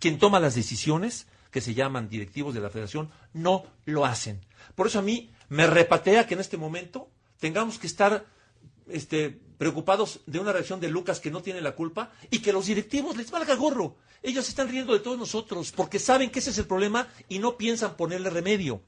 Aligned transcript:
quien 0.00 0.18
toma 0.18 0.40
las 0.40 0.54
decisiones, 0.54 1.26
que 1.50 1.60
se 1.60 1.74
llaman 1.74 2.08
directivos 2.08 2.54
de 2.54 2.60
la 2.60 2.70
federación, 2.70 3.10
no 3.32 3.64
lo 3.84 4.04
hacen. 4.04 4.40
Por 4.74 4.86
eso 4.86 4.98
a 4.98 5.02
mí 5.02 5.30
me 5.48 5.66
repatea 5.66 6.26
que 6.26 6.34
en 6.34 6.40
este 6.40 6.56
momento 6.56 7.08
tengamos 7.38 7.78
que 7.78 7.86
estar 7.86 8.26
este, 8.88 9.38
preocupados 9.58 10.20
de 10.26 10.38
una 10.38 10.52
reacción 10.52 10.80
de 10.80 10.88
Lucas 10.88 11.20
que 11.20 11.30
no 11.30 11.42
tiene 11.42 11.60
la 11.60 11.72
culpa 11.74 12.12
y 12.30 12.40
que 12.40 12.52
los 12.52 12.66
directivos 12.66 13.16
les 13.16 13.30
valga 13.30 13.54
gorro. 13.54 13.96
Ellos 14.22 14.48
están 14.48 14.68
riendo 14.68 14.92
de 14.92 15.00
todos 15.00 15.18
nosotros 15.18 15.72
porque 15.72 15.98
saben 15.98 16.30
que 16.30 16.40
ese 16.40 16.50
es 16.50 16.58
el 16.58 16.66
problema 16.66 17.08
y 17.28 17.38
no 17.38 17.56
piensan 17.56 17.96
ponerle 17.96 18.30
remedio. 18.30 18.82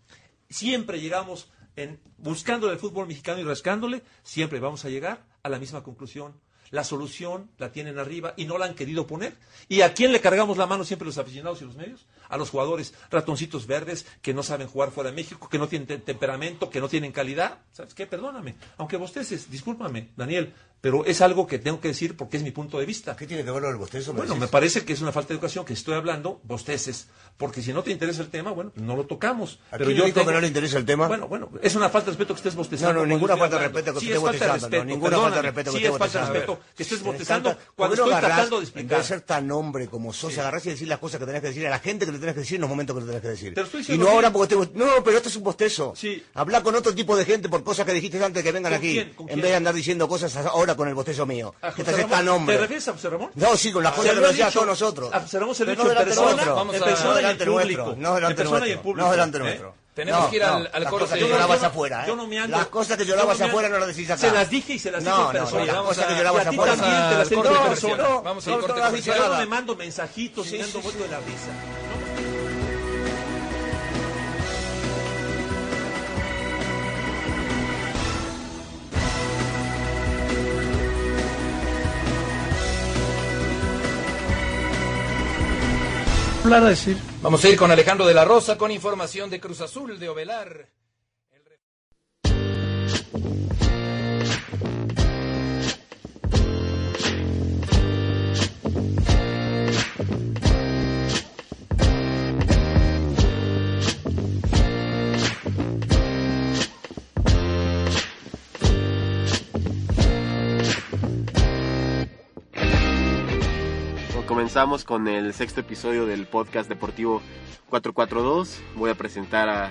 Siempre 0.49 1.01
llegamos 1.01 1.51
en 1.77 2.01
buscando 2.19 2.71
el 2.71 2.79
fútbol 2.79 3.07
mexicano 3.07 3.41
y 3.41 3.45
rascándole, 3.45 4.03
siempre 4.23 4.61
vamos 4.61 4.85
a 4.85 4.89
llegar 4.91 5.25
a 5.43 5.49
la 5.49 5.59
misma 5.59 5.83
conclusión. 5.83 6.35
La 6.71 6.85
solución 6.85 7.51
la 7.59 7.73
tienen 7.73 7.99
arriba 7.99 8.35
y 8.37 8.45
no 8.45 8.59
la 8.59 8.67
han 8.67 8.75
querido 8.75 9.07
poner. 9.07 9.35
¿Y 9.69 9.81
a 9.81 9.93
quién 9.93 10.13
le 10.13 10.21
cargamos 10.21 10.57
la 10.57 10.67
mano 10.67 10.85
siempre 10.85 11.07
los 11.07 11.19
aficionados 11.19 11.61
y 11.63 11.65
los 11.65 11.77
medios? 11.77 12.07
A 12.31 12.37
los 12.39 12.49
jugadores 12.51 12.95
ratoncitos 13.11 13.67
verdes 13.67 14.07
que 14.23 14.33
no 14.33 14.43
saben 14.43 14.69
jugar 14.69 14.91
fuera 14.93 15.11
de 15.11 15.17
México, 15.17 15.49
que 15.49 15.59
no 15.59 15.69
tienen 15.69 16.01
temperamento, 16.03 16.71
que 16.71 16.81
no 16.81 16.89
tienen 16.89 17.13
calidad. 17.13 17.59
¿Sabes 17.73 17.93
qué? 17.93 18.07
Perdóname. 18.07 18.55
Aunque 18.79 18.97
bosteces, 18.97 19.51
discúlpame, 19.51 20.09
Daniel, 20.17 20.55
pero 20.81 21.05
es 21.05 21.21
algo 21.21 21.47
que 21.47 21.59
tengo 21.59 21.79
que 21.81 21.89
decir 21.89 22.17
porque 22.17 22.39
es 22.39 22.43
mi 22.43 22.53
punto 22.53 22.79
de 22.79 22.87
vista. 22.87 23.15
¿Qué 23.17 23.27
tiene 23.27 23.45
que 23.45 23.51
ver 23.51 23.65
el 23.65 23.77
bostezo? 23.77 24.15
Bueno, 24.15 24.35
me 24.37 24.49
parece 24.49 24.85
que 24.85 24.95
es 24.95 25.03
una 25.03 25.13
falta 25.13 25.29
de 25.29 25.35
educación 25.35 25.65
que 25.67 25.75
estoy 25.75 25.95
hablando, 25.95 26.41
bosteces, 26.45 27.09
porque 27.37 27.61
si 27.63 27.73
no 27.75 27.83
te 27.83 27.91
interesa 27.91 28.23
el 28.23 28.29
tema, 28.31 28.51
bueno, 28.53 28.73
no 28.77 28.97
lo 28.97 29.05
tocamos. 29.05 29.59
¿A 29.71 29.77
pero 29.77 29.91
yo 29.91 30.05
tengo- 30.05 30.27
que 30.27 30.33
no 30.33 30.41
le 30.41 30.47
interesa 30.47 30.79
el 30.79 30.87
tema? 30.87 31.07
Bueno, 31.09 31.29
bueno, 31.29 31.51
es 31.63 31.75
una 31.75 31.91
falta 31.91 32.07
de 32.07 32.13
respeto 32.13 32.33
que 32.35 32.39
estés 32.39 32.55
bostezando. 32.55 32.95
No, 32.95 33.01
no, 33.01 33.07
ninguna 33.07 33.37
falta 33.37 33.57
de 33.59 33.63
respeto 33.65 33.93
que 33.95 34.01
Sí, 34.01 34.07
esté 34.07 34.17
es 34.17 34.23
falta 34.23 34.45
de 34.47 34.51
bostezando, 34.53 34.79
no, 34.79 34.85
ninguna 34.85 35.17
falta 35.19 35.37
de 35.37 35.43
respeto 35.43 35.71
que 35.73 35.79
Sí, 35.79 35.85
esté 35.85 35.93
es 35.93 35.99
falta 35.99 36.19
de 36.19 36.25
bostezando. 36.25 36.33
respeto 36.55 36.75
que 36.77 36.83
estés 36.83 37.03
bostezando 37.03 37.51
cuando 37.51 37.61
¿por 37.77 37.77
qué 37.77 37.89
no 37.89 37.93
estoy 37.95 38.11
agarrás, 38.13 38.31
tratando 38.37 38.57
de 38.61 38.65
En 38.65 38.65
vez 38.65 38.75
de 38.75 38.81
explicar. 38.81 39.05
ser 39.05 39.21
tan 39.23 39.51
hombre 39.51 39.89
como 39.89 40.13
sos, 40.15 40.39
agarrás 40.39 40.65
y 40.67 40.71
decir 40.71 40.89
las 40.89 40.99
cosas 40.99 41.21
que 41.21 41.27
tenés 41.27 41.43
que 41.43 41.49
decir 41.49 41.67
a 41.67 41.71
la 41.71 41.79
gente 41.79 42.07
que 42.07 42.13
le 42.13 42.19
tenés 42.21 42.35
que 42.35 42.41
decir 42.41 42.55
en 42.57 42.61
los 42.63 42.71
momentos 42.71 42.95
que 42.95 43.01
le 43.01 43.07
tenés 43.07 43.23
que 43.23 43.29
decir. 43.29 43.55
Te 43.55 43.63
lo 43.63 43.95
y 43.95 43.99
no 43.99 44.09
ahora 44.09 44.33
porque 44.33 44.55
te... 44.55 44.71
No, 44.75 45.03
pero 45.05 45.17
esto 45.17 45.29
es 45.29 45.37
un 45.37 45.43
bostezo. 45.43 45.93
Sí. 45.97 46.23
Habla 46.35 46.63
con 46.63 46.75
otro 46.75 46.95
tipo 46.95 47.17
de 47.17 47.25
gente 47.25 47.49
por 47.49 47.65
cosas 47.65 47.85
que 47.87 47.93
dijiste 47.93 48.23
antes 48.25 48.43
que 48.43 48.53
vengan 48.53 48.73
¿Con 48.73 48.79
aquí. 48.79 48.93
quién? 48.93 49.09
¿Con 49.15 49.27
En 49.27 49.35
quién? 49.35 49.41
vez 49.41 49.51
de 49.51 49.57
andar 49.57 49.75
diciendo 49.75 50.07
cosas 50.09 50.37
ahora 50.37 50.75
con 50.77 50.89
el 50.89 50.95
bostezo 50.95 51.27
mío. 51.27 51.55
¿A 51.63 51.69
Que 51.69 51.83
José 51.83 51.85
te 51.85 51.91
haces 51.91 52.03
Ramón? 52.05 52.19
tan 52.19 52.29
hombre. 52.29 52.55
¿Te 52.57 52.61
refieres 52.63 52.89
a 52.89 52.93
José 52.93 53.09
Ramón? 53.11 53.31
No, 53.35 53.57
sí, 53.57 53.73
con 53.73 53.83
las 53.83 53.93
Se 53.93 53.97
cosas 53.99 54.11
que 54.11 54.17
lo 54.17 54.23
nos 54.23 54.31
decía 54.37 54.51
todos 54.51 54.67
nosotros. 54.67 55.13
A 55.13 55.21
José 55.21 55.39
Ramón 55.41 55.55
se 55.55 55.65
lo 55.65 55.73
he 55.73 55.77
Pero 55.77 55.85
dicho 55.89 55.95
no 55.95 56.01
en 56.01 56.07
persona. 56.07 56.53
Vamos 56.53 56.75
en 56.77 56.83
a- 56.83 56.85
persona 56.87 57.09
No 57.09 57.15
y 57.15 57.19
en 57.19 57.23
delante 57.23 57.45
público. 57.47 57.83
nuestro. 57.83 58.03
No 58.03 58.15
delante 58.15 58.45
nuestro. 58.45 58.83
público. 58.83 59.07
No 59.07 59.11
delante 59.11 59.39
nuestro. 59.39 59.75
Tenemos 59.93 60.21
No, 60.23 60.31
que 60.31 60.37
ir 60.37 60.43
al, 60.45 60.51
no, 60.63 60.69
al 60.73 60.83
las 60.83 60.91
corte. 60.91 61.05
cosas 61.05 61.15
que 61.15 61.21
Yo 61.21 61.27
no- 61.27 61.33
llorabas 61.35 61.57
yo 61.59 61.63
no- 61.63 61.69
afuera, 61.69 62.03
¿eh? 62.03 62.07
yo 62.07 62.17
no 62.17 62.27
me 62.29 62.37
ando- 62.41 62.57
Las 62.57 62.67
cosas 62.69 62.97
que 62.97 63.05
yo 63.05 63.11
llorabas 63.15 63.39
no 63.41 63.47
afuera 63.47 63.69
ando- 63.69 63.73
no 63.73 63.79
las 63.81 63.89
decís 63.89 64.09
acá. 64.11 64.21
Se 64.21 64.31
las 64.31 64.49
dije 64.49 64.73
y 64.75 64.79
se 64.79 64.91
las 64.93 65.01
dije 65.03 65.11
No, 65.17 65.21
en 65.21 65.27
no, 65.27 65.33
persona. 65.33 65.65
las 65.65 65.75
vamos 65.75 65.89
cosas 65.89 66.05
a- 66.05 66.07
que 66.07 66.13
Y 66.15 66.17
llorabas 66.17 66.47
a 66.47 66.51
ti 66.51 66.57
afuera. 66.57 66.77
también 66.77 66.95
te 66.95 67.01
las 67.01 67.11
he 67.11 67.35
Corte 67.35 67.49
dicho 67.49 67.51
en 67.59 67.63
comercial. 67.65 67.97
persona. 67.97 68.21
Vamos 68.23 68.47
No, 68.47 68.53
al 68.55 68.61
no, 68.61 68.67
corte 68.67 68.81
no 68.81 68.85
has 68.87 68.91
comercial. 68.91 69.15
dicho 69.17 69.25
Yo 69.25 69.29
no 69.29 69.35
nada. 69.35 69.45
me 69.45 69.51
mando 69.51 69.77
mensajitos 69.77 70.47
y 70.47 70.51
Sí, 70.51 70.57
me 70.59 70.63
ando 70.65 70.79
sí, 70.79 70.83
muerto 70.85 71.03
sí. 71.03 71.05
de 71.05 71.11
la 71.11 71.19
risa. 71.21 71.80
Vamos 87.23 87.45
a 87.45 87.49
ir 87.49 87.57
con 87.57 87.71
Alejandro 87.71 88.07
de 88.07 88.15
la 88.15 88.25
Rosa 88.25 88.57
con 88.57 88.71
información 88.71 89.29
de 89.29 89.41
Cruz 89.41 89.61
Azul 89.61 89.99
de 89.99 90.09
Ovelar. 90.09 90.69
Comenzamos 114.41 114.85
con 114.85 115.07
el 115.07 115.35
sexto 115.35 115.61
episodio 115.61 116.07
del 116.07 116.27
podcast 116.27 116.67
deportivo 116.67 117.21
442. 117.69 118.63
Voy 118.75 118.89
a 118.89 118.95
presentar 118.95 119.51
a 119.51 119.71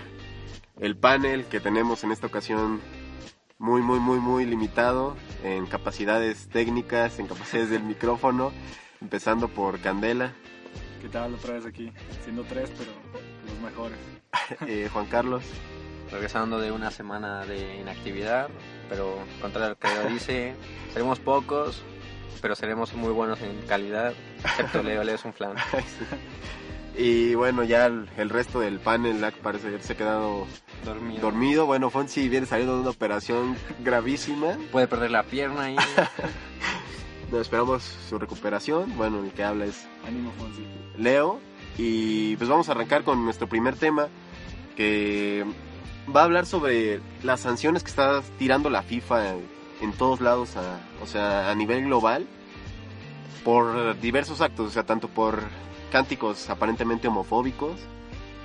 el 0.80 0.96
panel 0.96 1.46
que 1.46 1.60
tenemos 1.60 2.04
en 2.04 2.12
esta 2.12 2.28
ocasión 2.28 2.80
muy, 3.58 3.82
muy, 3.82 4.00
muy, 4.00 4.20
muy 4.20 4.46
limitado 4.46 5.18
en 5.44 5.66
capacidades 5.66 6.50
técnicas, 6.50 7.18
en 7.18 7.26
capacidades 7.26 7.72
del 7.72 7.82
micrófono, 7.82 8.52
empezando 9.02 9.48
por 9.48 9.80
Candela, 9.80 10.36
¿Qué 11.02 11.10
tal 11.10 11.34
otra 11.34 11.56
vez 11.56 11.66
aquí? 11.66 11.92
Siendo 12.24 12.44
tres, 12.44 12.72
pero 12.78 12.92
los 13.48 13.60
mejores. 13.64 13.98
eh, 14.68 14.88
Juan 14.94 15.08
Carlos, 15.08 15.44
regresando 16.12 16.60
de 16.60 16.72
una 16.72 16.92
semana 16.92 17.44
de 17.44 17.78
inactividad, 17.78 18.50
pero 18.88 19.18
contra 19.42 19.70
lo 19.70 19.80
que 19.80 19.88
dice, 20.10 20.54
seremos 20.94 21.18
pocos, 21.18 21.82
pero 22.42 22.56
seremos 22.56 22.94
muy 22.94 23.12
buenos 23.12 23.42
en 23.42 23.62
calidad, 23.68 24.14
excepto 24.44 24.82
Leo, 24.84 25.04
Leo 25.04 25.16
es 25.16 25.26
un 25.26 25.34
flan. 25.34 25.56
y 26.98 27.36
bueno, 27.36 27.64
ya 27.64 27.86
el, 27.86 28.10
el 28.18 28.30
resto 28.30 28.60
del 28.60 28.80
panel 28.80 29.24
parece 29.42 29.70
que 29.72 29.80
se 29.82 29.94
ha 29.94 29.98
quedado 29.98 30.46
Dormido. 30.86 31.22
dormido. 31.22 31.66
Bueno, 31.66 31.90
Fonsi 31.90 32.30
viene 32.30 32.46
saliendo 32.46 32.76
de 32.76 32.82
una 32.82 32.90
operación 32.92 33.56
gravísima. 33.80 34.58
Puede 34.72 34.88
perder 34.88 35.12
la 35.12 35.24
pierna 35.24 35.64
ahí. 35.64 35.76
No, 37.32 37.40
esperamos 37.40 37.84
su 38.10 38.18
recuperación. 38.18 38.98
Bueno, 38.98 39.24
el 39.24 39.30
que 39.32 39.44
habla 39.44 39.66
es 39.66 39.86
Ánimo, 40.08 40.32
Fonsi. 40.32 40.66
Leo. 40.98 41.40
Y 41.78 42.36
pues 42.38 42.50
vamos 42.50 42.70
a 42.70 42.72
arrancar 42.72 43.04
con 43.04 43.24
nuestro 43.24 43.48
primer 43.48 43.76
tema, 43.76 44.08
que 44.76 45.46
va 46.14 46.22
a 46.22 46.24
hablar 46.24 46.48
sobre 46.48 47.02
las 47.22 47.42
sanciones 47.42 47.84
que 47.84 47.92
está 47.92 48.24
tirando 48.40 48.72
la 48.72 48.82
FIFA 48.82 49.36
en, 49.82 49.94
todos 49.94 50.22
lados, 50.22 50.56
a- 50.58 50.80
o 51.02 51.08
sea, 51.08 51.50
a 51.50 51.56
nivel 51.56 51.86
global, 51.86 52.26
por 53.44 54.00
diversos 54.00 54.42
actos, 54.42 54.68
o 54.68 54.70
sea, 54.70 54.84
tanto 54.86 55.08
por 55.08 55.40
cánticos 55.92 56.50
aparentemente 56.50 57.08
homofóbicos, 57.08 57.80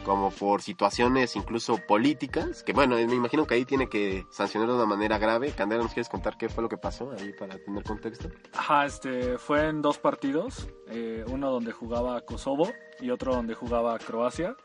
como 0.05 0.31
por 0.31 0.61
situaciones 0.61 1.35
incluso 1.35 1.79
políticas, 1.79 2.63
que 2.63 2.75
bueno, 2.75 2.97
me 2.97 3.15
imagino 3.15 3.47
que 3.47 3.55
ahí 3.55 3.65
tiene 3.65 3.89
que 3.89 4.27
sancionar 4.31 4.69
de 4.69 4.75
una 4.75 4.85
manera 4.85 5.17
grave. 5.17 5.51
Candela, 5.53 5.83
¿nos 5.83 5.95
quieres 5.95 6.11
contar 6.11 6.37
qué 6.37 6.51
fue 6.51 6.63
lo 6.63 6.69
que 6.69 6.77
pasó 6.77 7.11
ahí 7.19 7.33
para 7.33 7.57
tener 7.59 7.83
contexto? 7.85 8.29
Ajá, 8.53 8.85
este, 8.85 9.39
fue 9.39 9.67
en 9.69 9.81
dos 9.81 9.97
partidos, 9.97 10.69
eh, 10.89 11.25
uno 11.29 11.51
donde 11.51 11.73
jugaba 11.73 12.21
Kosovo 12.21 12.71
y 13.01 13.11
otro 13.11 13.35
donde 13.35 13.55
jugaba 13.55 13.99
Croacia. 13.99 14.57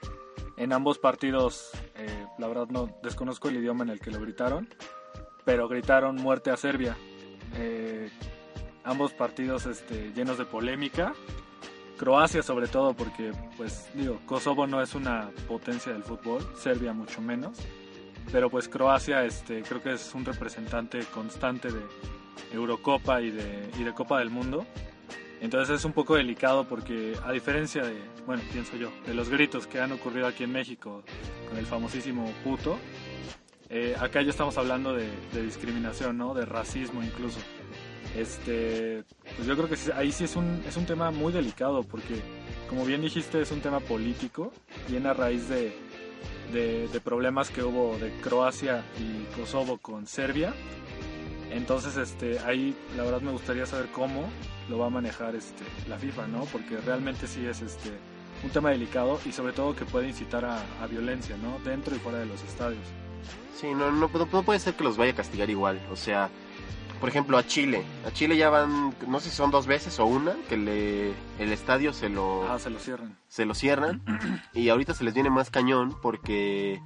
En 0.58 0.74
ambos 0.74 1.00
partidos, 1.00 1.72
eh, 1.96 2.28
la 2.38 2.48
verdad 2.50 2.68
no 2.70 2.90
desconozco 3.02 3.48
el 3.48 3.58
idioma 3.58 3.86
en 3.86 3.92
el 3.92 4.02
que 4.02 4.12
lo 4.12 4.20
gritaron, 4.20 4.68
pero 5.46 5.68
gritaron 5.68 6.16
muerte 6.16 6.52
a 6.52 6.58
Serbia. 6.58 6.98
Eh, 7.56 8.10
ambos 8.84 9.14
partidos 9.14 9.66
este, 9.66 10.12
llenos 10.14 10.38
de 10.38 10.46
polémica. 10.46 11.14
Croacia 11.98 12.42
sobre 12.42 12.68
todo 12.68 12.94
porque, 12.94 13.34
pues 13.58 13.90
digo, 13.94 14.20
Kosovo 14.26 14.68
no 14.68 14.82
es 14.82 14.96
una 14.96 15.32
potencia 15.48 15.92
del 15.92 16.04
fútbol, 16.04 16.48
Serbia 16.56 16.94
mucho 16.94 17.22
menos. 17.22 17.58
Pero 18.32 18.50
pues 18.50 18.70
Croacia 18.70 19.26
este, 19.26 19.64
creo 19.64 19.82
que 19.82 19.94
es 19.94 20.14
un 20.14 20.24
representante 20.24 21.00
constante 21.14 21.70
de, 21.70 21.82
Eurocopa 22.54 23.22
y 23.22 23.32
de, 23.32 23.70
y 23.78 23.84
de 23.84 23.94
Copa 23.94 24.20
del 24.20 24.30
Mundo. 24.30 24.66
Entonces 25.42 25.80
es 25.80 25.86
un 25.86 25.94
poco 25.94 26.16
delicado 26.16 26.66
porque 26.68 27.16
a 27.26 27.32
diferencia 27.32 27.84
de, 27.84 27.96
bueno, 28.26 28.44
pienso 28.52 28.76
yo, 28.76 28.92
de 29.06 29.14
los 29.14 29.30
gritos 29.30 29.68
que 29.68 29.80
han 29.80 29.92
ocurrido 29.92 30.28
aquí 30.28 30.44
en 30.44 30.52
México 30.52 31.04
con 31.48 31.58
el 31.58 31.66
famosísimo 31.66 32.32
puto, 32.44 32.78
eh, 33.70 33.96
acá 34.00 34.22
ya 34.24 34.32
estamos 34.32 34.58
hablando 34.58 34.94
de, 34.94 35.10
discriminación, 35.44 36.18
¿no? 36.18 36.34
De 36.34 36.46
racismo 36.46 37.04
incluso. 37.04 37.40
Este, 38.16 39.04
pues 39.36 39.48
yo 39.48 39.56
creo 39.56 39.70
que 39.70 39.78
ahí 39.94 40.12
sí 40.12 40.24
es 40.24 40.36
un, 40.36 40.64
es 40.68 40.76
un 40.76 40.86
tema 40.86 41.12
muy 41.12 41.32
delicado 41.32 41.84
porque, 41.84 42.20
como 42.68 42.84
bien 42.84 43.02
dijiste, 43.02 43.42
es 43.42 43.52
un 43.52 43.62
tema 43.62 43.80
político, 43.80 44.52
viene 44.88 45.10
a 45.10 45.14
raíz 45.14 45.48
de, 45.48 45.78
de, 46.52 46.88
de 46.88 47.02
problemas 47.02 47.52
que 47.52 47.62
hubo 47.62 47.98
de 48.00 48.12
Croacia 48.22 48.84
y 49.00 49.36
Kosovo 49.40 49.78
con 49.78 50.08
Serbia. 50.08 50.54
Entonces, 51.52 51.96
este, 51.98 52.40
ahí 52.40 52.76
la 52.98 53.04
verdad 53.04 53.22
me 53.22 53.32
gustaría 53.32 53.68
saber 53.68 53.88
cómo 53.92 54.30
lo 54.68 54.80
va 54.80 54.88
a 54.88 54.90
manejar 54.90 55.36
este, 55.36 55.64
la 55.88 56.00
FIFA, 56.00 56.28
¿no? 56.28 56.46
Porque 56.46 56.78
realmente 56.78 57.28
sí 57.28 57.46
es 57.46 57.62
este, 57.62 57.92
un 58.44 58.50
tema 58.50 58.72
delicado 58.72 59.20
y 59.26 59.32
sobre 59.32 59.54
todo 59.54 59.76
que 59.76 59.86
puede 59.86 60.08
incitar 60.08 60.46
a, 60.46 60.60
a 60.82 60.88
violencia, 60.88 61.38
¿no? 61.38 61.60
Dentro 61.60 61.96
y 61.96 62.00
fuera 62.00 62.18
de 62.20 62.26
los 62.26 62.42
estadios. 62.44 62.86
Sí, 63.56 63.68
no, 63.74 63.92
no, 63.92 64.08
puede 64.10 64.60
ser 64.60 64.74
que 64.76 64.84
los 64.84 64.98
vaya 64.98 65.12
a 65.12 65.16
castigar 65.16 65.50
igual. 65.50 65.82
O 65.92 65.96
sea, 65.96 66.30
por 67.00 67.10
ejemplo, 67.10 67.38
a 67.38 67.46
Chile. 67.46 67.84
A 68.06 68.12
Chile 68.12 68.38
ya 68.38 68.50
van, 68.50 68.94
no 69.08 69.20
sé 69.20 69.30
si 69.30 69.36
son 69.36 69.52
dos 69.52 69.68
veces 69.68 70.00
o 70.00 70.06
una, 70.06 70.34
que 70.48 70.58
le, 70.58 71.10
el 71.40 71.52
estadio 71.52 71.92
se 71.94 72.10
lo, 72.10 72.50
Ah, 72.50 72.60
se 72.60 72.70
lo 72.70 72.80
cierran. 72.80 73.18
se 73.28 73.46
lo 73.46 73.54
cierran. 73.54 74.02
Y 74.54 74.70
ahorita 74.70 74.94
se 74.94 75.04
les 75.04 75.14
viene 75.14 75.30
más 75.30 75.50
cañón 75.50 75.96
porque, 76.02 76.82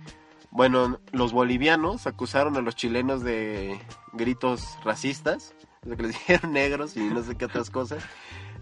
bueno, 0.51 0.99
los 1.11 1.31
bolivianos 1.31 2.07
acusaron 2.07 2.57
a 2.57 2.61
los 2.61 2.75
chilenos 2.75 3.23
de 3.23 3.79
gritos 4.13 4.77
racistas, 4.83 5.53
de 5.83 5.95
que 5.95 6.03
les 6.03 6.11
dijeron 6.19 6.53
negros 6.53 6.95
y 6.97 7.01
no 7.01 7.21
sé 7.23 7.35
qué 7.35 7.45
otras 7.45 7.69
cosas. 7.69 8.03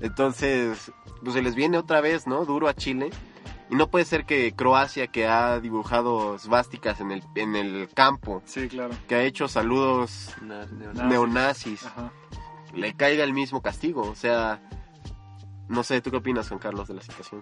Entonces, 0.01 0.91
pues 1.21 1.33
se 1.33 1.41
les 1.41 1.55
viene 1.55 1.77
otra 1.77 2.01
vez, 2.01 2.27
¿no? 2.27 2.43
Duro 2.45 2.67
a 2.67 2.73
Chile. 2.73 3.11
Y 3.71 3.75
no 3.75 3.87
puede 3.89 4.03
ser 4.05 4.25
que 4.25 4.51
Croacia, 4.53 5.07
que 5.07 5.25
ha 5.27 5.59
dibujado 5.61 6.37
svásticas 6.37 6.99
en 6.99 7.11
el, 7.11 7.23
en 7.35 7.55
el 7.55 7.87
campo, 7.93 8.43
Sí, 8.45 8.67
claro. 8.67 8.93
que 9.07 9.15
ha 9.15 9.23
hecho 9.23 9.47
saludos 9.47 10.29
Na- 10.41 10.65
neo- 10.65 10.93
Nazis. 10.93 11.03
neonazis, 11.09 11.85
Ajá. 11.85 12.11
le 12.75 12.93
caiga 12.93 13.23
el 13.23 13.33
mismo 13.33 13.61
castigo. 13.61 14.01
O 14.01 14.15
sea, 14.15 14.59
no 15.69 15.83
sé, 15.83 16.01
¿tú 16.01 16.11
qué 16.11 16.17
opinas, 16.17 16.49
Juan 16.49 16.59
Carlos, 16.59 16.89
de 16.89 16.95
la 16.95 17.01
situación? 17.01 17.41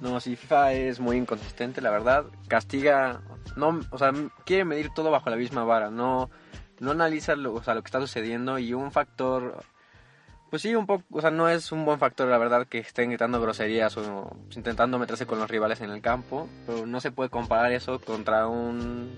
No, 0.00 0.18
sí, 0.18 0.34
FIFA 0.34 0.72
es 0.72 0.98
muy 0.98 1.16
inconsistente, 1.16 1.80
la 1.80 1.90
verdad. 1.90 2.24
Castiga, 2.48 3.20
no, 3.56 3.80
o 3.90 3.98
sea, 3.98 4.12
quiere 4.44 4.64
medir 4.64 4.90
todo 4.90 5.10
bajo 5.12 5.30
la 5.30 5.36
misma 5.36 5.62
vara, 5.62 5.90
no, 5.90 6.28
no 6.80 6.90
analiza 6.90 7.36
lo, 7.36 7.54
o 7.54 7.62
sea, 7.62 7.74
lo 7.74 7.82
que 7.82 7.86
está 7.88 8.00
sucediendo 8.00 8.58
y 8.58 8.72
un 8.74 8.90
factor, 8.90 9.62
pues 10.50 10.62
sí, 10.62 10.74
un 10.74 10.86
poco, 10.86 11.04
o 11.12 11.20
sea, 11.20 11.30
no 11.30 11.48
es 11.48 11.70
un 11.70 11.84
buen 11.84 11.98
factor, 11.98 12.28
la 12.28 12.38
verdad, 12.38 12.66
que 12.66 12.78
estén 12.78 13.10
gritando 13.10 13.40
groserías 13.40 13.96
o 13.96 14.36
intentando 14.54 14.98
meterse 14.98 15.24
con 15.24 15.38
los 15.38 15.48
rivales 15.48 15.80
en 15.80 15.90
el 15.90 16.02
campo, 16.02 16.48
pero 16.66 16.86
no 16.86 17.00
se 17.00 17.12
puede 17.12 17.30
comparar 17.30 17.72
eso 17.72 18.00
contra 18.00 18.48
un, 18.48 19.10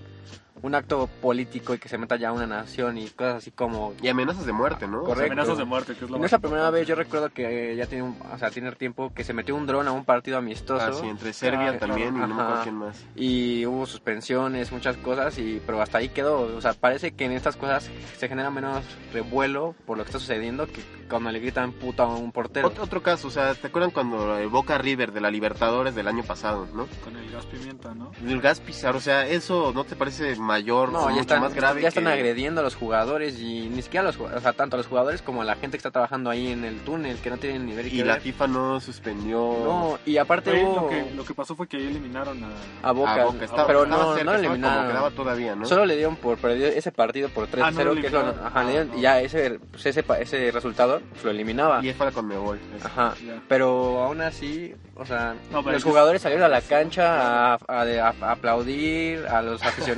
un 0.63 0.73
acto 0.75 1.07
político 1.21 1.73
y 1.75 1.77
que 1.77 1.87
se 1.89 1.97
meta 1.97 2.15
ya 2.15 2.31
una 2.31 2.47
nación 2.47 2.97
y 2.97 3.07
cosas 3.09 3.35
así 3.35 3.51
como 3.51 3.93
Y 4.01 4.07
amenazas 4.07 4.45
de 4.45 4.51
muerte, 4.53 4.87
¿no? 4.87 5.03
Correcto. 5.03 5.33
Amenazas 5.33 5.57
de 5.59 5.65
muerte, 5.65 5.93
que 5.95 6.05
es 6.05 6.09
lo 6.11 6.17
y 6.17 6.19
no 6.19 6.25
es 6.25 6.31
la 6.31 6.39
primera 6.39 6.69
vez, 6.71 6.87
yo 6.87 6.95
recuerdo 6.95 7.29
que 7.29 7.75
ya 7.75 7.85
tiene, 7.85 8.03
un, 8.05 8.17
o 8.33 8.37
sea, 8.37 8.49
tiene 8.49 8.71
tiempo 8.71 9.13
que 9.13 9.23
se 9.23 9.33
metió 9.33 9.55
un 9.55 9.67
dron 9.67 9.87
a 9.87 9.91
un 9.91 10.05
partido 10.05 10.37
amistoso. 10.37 10.85
Ah, 10.85 10.93
sí, 10.93 11.05
entre 11.07 11.31
Serbia 11.33 11.71
Ah, 11.75 11.77
también 11.77 12.15
y 12.15 12.19
no 12.19 12.27
me 12.27 12.41
acuerdo 12.41 12.63
quién 12.63 12.75
más. 12.75 13.05
y 13.15 13.65
hubo 13.65 13.85
suspensiones, 13.85 14.71
muchas 14.71 14.97
cosas, 14.97 15.37
y 15.37 15.61
pero 15.65 15.81
hasta 15.81 15.99
ahí 15.99 16.09
quedó. 16.09 16.55
O 16.55 16.61
sea, 16.61 16.73
parece 16.73 17.11
que 17.11 17.25
en 17.25 17.33
estas 17.33 17.55
cosas 17.55 17.89
se 18.17 18.27
genera 18.27 18.49
menos 18.49 18.83
revuelo 19.11 19.75
por 19.85 19.97
lo 19.97 20.03
que 20.03 20.09
está 20.09 20.19
sucediendo 20.19 20.65
que 20.67 20.81
cuando 21.09 21.29
le 21.31 21.39
gritan 21.39 21.73
puta 21.73 22.03
a 22.03 22.07
un 22.07 22.31
portero. 22.31 22.67
Otro, 22.69 22.83
otro 22.83 23.03
caso, 23.03 23.27
o 23.27 23.31
sea, 23.31 23.53
¿te 23.53 23.67
acuerdan 23.67 23.91
cuando 23.91 24.37
el 24.37 24.47
Boca 24.47 24.77
River 24.77 25.11
de 25.11 25.21
la 25.21 25.29
Libertadores 25.29 25.93
del 25.93 26.07
año 26.07 26.23
pasado, 26.23 26.67
no? 26.73 26.87
Con 27.03 27.15
el 27.17 27.29
gas 27.31 27.45
pimienta, 27.45 27.93
¿no? 27.93 28.11
El 28.25 28.41
gas 28.41 28.59
Pizarro, 28.61 28.97
o 28.97 29.01
sea, 29.01 29.27
¿eso 29.27 29.71
no 29.75 29.83
te 29.83 29.95
parece 29.95 30.35
mayor, 30.53 30.91
No, 30.91 30.99
o 30.99 31.03
ya 31.05 31.09
mucho 31.09 31.21
están, 31.21 31.41
más 31.41 31.53
grave 31.53 31.81
ya 31.81 31.87
están 31.87 32.03
que- 32.05 32.11
agrediendo 32.11 32.61
a 32.61 32.63
los 32.63 32.75
jugadores 32.75 33.39
y 33.39 33.69
ni 33.69 33.81
siquiera 33.81 34.07
a 34.07 34.11
los 34.11 34.19
o 34.19 34.39
sea, 34.39 34.53
tanto 34.53 34.75
a 34.75 34.77
los 34.77 34.87
jugadores 34.87 35.21
como 35.21 35.41
a 35.41 35.45
la 35.45 35.55
gente 35.55 35.71
que 35.71 35.77
está 35.77 35.91
trabajando 35.91 36.29
ahí 36.29 36.51
en 36.51 36.63
el 36.63 36.79
túnel, 36.81 37.17
que 37.17 37.29
no 37.29 37.37
tienen 37.37 37.65
ni 37.65 37.73
ver 37.73 37.87
Y 37.87 37.91
que 37.97 38.05
la 38.05 38.13
ver. 38.13 38.21
FIFA 38.21 38.47
no 38.47 38.79
suspendió... 38.79 39.37
No, 39.37 39.99
y 40.05 40.17
aparte 40.17 40.51
Oye, 40.51 40.63
hubo 40.63 40.81
lo, 40.81 40.89
que, 40.89 41.11
lo 41.15 41.25
que 41.25 41.33
pasó 41.33 41.55
fue 41.55 41.67
que 41.67 41.77
ahí 41.77 41.87
eliminaron 41.87 42.43
a... 42.43 42.87
a 42.87 42.91
Boca, 42.91 43.13
a 43.21 43.25
Boca. 43.25 43.45
Estaba, 43.45 43.67
pero 43.67 43.83
estaba 43.83 44.03
no, 44.03 44.13
cerca, 44.15 44.23
no 44.25 44.31
lo 44.31 44.37
estaba 44.37 44.37
como 44.37 44.55
eliminaron. 44.55 44.87
quedaba 44.91 45.11
todavía, 45.11 45.55
¿no? 45.55 45.65
Solo 45.65 45.85
le 45.85 45.95
dieron 45.95 46.15
por 46.17 46.37
perdido 46.37 46.67
ese 46.67 46.91
partido 46.91 47.29
por 47.29 47.47
3-0, 47.49 47.61
Ah, 47.63 47.71
no 47.71 47.83
lo 47.83 47.95
que 47.95 48.07
es 48.07 48.11
lo- 48.13 48.19
eliminaron. 48.21 48.45
ajá, 48.47 48.63
le 48.63 48.71
dieron- 48.71 48.89
Ah, 48.93 48.97
y 48.97 49.01
ya 49.01 49.21
ese, 49.21 49.59
pues 49.71 49.85
ese, 49.85 50.03
pa- 50.03 50.19
ese 50.19 50.51
resultado 50.51 51.01
pues, 51.11 51.23
lo 51.23 51.31
eliminaba. 51.31 51.83
Y 51.83 51.89
es 51.89 51.95
para 51.95 52.11
Conmebol. 52.11 52.59
Ajá, 52.83 53.13
Ya. 53.25 53.41
pero 53.47 54.03
aún 54.03 54.21
así, 54.21 54.75
o 54.95 55.05
sea, 55.05 55.35
los 55.51 55.83
jugadores 55.83 56.21
salieron 56.21 56.45
a 56.45 56.49
la 56.49 56.61
cancha 56.61 57.53
a, 57.53 57.57
a- 57.67 57.85
de- 57.85 57.99
a- 58.01 58.13
a 58.21 58.31
aplaudir 58.31 59.25
a 59.27 59.41
los 59.41 59.61
aficionados, 59.63 59.93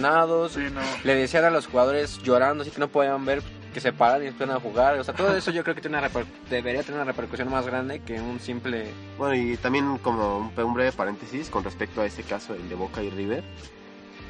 Sí, 0.50 0.62
no. 0.74 0.82
le 1.04 1.16
decían 1.16 1.44
a 1.46 1.50
los 1.50 1.68
jugadores 1.68 2.20
llorando, 2.24 2.62
así 2.64 2.72
que 2.72 2.80
no 2.80 2.88
podían 2.88 3.26
ver 3.26 3.42
que 3.74 3.82
se 3.82 3.92
paran 3.92 4.24
y 4.24 4.28
empiezan 4.28 4.56
a 4.56 4.60
jugar, 4.62 4.98
o 5.00 5.04
sea, 5.04 5.14
todo 5.14 5.36
eso 5.36 5.52
yo 5.52 5.62
creo 5.64 5.76
que 5.76 5.82
tiene 5.82 5.98
una 5.98 6.08
reper- 6.10 6.26
debería 6.50 6.82
tener 6.84 7.02
una 7.02 7.12
repercusión 7.12 7.50
más 7.52 7.66
grande 7.66 8.00
que 8.00 8.22
un 8.22 8.40
simple... 8.40 8.88
Bueno, 9.18 9.36
y 9.36 9.58
también 9.58 9.98
como 9.98 10.38
un, 10.38 10.52
un 10.58 10.74
breve 10.74 10.94
paréntesis 10.94 11.50
con 11.50 11.64
respecto 11.66 12.00
a 12.02 12.06
ese 12.06 12.24
caso, 12.24 12.54
el 12.56 12.70
de 12.70 12.76
Boca 12.76 13.04
y 13.04 13.10
River. 13.10 13.44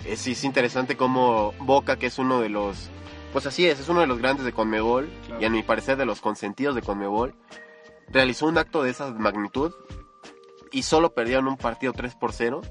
Es, 0.03 0.25
es 0.25 0.43
interesante 0.43 0.97
como 0.97 1.53
Boca, 1.59 1.97
que 1.97 2.07
es 2.07 2.17
uno 2.17 2.41
de 2.41 2.49
los... 2.49 2.89
Pues 3.33 3.45
así 3.45 3.67
es, 3.67 3.79
es 3.79 3.87
uno 3.89 3.99
de 4.01 4.07
los 4.07 4.17
grandes 4.17 4.45
de 4.45 4.51
Conmebol, 4.53 5.09
Claro. 5.27 5.41
y 5.41 5.45
a 5.45 5.49
mi 5.51 5.61
parecer 5.61 5.97
de 5.97 6.05
los 6.05 6.21
consentidos 6.21 6.73
de 6.73 6.81
Conmebol, 6.81 7.35
realizó 8.09 8.47
un 8.47 8.57
acto 8.57 8.81
de 8.81 8.89
esa 8.91 9.11
magnitud 9.11 9.73
y 10.71 10.81
solo 10.83 11.13
perdieron 11.13 11.47
un 11.47 11.57
partido 11.57 11.93
3 11.93 12.15
por 12.15 12.33
0. 12.33 12.61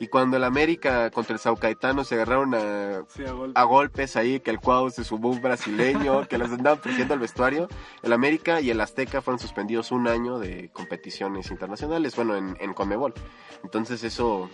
Y 0.00 0.08
cuando 0.08 0.36
el 0.36 0.44
América 0.44 1.10
contra 1.10 1.34
el 1.34 1.40
Sao 1.40 1.56
Caetano 1.56 2.04
se 2.04 2.16
agarraron 2.16 2.54
a, 2.54 3.04
Sí, 3.08 3.24
a 3.24 3.32
gol. 3.32 3.52
a 3.54 3.62
golpes 3.64 4.16
ahí, 4.16 4.40
que 4.40 4.50
el 4.50 4.58
Cuau 4.60 4.90
se 4.90 5.04
sumó 5.04 5.30
un 5.30 5.40
brasileño, 5.40 6.26
que 6.28 6.36
los 6.38 6.50
andaban 6.50 6.80
persiguiendo 6.80 7.14
al 7.14 7.20
vestuario. 7.20 7.68
El 8.02 8.12
América 8.12 8.60
y 8.60 8.70
el 8.70 8.80
Azteca 8.80 9.22
fueron 9.22 9.38
suspendidos 9.38 9.92
un 9.92 10.08
año 10.08 10.38
de 10.38 10.70
competiciones 10.72 11.50
internacionales, 11.50 12.16
bueno, 12.16 12.36
en, 12.36 12.56
en 12.60 12.74
Conmebol. 12.74 13.14
Entonces 13.62 14.02
eso, 14.04 14.50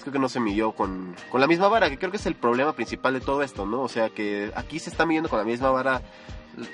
creo 0.00 0.12
que 0.12 0.18
no 0.18 0.28
se 0.28 0.40
midió 0.40 0.72
con, 0.72 1.14
con 1.30 1.40
la 1.40 1.46
misma 1.46 1.68
vara, 1.68 1.90
que 1.90 1.98
creo 1.98 2.10
que 2.10 2.16
es 2.16 2.26
el 2.26 2.34
problema 2.34 2.72
principal 2.72 3.14
de 3.14 3.20
todo 3.20 3.42
esto, 3.42 3.66
¿no? 3.66 3.82
O 3.82 3.88
sea, 3.88 4.10
que 4.10 4.50
aquí 4.56 4.78
se 4.78 4.90
está 4.90 5.04
midiendo 5.06 5.28
con 5.28 5.38
la 5.38 5.44
misma 5.44 5.70
vara 5.70 6.02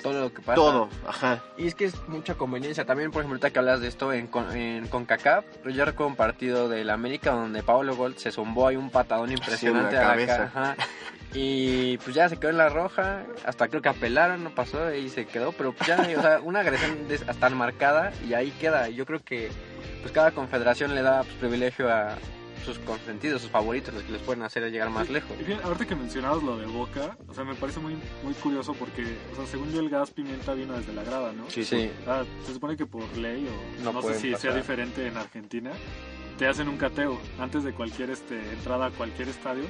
Todo 0.01 0.21
lo 0.21 0.33
que 0.33 0.41
pasa. 0.41 0.55
todo, 0.55 0.89
ajá. 1.07 1.41
Y 1.57 1.67
es 1.67 1.75
que 1.75 1.85
es 1.85 1.95
mucha 2.07 2.35
conveniencia. 2.35 2.85
También, 2.85 3.11
por 3.11 3.21
ejemplo, 3.21 3.35
ahorita 3.35 3.51
que 3.51 3.59
hablas 3.59 3.81
de 3.81 3.87
esto 3.87 4.11
en, 4.13 4.27
Con- 4.27 4.55
en 4.55 4.87
CONCACAF, 4.87 5.45
yo 5.65 5.85
recuerdo 5.85 6.07
un 6.07 6.15
partido 6.15 6.69
del 6.69 6.89
América 6.89 7.31
donde 7.31 7.63
Pablo 7.63 7.95
Gold 7.95 8.17
se 8.17 8.31
zumbó 8.31 8.67
ahí 8.67 8.75
un 8.75 8.89
patadón 8.89 9.31
impresionante 9.31 9.91
Sí, 9.91 9.95
en 9.95 10.01
la 10.01 10.05
a 10.05 10.07
la 10.07 10.11
cabeza. 10.13 10.37
ca- 10.53 10.61
ajá. 10.61 10.75
Y 11.37 11.97
pues 11.97 12.15
ya 12.15 12.29
se 12.29 12.37
quedó 12.37 12.51
en 12.51 12.57
la 12.57 12.69
roja, 12.69 13.23
hasta 13.45 13.67
creo 13.67 13.81
que 13.81 13.89
apelaron, 13.89 14.41
no 14.45 14.51
pasó 14.55 14.93
y 14.93 15.09
se 15.09 15.25
quedó, 15.25 15.51
pero 15.51 15.73
pues 15.73 15.85
ya, 15.89 15.99
o 16.17 16.21
sea, 16.21 16.39
una 16.41 16.61
agresión 16.61 16.97
hasta 17.27 17.49
marcada 17.49 18.13
y 18.25 18.33
ahí 18.35 18.51
queda. 18.51 18.87
Y 18.87 18.95
Yo 18.95 19.05
creo 19.05 19.19
que 19.21 19.49
pues 20.01 20.13
cada 20.13 20.31
confederación 20.31 20.95
le 20.95 21.01
da 21.01 21.23
pues, 21.23 21.35
privilegio 21.35 21.91
a 21.93 22.15
sus 22.65 22.79
consentidos, 22.79 23.41
sus 23.41 23.51
favoritos, 23.51 23.93
los 23.93 24.03
que 24.03 24.11
les 24.11 24.21
pueden 24.21 24.43
hacer 24.43 24.69
llegar 24.71 24.89
más 24.89 25.09
lejos. 25.09 25.31
Y 25.39 25.43
bien, 25.43 25.59
ahorita 25.63 25.85
que 25.85 25.95
mencionabas 25.95 26.43
lo 26.43 26.57
de 26.57 26.65
Boca, 26.65 27.17
o 27.27 27.33
sea, 27.33 27.43
me 27.43 27.55
parece 27.55 27.79
muy, 27.79 27.95
muy 28.23 28.33
curioso 28.33 28.73
porque, 28.73 29.03
o 29.31 29.35
sea, 29.35 29.45
según 29.45 29.71
yo 29.71 29.79
el 29.79 29.89
gas 29.89 30.11
pimienta 30.11 30.53
vino 30.53 30.73
desde 30.73 30.93
la 30.93 31.03
grada, 31.03 31.31
¿no? 31.31 31.49
Sí, 31.49 31.63
Sí. 31.63 31.91
Sea, 32.03 32.25
se 32.45 32.53
supone 32.53 32.75
que 32.75 32.85
por 32.85 33.05
ley 33.17 33.47
o 33.47 33.83
No 33.83 33.93
no, 33.93 34.01
sé 34.01 34.15
si 34.15 34.35
sea 34.35 34.53
diferente 34.53 35.07
en 35.07 35.17
Argentina, 35.17 35.71
te 36.37 36.47
hacen 36.47 36.67
un 36.67 36.77
cateo 36.77 37.17
antes 37.39 37.63
de 37.63 37.73
cualquier 37.73 38.09
este 38.09 38.35
entrada 38.53 38.87
a 38.87 38.91
cualquier 38.91 39.29
estadio, 39.29 39.63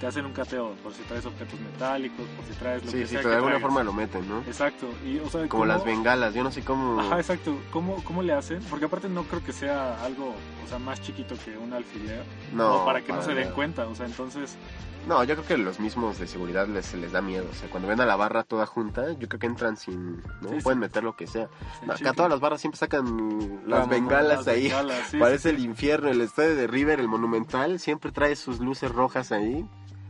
te 0.00 0.06
hacen 0.06 0.24
un 0.26 0.32
cateo 0.32 0.72
por 0.82 0.92
si 0.92 1.02
traes 1.02 1.24
objetos 1.26 1.58
metálicos, 1.60 2.26
por 2.36 2.44
si 2.44 2.52
traes 2.58 2.84
lo 2.84 2.90
Sí, 2.90 2.98
que 2.98 3.06
sí, 3.06 3.12
sea 3.14 3.22
que 3.22 3.28
de 3.28 3.36
alguna 3.36 3.60
forma 3.60 3.82
lo 3.84 3.92
meten, 3.92 4.28
¿no? 4.28 4.40
Exacto, 4.40 4.86
y 5.04 5.18
o 5.18 5.28
sea, 5.28 5.40
Como 5.42 5.48
¿cómo- 5.48 5.66
las 5.66 5.84
bengalas, 5.84 6.34
yo 6.34 6.42
no 6.44 6.50
sé 6.50 6.62
cómo... 6.62 7.00
Ajá, 7.00 7.16
exacto. 7.18 7.56
¿Cómo, 7.70 8.02
¿Cómo 8.04 8.22
le 8.22 8.32
hacen? 8.32 8.60
Porque 8.70 8.84
aparte 8.86 9.08
no 9.08 9.22
creo 9.24 9.44
que 9.44 9.52
sea 9.52 10.02
algo, 10.04 10.34
o 10.64 10.68
sea, 10.68 10.78
más 10.78 11.00
chiquito 11.00 11.36
que 11.44 11.56
un 11.56 11.72
alfiler. 11.72 12.22
No, 12.52 12.70
como 12.72 12.84
para 12.84 13.02
que 13.02 13.12
no 13.12 13.22
se 13.22 13.34
den 13.34 13.50
cuenta. 13.52 13.86
O 13.86 13.94
sea, 13.94 14.06
entonces, 14.06 14.56
No, 15.08 15.24
yo 15.24 15.34
creo 15.36 15.46
que 15.46 15.56
los 15.56 15.80
mismos 15.80 16.18
de 16.18 16.26
seguridad 16.26 16.68
les, 16.68 16.84
se 16.86 16.98
les 16.98 17.10
da 17.12 17.22
miedo. 17.22 17.46
O 17.50 17.54
sea, 17.54 17.70
cuando 17.70 17.88
ven 17.88 18.00
a 18.00 18.06
la 18.06 18.14
barra 18.14 18.44
toda 18.44 18.66
junta, 18.66 19.12
yo 19.12 19.26
creo 19.26 19.40
que 19.40 19.46
entran 19.46 19.76
sin... 19.78 20.18
¿no? 20.42 20.50
Sí, 20.50 20.56
Pueden 20.62 20.78
sí. 20.78 20.80
meter 20.80 21.02
lo 21.02 21.16
que 21.16 21.26
sea. 21.26 21.48
No, 21.86 21.94
acá 21.94 22.12
todas 22.12 22.30
las 22.30 22.40
barras 22.40 22.60
siempre 22.60 22.78
sacan 22.78 23.60
las 23.66 23.80
Las 23.80 23.88
bengalas 23.88 24.38
Las 24.38 24.48
ahí. 24.48 24.64
bengalas, 24.64 25.08
sí, 25.08 25.16
Parece 25.20 25.50
el 25.50 25.60
infierno. 25.60 26.08
El 26.10 26.20
estadio 26.20 26.54
de 26.54 26.66
River, 26.66 27.00
el 27.00 27.08
Monumental, 27.08 27.78
siempre 27.80 28.12
trae 28.12 28.36
sus 28.36 28.60
luces 28.60 28.92
rojas 28.92 29.32
ahí. 29.32 29.66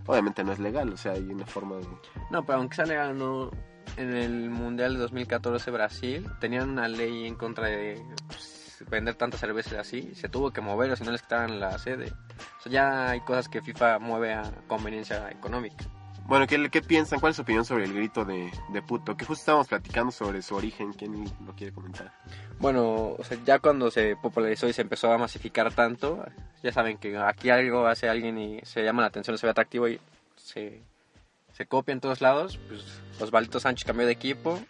Obviamente 0.07 0.43
no 0.43 0.53
es 0.53 0.59
legal, 0.59 0.93
o 0.93 0.97
sea, 0.97 1.13
hay 1.13 1.23
una 1.31 1.47
forma 1.47 1.77
de... 1.77 1.87
No, 2.31 2.45
pero 2.45 2.59
aunque 2.59 2.77
sea 2.77 2.87
legal, 2.87 3.17
no. 3.17 3.51
En 3.97 4.15
el 4.15 4.51
Mundial 4.51 4.95
de 4.95 5.01
2014 5.01 5.71
Brasil 5.71 6.27
tenían 6.41 6.71
una 6.71 6.89
ley 6.89 7.27
en 7.27 7.35
contra 7.37 7.67
de 7.69 8.03
pues, 8.27 8.58
vender 8.85 9.15
tantas 9.15 9.41
cervezas 9.41 9.75
así. 9.75 10.15
Se 10.15 10.29
tuvo 10.29 10.51
que 10.51 10.61
mover, 10.61 10.91
o 10.91 10.97
si 10.97 11.05
no 11.05 11.13
les 11.13 11.23
quitaban 11.23 11.61
la 11.61 11.79
sede. 11.79 12.13
O 12.59 12.63
sea, 12.63 12.73
ya 12.73 13.11
hay 13.11 13.21
cosas 13.21 13.49
que 13.49 13.63
FIFA 13.63 13.99
mueve 13.99 14.35
a 14.35 14.51
conveniencia 14.67 15.31
económica. 15.31 15.85
Bueno, 16.29 16.47
¿qué, 16.47 16.69
qué 16.69 16.83
piensan? 16.83 17.21
¿Cuál 17.21 17.31
es 17.31 17.37
su 17.37 17.43
opinión 17.43 17.65
sobre 17.65 17.85
el 17.85 17.95
grito 17.95 18.23
de, 18.23 18.51
de 18.71 18.83
puto? 18.83 19.17
Que 19.17 19.25
justo 19.25 19.41
estábamos 19.41 19.69
platicando 19.69 20.13
sobre 20.13 20.43
su 20.43 20.55
origen. 20.55 20.93
¿Quién 20.93 21.25
lo 21.47 21.55
quiere 21.55 21.73
comentar? 21.73 22.13
Bueno, 22.59 23.15
o 23.19 23.25
sea, 23.25 23.39
ya 23.47 23.61
cuando 23.61 23.91
se 23.91 24.15
popularizó 24.15 24.69
y 24.69 24.75
se 24.75 24.83
empezó 24.83 25.11
a 25.11 25.17
masificar 25.17 25.73
tanto, 25.73 26.23
ya 26.63 26.71
saben 26.71 26.99
que 26.99 27.17
aquí 27.17 27.49
algo 27.49 27.87
hace 27.87 28.11
alguien 28.11 28.37
y 28.39 28.61
se 28.63 28.85
llama 28.85 29.01
la 29.01 29.09
atención, 29.09 29.39
se 29.39 29.47
ve 29.47 29.53
atractivo 29.53 29.89
y 29.89 30.01
se, 30.37 30.83
se 31.53 31.65
copia 31.65 31.93
en 31.93 32.01
todos 32.01 32.21
lados. 32.21 32.59
Pues 32.69 32.85
Osvaldo 33.21 33.59
Sánchez 33.59 33.87
cambió 33.87 34.05
de 34.05 34.13
equipo, 34.13 34.61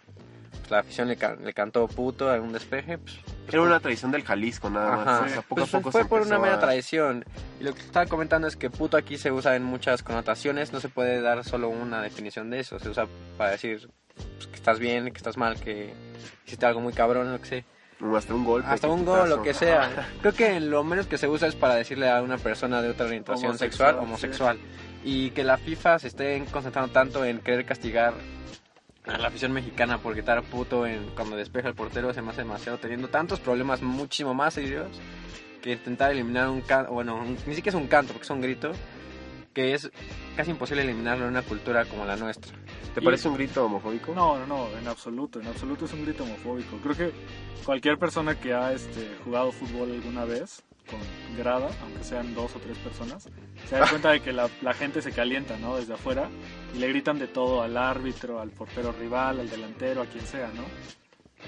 pues, 0.51 0.71
la 0.71 0.79
afición 0.79 1.09
le, 1.09 1.17
le 1.43 1.53
cantó 1.53 1.87
puto 1.89 2.33
en 2.33 2.41
un 2.41 2.53
despeje. 2.53 2.99
Pues, 2.99 3.19
Era 3.51 3.61
una 3.61 3.79
tradición 3.79 4.11
del 4.11 4.23
Jalisco, 4.23 4.69
nada 4.69 4.97
más. 4.97 5.07
Ajá. 5.07 5.25
O 5.25 5.29
sea, 5.29 5.41
poco 5.41 5.55
Pues 5.61 5.73
a 5.73 5.77
poco 5.79 5.91
fue 5.91 6.03
se 6.03 6.07
por 6.09 6.21
una 6.21 6.39
mera 6.39 6.55
a- 6.55 6.59
tradición. 6.59 7.25
Y 7.59 7.63
lo 7.63 7.73
que 7.73 7.81
estaba 7.81 8.05
comentando 8.05 8.47
es 8.47 8.55
que 8.55 8.69
puto 8.69 8.97
aquí 8.97 9.17
se 9.17 9.31
usa 9.31 9.55
en 9.55 9.63
muchas 9.63 10.03
connotaciones, 10.03 10.71
no 10.73 10.79
se 10.79 10.89
puede 10.89 11.21
dar 11.21 11.43
solo 11.43 11.69
una 11.69 12.01
definición 12.01 12.49
de 12.49 12.59
eso. 12.59 12.79
Se 12.79 12.89
usa 12.89 13.07
para 13.37 13.51
decir 13.51 13.89
pues, 14.35 14.47
que 14.47 14.55
estás 14.55 14.79
bien, 14.79 15.05
que 15.11 15.17
estás 15.17 15.37
mal, 15.37 15.59
que 15.59 15.93
hiciste 16.45 16.65
algo 16.65 16.79
muy 16.81 16.93
cabrón, 16.93 17.31
lo 17.31 17.39
que 17.41 17.47
sé. 17.47 17.65
O 18.01 18.15
Hasta 18.15 18.33
un 18.33 18.45
golpe. 18.45 18.67
Hasta 18.69 18.87
un 18.87 19.03
gol, 19.03 19.27
lo 19.29 19.41
que 19.41 19.53
sea. 19.53 20.07
Creo 20.21 20.33
que 20.33 20.59
lo 20.61 20.85
menos 20.85 21.07
que 21.07 21.17
se 21.17 21.27
usa 21.27 21.49
es 21.49 21.55
para 21.55 21.75
decirle 21.75 22.09
a 22.09 22.21
una 22.21 22.37
persona 22.37 22.81
de 22.81 22.89
otra 22.89 23.07
orientación 23.07 23.49
Homosexual, 23.49 23.89
sexual, 23.95 24.03
homosexual. 24.03 24.59
Y 25.03 25.31
que 25.31 25.43
la 25.43 25.57
FIFA 25.57 25.99
se 25.99 26.07
esté 26.07 26.41
concentrando 26.51 26.91
tanto 26.93 27.25
en 27.25 27.39
querer 27.39 27.65
castigar 27.65 28.13
a 29.05 29.17
la 29.17 29.27
afición 29.29 29.51
mexicana 29.51 29.97
por 29.97 30.13
gritar 30.13 30.43
puto 30.43 30.85
en, 30.85 31.07
cuando 31.15 31.35
despeja 31.35 31.67
el 31.67 31.75
portero 31.75 32.13
se 32.13 32.21
me 32.21 32.29
hace 32.31 32.41
demasiado, 32.41 32.77
teniendo 32.77 33.07
tantos 33.07 33.39
problemas 33.39 33.81
muchísimo 33.81 34.33
más 34.33 34.53
serios 34.53 34.87
que 35.61 35.73
intentar 35.73 36.11
eliminar 36.11 36.49
un 36.49 36.61
canto, 36.61 36.91
bueno, 36.93 37.15
un- 37.15 37.37
ni 37.47 37.55
siquiera 37.55 37.77
es 37.77 37.81
un 37.83 37.87
canto 37.87 38.13
porque 38.13 38.25
es 38.25 38.29
un 38.29 38.41
grito, 38.41 38.71
que 39.53 39.73
es 39.73 39.89
casi 40.35 40.51
imposible 40.51 40.83
eliminarlo 40.83 41.25
en 41.25 41.31
una 41.31 41.41
cultura 41.41 41.85
como 41.85 42.05
la 42.05 42.15
nuestra. 42.15 42.53
¿Te 42.93 43.01
parece 43.01 43.27
un 43.27 43.35
grito 43.35 43.65
homofóbico? 43.65 44.13
No, 44.13 44.37
no, 44.39 44.45
no, 44.47 44.77
en 44.77 44.87
absoluto, 44.87 45.39
en 45.39 45.47
absoluto 45.47 45.85
es 45.85 45.93
un 45.93 46.03
grito 46.05 46.23
homofóbico. 46.23 46.77
Creo 46.77 46.95
que 46.95 47.11
cualquier 47.65 47.97
persona 47.97 48.39
que 48.39 48.53
ha 48.53 48.73
este, 48.73 49.15
jugado 49.23 49.51
fútbol 49.51 49.91
alguna 49.91 50.25
vez 50.25 50.63
con 50.89 50.99
grada, 51.37 51.69
aunque 51.83 52.03
sean 52.03 52.33
dos 52.33 52.55
o 52.55 52.59
tres 52.59 52.77
personas, 52.77 53.27
se 53.67 53.75
da 53.75 53.89
cuenta 53.89 54.11
de 54.11 54.21
que 54.21 54.33
la, 54.33 54.49
la 54.61 54.73
gente 54.73 55.01
se 55.01 55.11
calienta, 55.11 55.57
¿no? 55.57 55.77
Desde 55.77 55.93
afuera 55.93 56.29
y 56.75 56.79
le 56.79 56.87
gritan 56.87 57.19
de 57.19 57.27
todo 57.27 57.61
al 57.61 57.77
árbitro, 57.77 58.39
al 58.39 58.49
portero 58.49 58.91
rival, 58.91 59.39
al 59.39 59.49
delantero, 59.49 60.01
a 60.01 60.05
quien 60.05 60.25
sea, 60.25 60.47
¿no? 60.47 60.63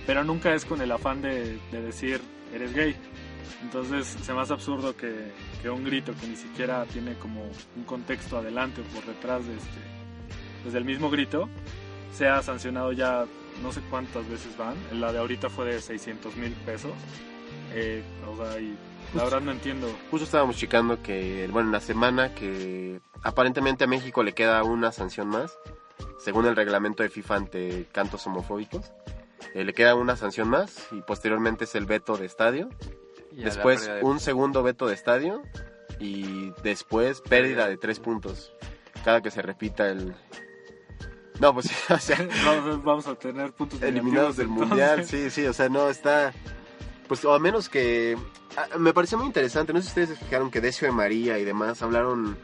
Pero 0.06 0.24
nunca 0.24 0.54
es 0.54 0.66
con 0.66 0.82
el 0.82 0.92
afán 0.92 1.22
de, 1.22 1.60
de 1.72 1.82
decir, 1.82 2.22
eres 2.54 2.74
gay. 2.74 2.96
Entonces 3.62 4.08
se 4.08 4.34
me 4.34 4.42
hace 4.42 4.54
absurdo 4.54 4.96
que, 4.96 5.32
que 5.62 5.70
un 5.70 5.84
grito 5.84 6.14
que 6.20 6.28
ni 6.28 6.36
siquiera 6.36 6.86
tiene 6.86 7.16
como 7.16 7.44
un 7.76 7.84
contexto 7.84 8.38
adelante 8.38 8.82
o 8.82 8.84
por 8.96 9.06
detrás 9.06 9.46
de 9.46 9.56
este, 9.56 9.80
desde 10.66 10.78
el 10.78 10.86
mismo 10.86 11.10
grito, 11.10 11.50
sea 12.14 12.42
sancionado 12.42 12.92
ya 12.92 13.26
no 13.62 13.72
sé 13.72 13.82
cuántas 13.90 14.28
veces 14.30 14.58
van. 14.58 14.76
La 15.00 15.12
de 15.12 15.20
ahorita 15.20 15.50
fue 15.50 15.66
de 15.66 15.82
600 15.82 16.36
mil 16.38 16.52
pesos. 16.66 16.94
Eh, 17.74 18.04
o 18.28 18.36
sea, 18.36 18.60
y 18.60 18.76
la 19.14 19.24
verdad 19.24 19.42
no 19.42 19.52
entiendo. 19.52 19.88
Justo 20.10 20.26
estábamos 20.26 20.56
checando 20.58 21.02
que, 21.02 21.48
bueno, 21.52 21.70
en 21.70 21.74
la 21.74 21.80
semana 21.80 22.34
que 22.34 23.00
aparentemente 23.24 23.84
a 23.84 23.88
México 23.88 24.24
le 24.24 24.34
queda 24.34 24.64
una 24.64 24.92
sanción 24.92 25.28
más, 25.28 25.58
según 26.20 26.46
el 26.46 26.56
reglamento 26.56 27.04
de 27.04 27.10
FIFA 27.10 27.36
ante 27.36 27.88
cantos 27.92 28.26
homofóbicos. 28.28 28.92
Eh, 29.54 29.64
le 29.64 29.74
queda 29.74 29.96
una 29.96 30.16
sanción 30.16 30.50
más 30.50 30.88
y 30.92 31.02
posteriormente 31.02 31.66
es 31.66 31.76
el 31.76 31.86
veto 31.86 32.16
de 32.18 32.26
estadio. 32.26 32.70
Y 33.32 33.44
Después 33.44 33.86
de- 33.88 34.02
un 34.02 34.20
segundo 34.20 34.62
veto 34.64 34.88
de 34.88 34.94
estadio 34.94 35.42
y 36.00 36.52
después 36.64 37.22
pérdida 37.22 37.68
de 37.68 37.78
tres 37.78 38.00
puntos. 38.00 38.54
Cada 39.04 39.22
que 39.22 39.32
se 39.32 39.42
repita 39.42 39.90
el... 39.90 40.14
No, 41.40 41.54
pues 41.54 41.68
o 41.90 41.98
sea, 41.98 42.18
Vamos, 42.46 42.84
vamos 42.84 43.08
a 43.08 43.16
tener 43.16 43.52
puntos 43.54 43.82
eliminados 43.82 44.38
del 44.38 44.48
mundial, 44.48 45.06
sí, 45.06 45.30
sí, 45.32 45.46
o 45.48 45.54
sea, 45.54 45.70
no 45.70 45.90
está, 45.90 46.34
pues 47.08 47.26
o 47.26 47.34
a 47.34 47.40
menos 47.40 47.68
que, 47.68 48.16
me 48.78 48.94
pareció 48.94 49.18
muy 49.18 49.28
interesante, 49.28 49.74
no 49.74 49.80
sé 49.80 49.84
si 49.84 49.90
ustedes 49.90 50.10
se 50.10 50.26
fijaron 50.26 50.52
que 50.52 50.62
Decio 50.62 50.88
de 50.88 50.94
María 50.94 51.38
y 51.40 51.46
demás 51.46 51.82
hablaron 51.82 52.38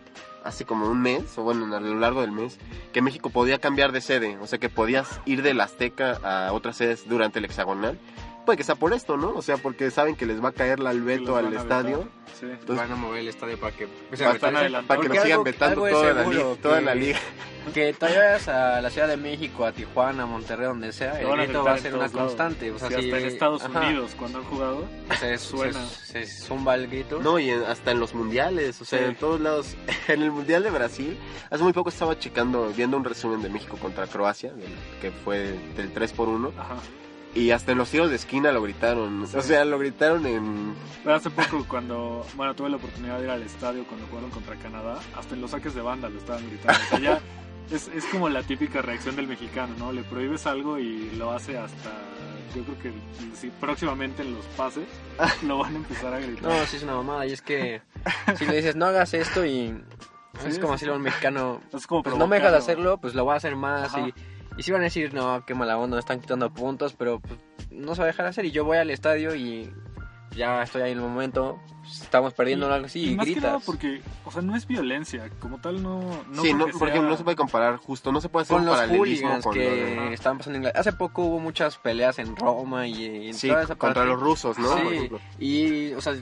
hace 0.43 0.65
como 0.65 0.87
un 0.87 1.01
mes, 1.01 1.37
o 1.37 1.43
bueno, 1.43 1.75
a 1.75 1.79
lo 1.79 1.99
largo 1.99 2.21
del 2.21 2.31
mes, 2.31 2.57
que 2.93 3.01
México 3.01 3.29
podía 3.29 3.59
cambiar 3.59 3.91
de 3.91 4.01
sede, 4.01 4.37
o 4.39 4.47
sea, 4.47 4.59
que 4.59 4.69
podías 4.69 5.19
ir 5.25 5.41
del 5.41 5.59
Azteca 5.59 6.19
a 6.23 6.53
otras 6.53 6.77
sedes 6.77 7.07
durante 7.07 7.39
el 7.39 7.45
hexagonal, 7.45 7.99
puede 8.47 8.57
que 8.57 8.63
sea 8.63 8.75
por 8.75 8.93
esto, 8.93 9.17
¿no? 9.17 9.29
O 9.35 9.41
sea, 9.41 9.57
porque 9.57 9.91
saben 9.91 10.15
que 10.15 10.25
les 10.25 10.43
va 10.43 10.49
a 10.49 10.51
caer 10.53 10.79
la 10.79 10.93
van 10.93 11.45
al 11.45 11.53
estadio. 11.53 12.07
Sí. 12.39 12.45
Entonces- 12.45 12.77
van 12.77 12.91
a 12.91 12.95
mover 12.95 13.19
el 13.19 13.27
estadio 13.27 13.59
para 13.59 13.75
que 13.75 13.83
empiece 13.83 14.23
Para, 14.23 14.39
para 14.39 15.01
que 15.01 15.09
nos 15.09 15.17
sigan 15.17 15.31
algo- 15.33 15.43
vetando 15.43 15.85
algo 15.85 15.99
toda, 15.99 16.13
la, 16.13 16.55
toda 16.61 16.79
que- 16.79 16.85
la 16.85 16.95
liga. 16.95 17.19
Que 17.73 17.91
te 17.91 18.05
vayas 18.05 18.47
a 18.47 18.79
la 18.79 18.89
Ciudad 18.89 19.09
de 19.09 19.17
México, 19.17 19.65
a 19.65 19.73
Tijuana, 19.73 20.23
a 20.23 20.25
Monterrey, 20.25 20.67
donde 20.67 20.93
sea, 20.93 21.19
el 21.19 21.27
grito 21.27 21.65
va 21.65 21.73
a 21.73 21.77
ser 21.77 21.93
una 21.95 22.07
constante. 22.07 22.71
O 22.71 22.79
sea, 22.79 22.87
Sí, 22.87 22.95
si- 22.95 23.01
hasta 23.11 23.17
en 23.19 23.25
Estados 23.27 23.63
ajá, 23.65 23.79
Unidos, 23.81 24.15
cuando 24.17 24.37
han 24.39 24.45
jugado, 24.45 24.85
se, 25.19 25.37
suena. 25.37 25.85
se, 25.85 26.25
se 26.25 26.43
zumba 26.45 26.75
el 26.75 26.87
grito. 26.87 27.19
No, 27.21 27.37
y 27.39 27.49
en- 27.49 27.63
hasta 27.63 27.91
en 27.91 27.99
los 27.99 28.13
mundiales, 28.13 28.79
o 28.81 28.85
sea, 28.85 28.99
Sí. 28.99 29.05
en 29.05 29.15
todos 29.17 29.41
lados. 29.41 29.75
En 30.07 30.21
el 30.21 30.31
mundial 30.31 30.63
de 30.63 30.69
Brasil, 30.69 31.17
hace 31.49 31.61
muy 31.61 31.73
poco 31.73 31.89
estaba 31.89 32.17
checando, 32.17 32.71
viendo 32.73 32.95
un 32.95 33.03
resumen 33.03 33.41
de 33.41 33.49
México 33.49 33.75
contra 33.81 34.07
Croacia, 34.07 34.53
del- 34.53 34.73
que 35.01 35.11
fue 35.11 35.59
del 35.75 35.91
3 35.91 36.13
por 36.13 36.29
1 36.29 36.53
ajá. 36.57 36.75
Y 37.37 37.51
hasta 37.51 37.71
en 37.71 37.77
los 37.77 37.91
tiros 37.91 38.09
de 38.09 38.15
esquina 38.15 38.51
lo 38.51 38.63
gritaron. 38.63 39.23
O 39.23 39.27
sea, 39.27 39.63
lo 39.63 39.77
gritaron 39.77 40.25
en. 40.25 40.73
Pero 41.03 41.15
hace 41.15 41.29
poco, 41.29 41.65
cuando, 41.67 42.25
bueno, 42.35 42.55
tuve 42.55 42.69
la 42.69 42.77
oportunidad 42.77 43.19
de 43.19 43.25
ir 43.25 43.29
al 43.29 43.43
estadio 43.43 43.85
cuando 43.85 44.07
jugaron 44.07 44.31
contra 44.31 44.55
Canadá, 44.55 44.99
hasta 45.15 45.35
en 45.35 45.41
los 45.41 45.51
saques 45.51 45.75
de 45.75 45.81
banda 45.81 46.09
lo 46.09 46.17
estaban 46.17 46.47
gritando. 46.49 46.79
O 46.85 46.89
sea, 46.89 46.99
ya 46.99 47.21
es, 47.71 47.89
es 47.89 48.05
como 48.05 48.27
la 48.29 48.41
típica 48.41 48.81
reacción 48.81 49.15
del 49.15 49.27
mexicano, 49.27 49.75
¿no? 49.77 49.91
Le 49.91 50.03
prohíbes 50.03 50.47
algo 50.47 50.79
y 50.79 51.11
lo 51.11 51.31
hace 51.31 51.59
hasta, 51.59 51.91
yo 52.55 52.63
creo 52.63 52.79
que 52.79 52.93
sí, 53.35 53.51
próximamente 53.59 54.23
en 54.23 54.33
los 54.33 54.45
pases 54.57 54.87
lo 55.43 55.59
van 55.59 55.75
a 55.75 55.77
empezar 55.77 56.13
a 56.15 56.19
gritar. 56.19 56.43
No, 56.43 56.65
sí 56.65 56.77
es 56.77 56.83
una 56.83 56.95
mamada. 56.95 57.27
Y 57.27 57.33
es 57.33 57.43
que 57.43 57.81
si 58.35 58.45
le 58.47 58.55
dices, 58.55 58.75
no 58.75 58.87
hagas 58.87 59.13
esto 59.13 59.45
y 59.45 59.79
es 60.47 60.55
Sí, 60.55 60.59
como 60.59 60.73
sí, 60.73 60.75
decirle 60.75 60.93
a 60.93 60.97
un 60.97 61.03
mexicano, 61.03 61.61
Es 61.71 61.85
como 61.85 62.01
pues 62.01 62.17
no 62.17 62.25
me 62.25 62.37
dejas 62.37 62.53
hacerlo, 62.53 62.97
pues 62.97 63.13
lo 63.13 63.25
voy 63.25 63.33
a 63.33 63.37
hacer 63.37 63.55
más. 63.55 63.93
Ajá. 63.93 64.07
Y, 64.07 64.13
y 64.57 64.63
sí 64.63 64.71
van 64.71 64.81
a 64.81 64.85
decir, 64.85 65.13
no, 65.13 65.45
qué 65.45 65.53
mala 65.55 65.77
onda, 65.77 65.99
están 65.99 66.19
quitando 66.19 66.51
puntos, 66.53 66.93
pero 66.97 67.19
pues, 67.19 67.39
no 67.71 67.93
se 67.95 68.01
va 68.01 68.05
a 68.05 68.07
dejar 68.07 68.25
hacer. 68.25 68.45
Y 68.45 68.51
yo 68.51 68.65
voy 68.65 68.77
al 68.77 68.89
estadio 68.89 69.35
y 69.35 69.71
ya 70.35 70.61
estoy 70.63 70.81
ahí 70.83 70.91
en 70.91 70.97
el 70.99 71.03
momento, 71.03 71.59
estamos 71.89 72.33
perdiendo 72.33 72.67
o 72.67 72.71
algo 72.71 72.85
así 72.85 73.11
y, 73.11 73.15
más 73.15 73.25
que 73.25 73.31
gritas. 73.31 73.43
nada 73.51 73.59
porque, 73.65 74.01
o 74.25 74.31
sea, 74.31 74.41
no 74.41 74.55
es 74.55 74.67
violencia, 74.67 75.29
como 75.39 75.59
tal 75.59 75.81
no... 75.81 76.01
no 76.29 76.41
sí, 76.43 76.53
no, 76.53 76.59
porque 76.65 76.71
por 76.73 76.79
sea- 76.81 76.89
ejemplo, 76.89 77.09
no 77.11 77.17
se 77.17 77.23
puede 77.23 77.35
comparar 77.37 77.77
justo, 77.77 78.11
no 78.11 78.21
se 78.21 78.29
puede 78.29 78.43
hacer 78.43 78.53
con 78.55 78.61
un 78.61 78.67
los 78.67 78.75
paralelismo 78.75 79.29
con 79.41 79.55
lo 79.57 79.61
que 79.61 80.13
estaban 80.13 80.37
pasando 80.37 80.57
en 80.57 80.61
Inglaterra. 80.63 80.81
Hace 80.81 80.93
poco 80.93 81.23
hubo 81.23 81.39
muchas 81.39 81.77
peleas 81.77 82.19
en 82.19 82.35
Roma 82.35 82.85
y 82.87 83.29
en 83.29 83.33
Sí, 83.33 83.47
toda 83.47 83.63
esa 83.63 83.75
contra 83.75 84.01
parte. 84.03 84.09
los 84.11 84.21
rusos, 84.21 84.59
¿no? 84.59 84.69
Por 84.69 84.79
Sí, 84.81 84.87
ejemplo. 84.95 85.19
y, 85.39 85.93
o 85.93 86.01
sea, 86.01 86.13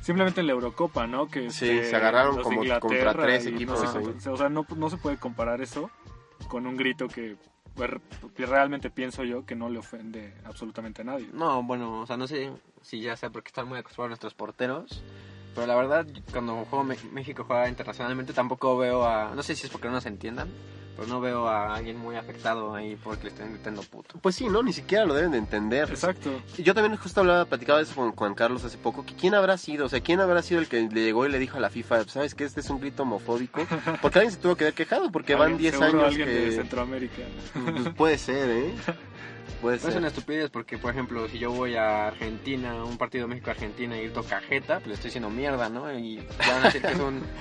Simplemente 0.00 0.40
en 0.40 0.48
la 0.48 0.54
Eurocopa, 0.54 1.06
¿no? 1.06 1.28
Que 1.28 1.48
Sí, 1.52 1.68
este, 1.70 1.90
se 1.90 1.94
agarraron 1.96 2.42
como 2.42 2.62
contra 2.80 3.14
tres 3.14 3.46
y 3.46 3.50
no 3.50 3.56
equipos, 3.56 3.80
O 4.26 4.36
sea, 4.36 4.48
no, 4.48 4.66
no 4.76 4.90
se 4.90 4.96
puede 4.96 5.16
comparar 5.16 5.60
eso 5.60 5.90
con 6.48 6.66
un 6.66 6.76
grito 6.76 7.06
que, 7.06 7.36
pues, 7.36 7.50
realmente 8.36 8.90
pienso 8.90 9.24
yo 9.24 9.44
que 9.46 9.54
no 9.54 9.68
le 9.68 9.78
ofende 9.78 10.34
absolutamente 10.44 11.02
a 11.02 11.04
nadie. 11.04 11.28
no, 11.32 11.62
bueno, 11.62 12.00
o 12.00 12.06
sea, 12.06 12.16
no 12.16 12.26
sé 12.26 12.52
si 12.82 13.00
ya 13.00 13.16
sea 13.16 13.30
porque 13.30 13.48
están 13.48 13.68
muy 13.68 13.78
acostumbrados 13.78 14.10
nuestros 14.10 14.34
porteros, 14.34 15.02
pero 15.54 15.66
la 15.66 15.74
verdad, 15.74 16.06
cuando 16.32 16.64
juego 16.64 16.84
México 16.84 17.44
juega 17.46 17.68
internacionalmente, 17.68 18.32
tampoco 18.32 18.76
veo 18.76 19.04
a, 19.04 19.34
no 19.34 19.42
sé 19.42 19.54
si 19.54 19.66
es 19.66 19.72
porque 19.72 19.88
no 19.88 19.94
nos 19.94 20.06
entiendan, 20.06 20.48
pero 20.96 21.08
no 21.08 21.20
veo 21.20 21.48
a 21.48 21.74
alguien 21.74 21.96
muy 21.98 22.16
afectado 22.16 22.74
ahí 22.74 22.96
porque 23.02 23.24
le 23.24 23.28
estén 23.30 23.52
gritando 23.52 23.82
puto. 23.82 24.18
Pues 24.20 24.34
sí, 24.36 24.48
¿no? 24.48 24.62
Ni 24.62 24.72
siquiera 24.72 25.04
lo 25.04 25.14
deben 25.14 25.32
de 25.32 25.38
entender. 25.38 25.88
Exacto. 25.90 26.30
Yo 26.58 26.74
también 26.74 26.96
justo 26.96 27.20
hablaba, 27.20 27.44
platicaba 27.46 27.78
de 27.78 27.84
eso 27.84 27.94
con 27.94 28.12
Juan 28.12 28.34
Carlos 28.34 28.64
hace 28.64 28.78
poco, 28.78 29.04
que 29.06 29.14
quién 29.14 29.34
habrá 29.34 29.56
sido, 29.58 29.86
o 29.86 29.88
sea, 29.88 30.00
quién 30.00 30.20
habrá 30.20 30.42
sido 30.42 30.60
el 30.60 30.68
que 30.68 30.80
le 30.82 31.02
llegó 31.02 31.26
y 31.26 31.30
le 31.30 31.38
dijo 31.38 31.56
a 31.56 31.60
la 31.60 31.70
FIFA, 31.70 32.04
¿sabes 32.08 32.34
qué? 32.34 32.44
Este 32.44 32.60
es 32.60 32.70
un 32.70 32.80
grito 32.80 33.02
homofóbico. 33.04 33.66
Porque 34.02 34.18
alguien 34.18 34.32
se 34.34 34.38
tuvo 34.40 34.56
que 34.56 34.64
haber 34.64 34.74
quejado, 34.74 35.10
porque 35.10 35.34
van 35.34 35.52
Alguien- 35.52 35.58
10 35.72 35.74
seguro 35.74 35.88
años 36.00 36.04
alguien 36.08 36.28
de 36.28 36.34
que... 36.44 36.52
Centroamérica. 36.52 37.22
Pues 37.54 37.94
puede 37.94 38.18
ser, 38.18 38.48
¿eh? 38.50 38.74
Puede 39.60 39.76
No 39.76 39.88
es 39.88 39.94
una 39.96 40.08
ser. 40.08 40.18
estupidez 40.18 40.50
porque, 40.50 40.78
por 40.78 40.90
ejemplo, 40.92 41.28
si 41.28 41.38
yo 41.38 41.52
voy 41.52 41.76
a 41.76 42.08
Argentina, 42.08 42.84
un 42.84 42.98
partido 42.98 43.28
México-Argentina 43.28 43.96
y 43.96 44.02
grito 44.04 44.24
cajeta, 44.24 44.76
pues 44.76 44.88
le 44.88 44.94
estoy 44.94 45.08
diciendo 45.08 45.30
mierda, 45.30 45.68
¿no? 45.68 45.92
Y 45.96 46.16
van 46.38 46.62
a 46.62 46.64
decir 46.66 46.82
que 46.82 46.96
son... 46.96 47.20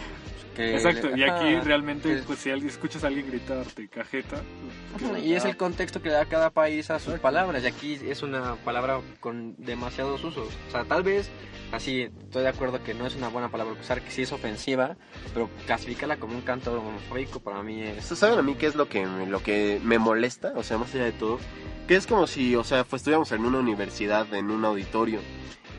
Que 0.52 0.76
Exacto, 0.76 1.16
y 1.16 1.24
aquí 1.24 1.30
Ajá. 1.56 1.62
realmente, 1.64 2.12
Es- 2.14 2.26
pues 2.26 2.40
si 2.40 2.50
alguien, 2.50 2.68
escuchas 2.70 3.06
a 3.06 3.08
alguien 3.08 3.26
gritarte 3.26 3.88
cajeta, 3.88 4.36
Ajá, 4.36 5.08
pues, 5.12 5.24
Y 5.24 5.34
es 5.34 5.46
ah, 5.46 5.48
el 5.50 5.56
contexto 5.56 6.02
que 6.02 6.10
le 6.10 6.16
da 6.16 6.26
cada 6.26 6.50
país 6.50 6.92
a 6.92 7.00
sus 7.00 7.18
palabras. 7.20 7.64
Y 7.64 7.68
aquí 7.68 7.98
es 8.06 8.22
una 8.22 8.56
palabra 8.66 9.00
con 9.22 9.56
demasiados 9.58 10.22
usos. 10.26 10.50
O 10.68 10.72
sea, 10.72 10.84
tal 10.84 11.04
vez, 11.04 11.30
así, 11.72 12.02
estoy 12.02 12.42
de 12.44 12.50
acuerdo 12.50 12.84
que 12.84 12.94
no 12.94 13.08
es 13.08 13.16
una 13.16 13.30
buena 13.30 13.48
palabra 13.48 13.76
usar, 13.80 14.02
que 14.02 14.12
sí 14.12 14.24
es 14.24 14.34
ofensiva, 14.34 14.98
pero 15.34 15.50
clasificarla 15.68 16.18
como 16.18 16.36
un 16.36 16.42
canto 16.42 16.74
homofóbico 16.74 17.40
para 17.40 17.64
mí 17.64 17.82
es... 17.84 18.04
¿Saben 18.04 18.38
a 18.38 18.42
mí 18.42 18.56
qué 18.56 18.66
es 18.66 18.76
lo 18.76 18.90
que, 18.90 19.06
me- 19.06 19.28
lo 19.28 19.42
que 19.42 19.80
me 19.86 20.00
molesta? 20.00 20.52
O 20.58 20.64
sea, 20.64 20.78
más 20.78 20.94
allá 20.94 21.06
de 21.06 21.14
todo, 21.14 21.40
que 21.88 21.96
es 21.96 22.08
como 22.08 22.28
si, 22.28 22.56
o 22.56 22.64
sea, 22.64 22.84
pues, 22.84 23.02
estuviéramos 23.02 23.32
en 23.32 23.46
una 23.46 23.60
universidad, 23.60 24.34
en 24.34 24.52
un 24.52 24.66
auditorio, 24.66 25.20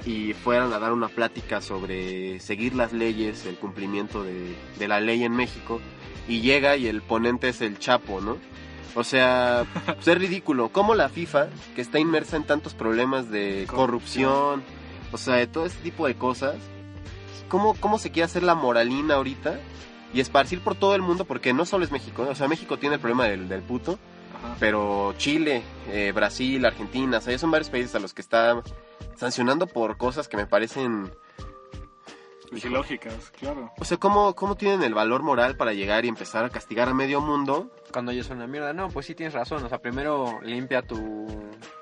y 0.04 0.32
fueran 0.32 0.72
a 0.72 0.78
dar 0.78 0.92
una 0.92 1.08
plática 1.08 1.60
sobre 1.60 2.40
seguir 2.40 2.74
las 2.74 2.92
leyes, 2.92 3.46
el 3.46 3.56
cumplimiento 3.56 4.24
de, 4.24 4.54
de 4.78 4.88
la 4.88 5.00
ley 5.00 5.24
en 5.24 5.32
México, 5.32 5.80
y 6.28 6.40
llega 6.40 6.76
y 6.76 6.86
el 6.86 7.02
ponente 7.02 7.48
es 7.48 7.60
el 7.60 7.78
Chapo, 7.78 8.20
¿no? 8.20 8.36
O 8.94 9.04
sea, 9.04 9.64
pues 9.86 10.08
es 10.08 10.18
ridículo. 10.18 10.70
¿Cómo 10.70 10.94
la 10.94 11.08
FIFA, 11.08 11.48
que 11.74 11.80
está 11.80 11.98
inmersa 11.98 12.36
en 12.36 12.44
tantos 12.44 12.74
problemas 12.74 13.30
de 13.30 13.66
corrupción, 13.68 14.62
o 15.12 15.18
sea, 15.18 15.36
de 15.36 15.46
todo 15.46 15.66
este 15.66 15.82
tipo 15.82 16.06
de 16.06 16.14
cosas, 16.14 16.56
¿cómo, 17.48 17.74
cómo 17.74 17.98
se 17.98 18.10
quiere 18.10 18.24
hacer 18.24 18.42
la 18.42 18.54
moralina 18.54 19.14
ahorita 19.14 19.60
y 20.14 20.20
esparcir 20.20 20.60
por 20.60 20.74
todo 20.74 20.94
el 20.94 21.02
mundo? 21.02 21.24
Porque 21.24 21.52
no 21.52 21.64
solo 21.64 21.84
es 21.84 21.92
México, 21.92 22.24
¿eh? 22.24 22.28
o 22.30 22.34
sea, 22.34 22.48
México 22.48 22.78
tiene 22.78 22.96
el 22.96 23.00
problema 23.00 23.26
del, 23.26 23.48
del 23.48 23.62
puto, 23.62 23.98
ajá. 24.42 24.56
pero 24.58 25.14
Chile, 25.16 25.62
eh, 25.88 26.12
Brasil, 26.14 26.64
Argentina, 26.64 27.18
o 27.18 27.20
sea, 27.20 27.32
ya 27.32 27.38
son 27.38 27.50
varios 27.50 27.70
países 27.70 27.94
a 27.94 27.98
los 27.98 28.14
que 28.14 28.22
está 28.22 28.62
sancionando 29.16 29.66
por 29.66 29.96
cosas 29.96 30.28
que 30.28 30.36
me 30.36 30.46
parecen... 30.46 31.12
Pues, 32.50 32.66
ilógicas, 32.66 33.30
claro. 33.30 33.72
O 33.78 33.84
sea, 33.84 33.96
¿cómo, 33.96 34.34
¿cómo 34.34 34.56
tienen 34.56 34.82
el 34.82 34.92
valor 34.92 35.22
moral 35.22 35.56
para 35.56 35.72
llegar 35.72 36.04
y 36.04 36.08
empezar 36.08 36.44
a 36.44 36.50
castigar 36.50 36.88
a 36.88 36.94
medio 36.94 37.22
mundo? 37.22 37.70
Cuando 37.92 38.12
yo 38.12 38.22
soy 38.24 38.36
una 38.36 38.46
mierda, 38.46 38.74
no, 38.74 38.88
pues 38.88 39.06
sí 39.06 39.14
tienes 39.14 39.32
razón. 39.32 39.64
O 39.64 39.70
sea, 39.70 39.78
primero 39.78 40.38
limpia 40.42 40.82
tu, 40.82 41.26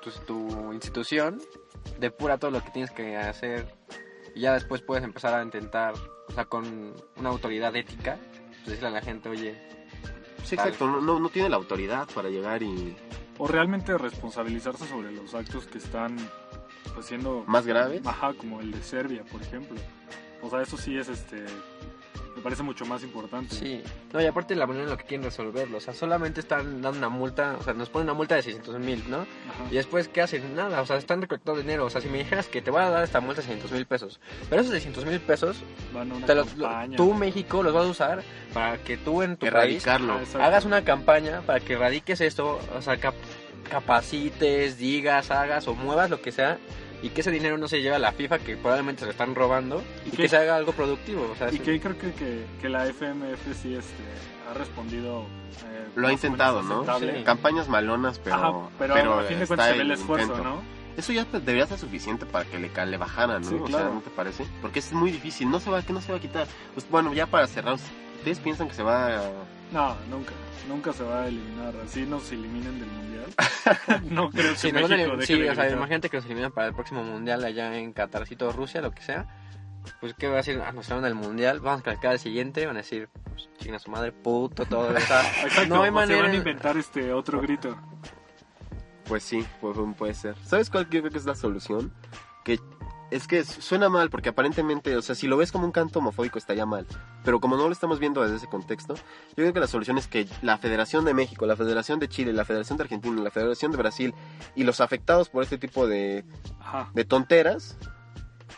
tu, 0.01 0.11
tu 0.25 0.71
institución, 0.71 1.41
depura 1.99 2.37
todo 2.37 2.51
lo 2.51 2.63
que 2.63 2.71
tienes 2.71 2.91
que 2.91 3.17
hacer 3.17 3.67
y 4.35 4.41
ya 4.41 4.53
después 4.53 4.81
puedes 4.81 5.03
empezar 5.03 5.33
a 5.33 5.43
intentar, 5.43 5.93
o 6.27 6.31
sea, 6.31 6.45
con 6.45 6.93
una 7.17 7.29
autoridad 7.29 7.75
ética, 7.75 8.17
pues 8.47 8.65
decirle 8.65 8.87
a 8.87 8.91
la 8.91 9.01
gente, 9.01 9.29
oye, 9.29 9.57
Sí, 10.43 10.55
exacto, 10.55 10.87
no, 10.87 11.01
no, 11.01 11.19
no 11.19 11.29
tiene 11.29 11.49
la 11.49 11.57
autoridad 11.57 12.07
para 12.13 12.29
llegar 12.29 12.63
y... 12.63 12.95
O 13.37 13.47
realmente 13.47 13.97
responsabilizarse 13.97 14.87
sobre 14.87 15.11
los 15.11 15.33
actos 15.33 15.65
que 15.65 15.77
están 15.77 16.17
pues, 16.93 17.05
siendo 17.05 17.43
¿Más 17.47 17.65
graves? 17.65 18.01
Ajá, 18.05 18.33
como 18.33 18.61
el 18.61 18.71
de 18.71 18.83
Serbia, 18.83 19.23
por 19.31 19.41
ejemplo. 19.41 19.79
O 20.41 20.49
sea, 20.49 20.61
eso 20.61 20.77
sí 20.77 20.97
es 20.97 21.07
este 21.07 21.45
me 22.41 22.43
parece 22.43 22.63
mucho 22.63 22.85
más 22.87 23.03
importante. 23.03 23.53
Sí, 23.55 23.83
no, 24.11 24.19
y 24.19 24.25
aparte 24.25 24.55
la 24.55 24.65
manera 24.65 24.85
en 24.85 24.89
la 24.89 24.97
que 24.97 25.03
quieren 25.05 25.23
resolverlo, 25.23 25.77
o 25.77 25.79
sea, 25.79 25.93
solamente 25.93 26.39
están 26.39 26.81
dando 26.81 26.97
una 26.97 27.09
multa, 27.09 27.55
o 27.59 27.63
sea, 27.63 27.73
nos 27.75 27.89
ponen 27.89 28.07
una 28.07 28.15
multa 28.15 28.33
de 28.33 28.41
600 28.41 28.79
mil, 28.79 29.03
¿no? 29.09 29.17
Ajá. 29.19 29.27
Y 29.69 29.75
después, 29.75 30.07
¿qué 30.07 30.21
hacen? 30.23 30.55
Nada, 30.55 30.81
o 30.81 30.85
sea, 30.87 30.97
están 30.97 31.21
recolectando 31.21 31.61
dinero, 31.61 31.85
o 31.85 31.89
sea, 31.91 32.01
si 32.01 32.09
me 32.09 32.17
dijeras 32.17 32.47
que 32.47 32.63
te 32.63 32.71
voy 32.71 32.81
a 32.81 32.89
dar 32.89 33.03
esta 33.03 33.19
multa 33.19 33.41
de 33.41 33.47
600 33.47 33.71
mil 33.71 33.85
pesos, 33.85 34.19
pero 34.49 34.61
esos 34.61 34.73
600 34.73 35.05
mil 35.05 35.19
pesos, 35.19 35.57
Van 35.93 36.11
a 36.11 36.15
una 36.15 36.25
te 36.25 36.33
los- 36.33 36.57
lo- 36.57 36.65
campaña. 36.67 36.97
tú, 36.97 37.13
México, 37.13 37.61
los 37.61 37.73
vas 37.73 37.85
a 37.85 37.89
usar 37.89 38.23
para 38.55 38.79
que 38.79 38.97
tú 38.97 39.21
en 39.21 39.37
tu 39.37 39.45
país 39.45 39.53
Erradicarlo. 39.85 40.13
Ah, 40.13 40.19
exacto. 40.19 40.41
hagas 40.43 40.65
una 40.65 40.83
campaña 40.83 41.41
para 41.41 41.59
que 41.59 41.73
erradiques 41.73 42.21
esto, 42.21 42.59
o 42.75 42.81
sea, 42.81 42.97
cap- 42.97 43.13
capacites, 43.69 44.77
digas, 44.77 45.31
hagas 45.31 45.67
o 45.67 45.75
muevas 45.75 46.09
lo 46.09 46.21
que 46.21 46.31
sea 46.31 46.57
y 47.01 47.09
que 47.09 47.21
ese 47.21 47.31
dinero 47.31 47.57
no 47.57 47.67
se 47.67 47.81
lleve 47.81 47.95
a 47.95 47.99
la 47.99 48.11
FIFA 48.11 48.39
que 48.39 48.57
probablemente 48.57 48.99
se 49.01 49.05
lo 49.05 49.11
están 49.11 49.33
robando 49.35 49.81
y, 50.05 50.09
¿Y 50.09 50.11
que 50.11 50.29
se 50.29 50.37
haga 50.37 50.55
algo 50.55 50.71
productivo, 50.71 51.29
o 51.31 51.35
sea, 51.35 51.51
Y 51.51 51.59
que 51.59 51.79
creo 51.79 51.97
que, 51.97 52.11
que, 52.13 52.45
que 52.61 52.69
la 52.69 52.85
FMF 52.87 53.53
sí 53.61 53.75
este, 53.75 54.03
ha 54.49 54.53
respondido. 54.53 55.21
eh, 55.23 55.87
Lo 55.95 56.07
ha 56.07 56.11
intentado, 56.13 56.61
¿no? 56.63 56.83
Sí. 56.99 57.07
Campañas 57.25 57.67
malonas, 57.69 58.19
pero, 58.19 58.35
Ajá, 58.35 58.69
pero, 58.77 59.19
a 59.19 59.23
fin 59.23 59.37
de 59.37 59.43
está 59.43 59.47
cuentas 59.55 59.67
se 59.69 59.73
ve 59.77 59.81
el 59.81 59.91
esfuerzo, 59.91 60.27
intento. 60.27 60.49
¿no? 60.49 60.81
Eso 60.97 61.13
ya 61.13 61.23
debería 61.23 61.65
ser 61.65 61.79
suficiente 61.79 62.25
para 62.25 62.43
que 62.45 62.59
le, 62.59 62.69
le 62.85 62.97
bajaran, 62.97 63.41
¿no? 63.41 63.47
Sí, 63.49 63.55
O 63.61 63.67
sea, 63.67 63.85
¿no 63.85 64.01
te 64.01 64.09
parece? 64.09 64.45
Porque 64.61 64.79
es 64.79 64.91
muy 64.91 65.09
difícil, 65.11 65.49
no 65.49 65.59
se 65.59 65.69
va, 65.69 65.81
que 65.81 65.93
no 65.93 66.01
se 66.01 66.11
va 66.11 66.17
a 66.17 66.21
quitar. 66.21 66.47
Pues, 66.73 66.87
bueno, 66.89 67.13
ya 67.13 67.25
para 67.27 67.47
cerrar, 67.47 67.77
¿ustedes 68.21 68.39
piensan 68.39 68.67
que 68.67 68.73
se 68.75 68.83
va 68.83 69.07
a... 69.19 69.21
No, 69.71 69.95
nunca. 70.09 70.31
Nunca 70.67 70.93
se 70.93 71.03
va 71.03 71.23
a 71.23 71.27
eliminar. 71.27 71.73
Así 71.83 72.05
nos 72.05 72.31
eliminen 72.31 72.79
del 72.79 72.89
mundial. 72.89 73.25
no 74.09 74.29
creo 74.29 74.51
que 74.51 74.57
Sí, 74.57 74.71
México 74.71 74.93
elim- 74.93 75.17
deje 75.17 75.25
sí, 75.25 75.39
de 75.41 75.49
o 75.49 75.55
sea, 75.55 75.69
imagínate 75.69 76.09
que 76.09 76.17
nos 76.17 76.25
eliminan 76.25 76.51
para 76.51 76.67
el 76.67 76.73
próximo 76.73 77.03
mundial 77.03 77.43
allá 77.43 77.75
en 77.77 77.93
Qatarcito, 77.93 78.51
Rusia, 78.51 78.81
lo 78.81 78.91
que 78.91 79.01
sea. 79.01 79.25
Pues, 79.99 80.13
¿qué 80.13 80.27
va 80.27 80.35
a 80.35 80.37
decir? 80.37 80.61
Ah, 80.63 80.71
nos 80.71 80.87
van 80.89 81.03
al 81.05 81.15
mundial, 81.15 81.59
vamos 81.59 81.81
a 81.81 81.83
calificar 81.83 82.11
al 82.11 82.19
siguiente, 82.19 82.65
van 82.67 82.75
a 82.75 82.79
decir, 82.79 83.09
pues, 83.33 83.49
chinga 83.57 83.79
su 83.79 83.89
madre, 83.89 84.11
puto, 84.11 84.65
todo. 84.65 84.95
Sea, 84.99 85.21
Exacto, 85.43 85.73
no 85.75 85.81
hay 85.81 85.89
o 85.89 85.91
se 85.91 85.91
manera. 85.91 86.21
van 86.21 86.31
a 86.31 86.35
inventar 86.35 86.77
este 86.77 87.11
otro 87.13 87.41
grito. 87.41 87.75
Pues 89.05 89.23
sí, 89.23 89.45
pues, 89.59 89.75
puede 89.97 90.13
ser. 90.13 90.35
¿Sabes 90.45 90.69
cuál 90.69 90.87
creo 90.87 91.09
que 91.09 91.17
es 91.17 91.25
la 91.25 91.35
solución? 91.35 91.91
Es 93.11 93.27
que 93.27 93.43
suena 93.43 93.89
mal 93.89 94.09
porque 94.09 94.29
aparentemente, 94.29 94.95
o 94.95 95.01
sea, 95.01 95.15
si 95.15 95.27
lo 95.27 95.35
ves 95.35 95.51
como 95.51 95.65
un 95.65 95.71
canto 95.71 95.99
homofóbico 95.99 96.39
estaría 96.39 96.65
mal, 96.65 96.87
pero 97.25 97.41
como 97.41 97.57
no 97.57 97.67
lo 97.67 97.73
estamos 97.73 97.99
viendo 97.99 98.21
desde 98.21 98.37
ese 98.37 98.47
contexto, 98.47 98.95
yo 98.95 99.35
creo 99.35 99.53
que 99.53 99.59
la 99.59 99.67
solución 99.67 99.97
es 99.97 100.07
que 100.07 100.27
la 100.41 100.57
Federación 100.57 101.03
de 101.03 101.13
México, 101.13 101.45
la 101.45 101.57
Federación 101.57 101.99
de 101.99 102.07
Chile, 102.07 102.31
la 102.31 102.45
Federación 102.45 102.77
de 102.77 102.83
Argentina, 102.83 103.21
la 103.21 103.29
Federación 103.29 103.71
de 103.71 103.77
Brasil 103.77 104.15
y 104.55 104.63
los 104.63 104.79
afectados 104.79 105.27
por 105.27 105.43
este 105.43 105.57
tipo 105.57 105.87
de, 105.87 106.23
Ajá. 106.61 106.89
de 106.93 107.03
tonteras 107.03 107.77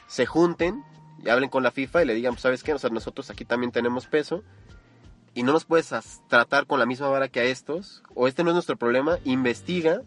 se 0.05 0.27
junten 0.27 0.83
y 1.23 1.29
hablen 1.29 1.49
con 1.49 1.63
la 1.63 1.71
FIFA 1.71 2.03
y 2.03 2.05
le 2.05 2.13
digan, 2.13 2.33
pues, 2.33 2.43
¿sabes 2.43 2.61
qué? 2.63 2.73
O 2.73 2.79
sea, 2.79 2.91
nosotros 2.91 3.31
aquí 3.31 3.45
también 3.45 3.71
tenemos 3.71 4.05
peso 4.05 4.43
y 5.33 5.43
no 5.43 5.51
nos 5.51 5.65
puedes 5.65 5.91
tratar 6.27 6.67
con 6.67 6.79
la 6.79 6.85
misma 6.85 7.09
vara 7.09 7.27
que 7.27 7.39
a 7.39 7.43
estos, 7.45 8.03
o 8.13 8.27
este 8.27 8.43
no 8.43 8.51
es 8.51 8.53
nuestro 8.53 8.77
problema, 8.77 9.17
investiga. 9.23 10.01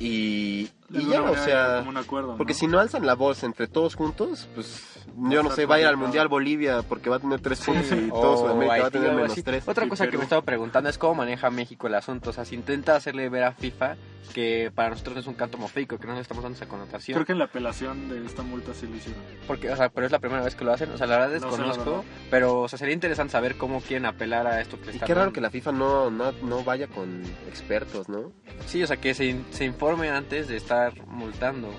Y, 0.00 0.68
ya, 0.90 1.22
o 1.22 1.36
sea, 1.36 1.78
como 1.78 1.90
un 1.90 1.96
acuerdo, 1.96 2.36
porque 2.36 2.52
¿no? 2.52 2.58
si 2.58 2.66
no 2.66 2.80
alzan 2.80 3.06
la 3.06 3.14
voz 3.14 3.42
entre 3.44 3.66
todos 3.68 3.94
juntos, 3.94 4.48
pues 4.54 4.93
yo 5.16 5.42
no 5.42 5.50
sé, 5.50 5.66
va 5.66 5.76
a 5.76 5.80
ir 5.80 5.86
al. 5.86 5.96
Mundial 5.96 6.28
Bolivia 6.28 6.82
porque 6.82 7.08
va 7.10 7.16
a 7.16 7.18
tener 7.20 7.40
tres 7.40 7.60
puntos 7.60 7.90
y 7.92 8.08
o 8.10 8.20
todo 8.20 8.36
Sudamérica 8.38 8.66
va 8.66 8.74
a 8.74 8.84
Haití, 8.86 8.92
tener 8.92 9.10
algo 9.10 9.22
menos 9.22 9.44
tres. 9.44 9.68
Otra 9.68 9.88
cosa 9.88 10.08
que 10.08 10.16
me 10.18 10.24
estaba 10.24 10.42
preguntando 10.42 10.90
es 10.90 10.98
cómo 10.98 11.14
maneja 11.14 11.50
México 11.50 11.86
el 11.86 11.94
asunto. 11.94 12.30
O 12.30 12.32
sea, 12.32 12.44
si 12.44 12.54
intenta 12.54 12.96
hacerle 12.96 13.28
ver 13.28 13.44
a 13.44 13.52
FIFA 13.52 13.96
que 14.32 14.72
para 14.74 14.90
nosotros 14.90 15.14
no 15.14 15.20
es 15.20 15.26
un 15.26 15.34
canto 15.34 15.56
homofóbico, 15.58 15.98
que 15.98 16.06
no 16.06 16.14
le 16.14 16.20
estamos 16.20 16.42
dando 16.42 16.56
esa 16.56 16.66
connotación. 16.66 17.14
Creo 17.14 17.26
que 17.26 17.32
en 17.32 17.38
la 17.38 17.44
apelación 17.44 18.08
de 18.08 18.24
esta 18.26 18.42
multa 18.42 18.74
sí 18.74 18.86
lo 18.88 18.96
hicieron. 18.96 19.22
Porque, 19.46 19.70
o 19.70 19.76
sea, 19.76 19.88
pero 19.90 20.06
es 20.06 20.12
la 20.12 20.18
primera 20.18 20.42
vez 20.42 20.54
que 20.56 20.64
lo 20.64 20.72
hacen. 20.72 20.90
O 20.90 20.98
sea, 20.98 21.06
la 21.06 21.18
verdad 21.18 21.34
No 21.40 21.40
sé, 21.40 21.44
la 21.46 21.50
desconozco. 21.68 21.90
verdad. 21.98 22.04
pero, 22.30 22.60
o 22.62 22.68
sea, 22.68 22.78
sería 22.78 22.94
interesante 22.94 23.32
saber 23.32 23.56
cómo 23.56 23.80
quieren 23.80 24.06
apelar 24.06 24.46
a 24.46 24.60
esto 24.60 24.78
que 24.80 24.86
le 24.86 24.92
Y 24.92 24.94
están 24.96 25.06
qué 25.06 25.14
raro 25.14 25.26
dando. 25.26 25.34
que 25.34 25.40
la 25.40 25.50
FIFA 25.50 25.72
no, 25.72 26.10
no, 26.10 26.32
no 26.32 26.64
vaya 26.64 26.88
con 26.88 27.22
expertos, 27.48 28.08
¿no? 28.08 28.32
Sí, 28.66 28.82
o 28.82 28.86
sea, 28.86 28.96
que 28.96 29.14
se, 29.14 29.36
se 29.50 29.64
informe 29.64 30.10
antes 30.10 30.48
de 30.48 30.56
estar 30.56 31.06
multando. 31.06 31.70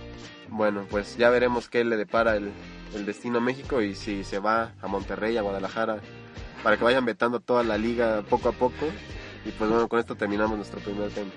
Bueno, 0.48 0.86
pues 0.90 1.18
ya 1.18 1.30
veremos 1.32 1.68
qué 1.70 1.84
le 1.84 1.98
depara 1.98 2.36
el, 2.38 2.52
el 2.94 3.06
destino 3.06 3.40
a 3.40 3.42
México 3.42 3.82
y 3.82 3.96
si 3.96 4.24
se 4.24 4.40
va 4.40 4.74
a 4.82 4.88
Monterrey, 4.88 5.38
a 5.38 5.42
Guadalajara, 5.42 6.02
para 6.64 6.78
que 6.78 6.84
vayan 6.84 7.06
vetando 7.06 7.40
toda 7.40 7.64
la 7.64 7.78
liga 7.78 8.24
poco 8.30 8.50
a 8.50 8.52
poco. 8.52 8.86
Y 9.46 9.52
pues 9.52 9.70
bueno, 9.70 9.88
con 9.88 10.00
esto 10.00 10.16
terminamos 10.16 10.58
nuestro 10.58 10.80
primer 10.80 11.10
tema. 11.12 11.30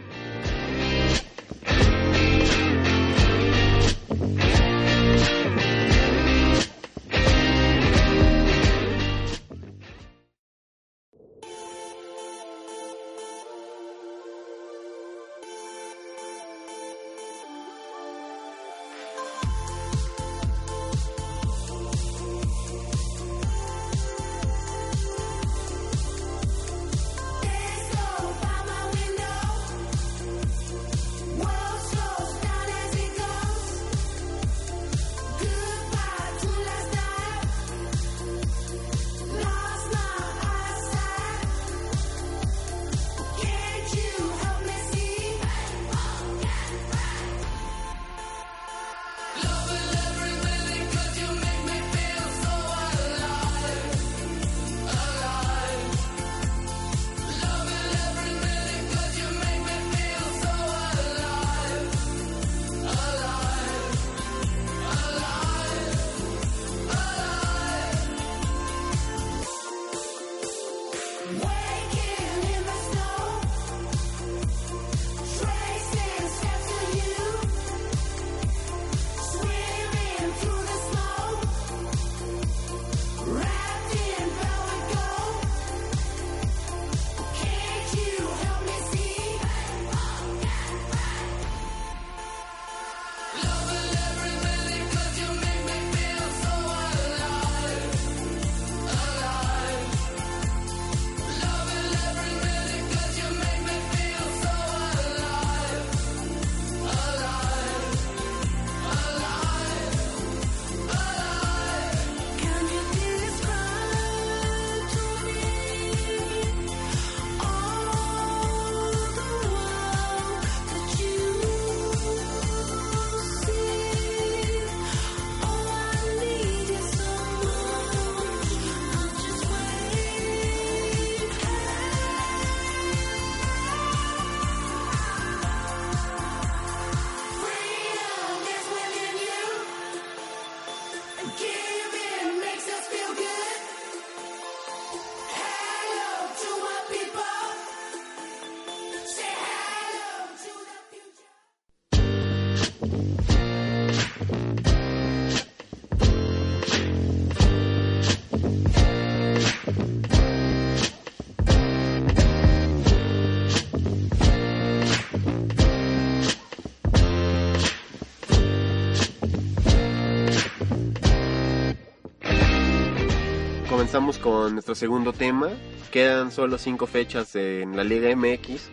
Comenzamos 173.98 174.18
con 174.18 174.52
nuestro 174.52 174.76
segundo 174.76 175.12
tema. 175.12 175.48
Quedan 175.90 176.30
solo 176.30 176.56
cinco 176.56 176.86
fechas 176.86 177.34
en 177.34 177.76
la 177.76 177.82
Liga 177.82 178.14
MX 178.14 178.70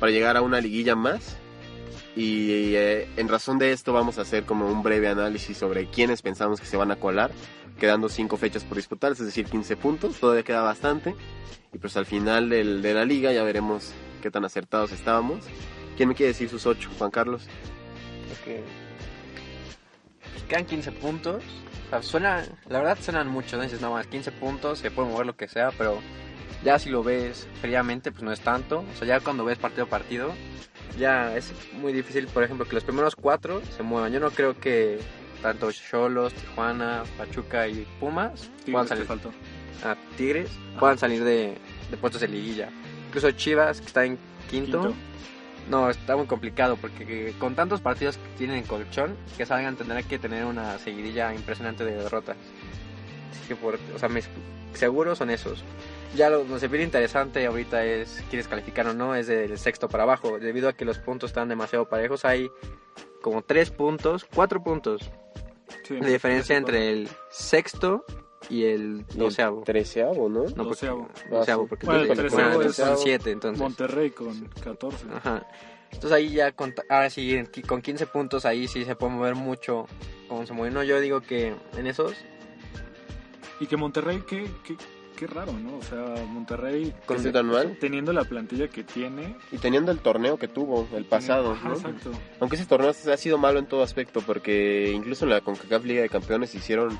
para 0.00 0.10
llegar 0.10 0.36
a 0.36 0.42
una 0.42 0.60
liguilla 0.60 0.96
más. 0.96 1.36
Y 2.16 2.74
eh, 2.74 3.08
en 3.16 3.28
razón 3.28 3.58
de 3.60 3.70
esto 3.70 3.92
vamos 3.92 4.18
a 4.18 4.22
hacer 4.22 4.44
como 4.44 4.66
un 4.66 4.82
breve 4.82 5.06
análisis 5.06 5.56
sobre 5.56 5.86
quiénes 5.88 6.20
pensamos 6.20 6.58
que 6.60 6.66
se 6.66 6.76
van 6.76 6.90
a 6.90 6.96
colar. 6.96 7.30
Quedando 7.78 8.08
cinco 8.08 8.36
fechas 8.38 8.64
por 8.64 8.76
disputar, 8.76 9.12
es 9.12 9.18
decir, 9.18 9.44
15 9.46 9.76
puntos. 9.76 10.16
Todavía 10.18 10.42
queda 10.42 10.62
bastante. 10.62 11.14
Y 11.72 11.78
pues 11.78 11.96
al 11.96 12.06
final 12.06 12.48
del- 12.48 12.82
de 12.82 12.92
la 12.92 13.04
liga 13.04 13.32
ya 13.32 13.44
veremos 13.44 13.92
qué 14.20 14.32
tan 14.32 14.44
acertados 14.44 14.90
estábamos. 14.90 15.44
¿Quién 15.96 16.08
me 16.08 16.16
quiere 16.16 16.32
decir 16.32 16.48
sus 16.48 16.66
ocho? 16.66 16.90
Juan 16.98 17.12
Carlos. 17.12 17.42
Pues, 20.32 20.42
quedan 20.48 20.64
15 20.66 20.90
puntos. 20.90 21.44
O 21.86 21.90
sea, 21.90 22.02
suena, 22.02 22.44
la 22.68 22.78
verdad 22.78 22.98
suenan 23.00 23.28
mucho, 23.28 23.56
¿no? 23.56 23.62
Dices, 23.62 23.80
no 23.80 23.92
más, 23.92 24.06
15 24.06 24.32
puntos, 24.32 24.80
se 24.80 24.90
puede 24.90 25.08
mover 25.08 25.26
lo 25.26 25.36
que 25.36 25.48
sea, 25.48 25.70
pero 25.78 26.00
ya 26.64 26.78
si 26.78 26.90
lo 26.90 27.02
ves 27.02 27.46
fríamente, 27.60 28.10
pues 28.10 28.22
no 28.24 28.32
es 28.32 28.40
tanto. 28.40 28.80
O 28.80 28.98
sea, 28.98 29.06
ya 29.06 29.20
cuando 29.20 29.44
ves 29.44 29.58
partido 29.58 29.84
a 29.84 29.88
partido, 29.88 30.32
ya 30.98 31.36
es 31.36 31.52
muy 31.74 31.92
difícil, 31.92 32.26
por 32.26 32.42
ejemplo, 32.42 32.66
que 32.66 32.74
los 32.74 32.84
primeros 32.84 33.14
cuatro 33.14 33.62
se 33.76 33.82
muevan. 33.82 34.12
Yo 34.12 34.20
no 34.20 34.30
creo 34.30 34.58
que 34.58 34.98
tanto 35.42 35.70
Cholos, 35.70 36.32
Tijuana, 36.34 37.04
Pachuca 37.18 37.68
y 37.68 37.86
Pumas 38.00 38.50
puedan 38.64 38.64
Tigres 38.64 38.82
te 38.82 38.88
salir 38.88 39.04
faltó. 39.06 39.32
a 39.84 39.96
Tigres 40.16 40.50
puedan 40.78 40.98
salir 40.98 41.22
de, 41.22 41.56
de 41.90 41.96
puestos 41.98 42.20
de 42.20 42.28
liguilla. 42.28 42.70
Incluso 43.08 43.30
Chivas, 43.32 43.80
que 43.80 43.86
está 43.86 44.04
en 44.04 44.18
quinto, 44.50 44.80
Quinto. 44.82 44.96
No, 45.68 45.90
está 45.90 46.16
muy 46.16 46.26
complicado 46.26 46.76
porque 46.76 47.34
con 47.38 47.54
tantos 47.54 47.80
partidos 47.80 48.16
que 48.16 48.28
tienen 48.38 48.56
en 48.58 48.64
colchón, 48.64 49.16
que 49.36 49.46
salgan 49.46 49.76
tendrán 49.76 50.04
que 50.04 50.18
tener 50.18 50.44
una 50.44 50.78
seguidilla 50.78 51.34
impresionante 51.34 51.84
de 51.84 51.96
derrotas. 51.96 52.36
Así 53.32 53.48
que, 53.48 53.56
por, 53.56 53.78
o 53.94 53.98
sea, 53.98 54.08
mis- 54.08 54.28
seguro 54.74 55.14
son 55.16 55.30
esos. 55.30 55.62
Ya 56.14 56.30
lo 56.30 56.46
que 56.46 56.58
se 56.60 56.68
viene 56.68 56.84
interesante 56.84 57.44
ahorita 57.46 57.84
es 57.84 58.22
quieres 58.30 58.48
calificar 58.48 58.86
o 58.86 58.94
no, 58.94 59.14
es 59.14 59.26
del 59.26 59.58
sexto 59.58 59.88
para 59.88 60.04
abajo. 60.04 60.38
Debido 60.38 60.68
a 60.68 60.72
que 60.72 60.84
los 60.84 60.98
puntos 60.98 61.30
están 61.30 61.48
demasiado 61.48 61.88
parejos, 61.88 62.24
hay 62.24 62.48
como 63.20 63.42
tres 63.42 63.70
puntos, 63.70 64.24
cuatro 64.34 64.62
puntos 64.62 65.10
Sí, 65.82 65.96
de 65.96 66.10
diferencia 66.12 66.56
entre 66.56 66.90
el 66.90 67.08
sexto 67.30 68.04
y 68.48 68.64
el 68.64 69.04
doceavo. 69.14 69.62
Treceavo, 69.64 70.28
¿no? 70.28 70.44
No, 70.44 70.64
Doceavo. 70.64 71.08
doceavo, 71.30 71.66
porque 71.66 71.86
Bueno, 71.86 72.02
el 72.02 72.16
treceavo 72.18 72.62
es 72.62 72.76
son 72.76 72.96
siete, 72.98 73.30
entonces. 73.30 73.60
Monterrey 73.60 74.10
con 74.10 74.48
14. 74.62 75.06
Ajá. 75.14 75.46
Entonces 75.92 76.12
ahí 76.12 76.30
ya, 76.30 76.52
con, 76.52 76.74
ahora 76.88 77.08
sí, 77.10 77.42
con 77.66 77.80
15 77.80 78.06
puntos 78.08 78.44
ahí 78.44 78.66
sí 78.68 78.84
se 78.84 78.96
puede 78.96 79.12
mover 79.12 79.34
mucho 79.34 79.86
como 80.28 80.44
se 80.46 80.52
mueve. 80.52 80.74
No, 80.74 80.82
yo 80.82 81.00
digo 81.00 81.20
que 81.20 81.54
en 81.76 81.86
esos, 81.86 82.12
Y 83.60 83.66
que 83.66 83.76
Monterrey, 83.76 84.22
qué, 84.28 84.50
qué, 84.64 84.76
qué 85.16 85.26
raro, 85.26 85.52
¿no? 85.52 85.78
O 85.78 85.82
sea, 85.82 85.98
Monterrey 86.26 86.92
Con 87.06 87.24
el 87.24 87.34
anual. 87.36 87.78
teniendo 87.80 88.12
la 88.12 88.24
plantilla 88.24 88.68
que 88.68 88.84
tiene. 88.84 89.36
Y 89.52 89.58
teniendo 89.58 89.90
el 89.92 90.00
torneo 90.00 90.36
que 90.36 90.48
tuvo, 90.48 90.86
el 90.94 91.06
pasado, 91.06 91.52
Ajá, 91.52 91.68
¿no? 91.70 91.74
Exacto. 91.76 92.10
Aunque 92.40 92.56
ese 92.56 92.66
torneo 92.66 92.90
ha 92.90 93.16
sido 93.16 93.38
malo 93.38 93.58
en 93.58 93.66
todo 93.66 93.82
aspecto, 93.82 94.20
porque 94.20 94.92
incluso 94.94 95.24
en 95.24 95.30
la 95.30 95.40
CONCACAF 95.40 95.84
Liga 95.84 96.02
de 96.02 96.08
Campeones 96.10 96.54
hicieron 96.54 96.98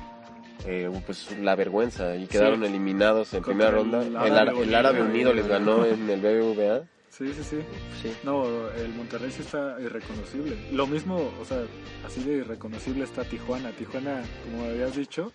eh, 0.65 0.89
pues 1.05 1.37
la 1.39 1.55
vergüenza 1.55 2.15
y 2.15 2.27
quedaron 2.27 2.63
eliminados 2.63 3.33
en 3.33 3.41
Contra 3.43 3.69
primera 3.69 3.69
el 3.69 3.75
ronda. 4.03 4.25
El, 4.27 4.33
Árabe 4.35 4.51
el 4.51 4.63
Unido, 4.63 4.77
Árabe 4.79 5.01
Unido 5.03 5.33
les 5.33 5.47
ganó 5.47 5.85
en 5.85 6.09
el 6.09 6.19
BBVA. 6.21 6.81
Sí, 7.09 7.33
sí, 7.33 7.43
sí. 7.43 7.57
sí. 8.03 8.13
No, 8.23 8.43
el 8.77 8.89
Monterrey 8.89 9.31
sí 9.31 9.41
está 9.41 9.75
irreconocible. 9.81 10.55
Lo 10.71 10.85
mismo, 10.85 11.31
o 11.41 11.45
sea, 11.45 11.63
así 12.05 12.21
de 12.23 12.33
irreconocible 12.37 13.05
está 13.05 13.23
Tijuana. 13.23 13.71
Tijuana, 13.71 14.21
como 14.43 14.65
habías 14.65 14.95
dicho, 14.95 15.31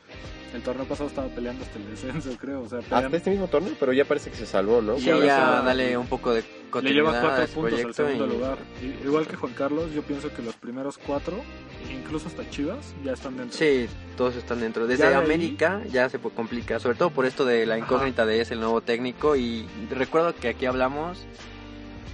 el 0.54 0.62
torneo 0.62 0.84
pasado 0.84 1.08
estaba 1.08 1.26
peleando 1.28 1.64
hasta 1.64 1.78
el 1.80 1.90
descenso, 1.90 2.30
creo. 2.40 2.60
O 2.62 2.68
sea, 2.68 2.78
pelean- 2.82 3.06
Hasta 3.06 3.16
este 3.16 3.30
mismo 3.30 3.48
torneo, 3.48 3.74
pero 3.80 3.92
ya 3.92 4.04
parece 4.04 4.30
que 4.30 4.36
se 4.36 4.46
salvó, 4.46 4.80
¿no? 4.80 4.96
Sí, 4.96 5.06
ya 5.06 5.62
dale 5.62 5.96
un 5.96 6.06
poco 6.06 6.32
de 6.32 6.42
le 6.42 6.46
lleva 6.92 7.10
continuidad 7.10 7.22
cuatro 7.22 7.46
puntos 7.54 7.84
al 7.84 7.94
segundo 7.94 8.26
y- 8.26 8.28
lugar. 8.28 8.58
Y- 8.80 9.04
igual 9.04 9.26
que 9.26 9.34
Juan 9.34 9.52
Carlos, 9.54 9.92
yo 9.92 10.02
pienso 10.02 10.32
que 10.32 10.40
los 10.42 10.54
primeros 10.54 10.98
cuatro, 10.98 11.42
incluso 11.90 12.28
hasta 12.28 12.48
Chivas, 12.50 12.94
ya 13.04 13.12
están 13.12 13.36
dentro. 13.36 13.56
Sí, 13.56 13.86
todos 14.16 14.36
están 14.36 14.60
dentro. 14.60 14.86
Desde 14.86 15.04
Ya 15.04 15.10
de 15.10 15.16
ahí- 15.16 15.24
América 15.24 15.82
ya 15.90 16.08
se 16.08 16.18
complica, 16.18 16.78
sobre 16.78 16.96
todo 16.96 17.10
por 17.10 17.26
esto 17.26 17.44
de 17.44 17.64
la 17.66 17.74
Ajá. 17.74 17.84
incógnita 17.84 18.26
de 18.26 18.40
es 18.40 18.50
el 18.50 18.60
nuevo 18.60 18.80
técnico. 18.80 19.36
Y 19.36 19.66
recuerdo 19.90 20.34
que 20.34 20.48
aquí 20.48 20.66
hablamos, 20.66 21.18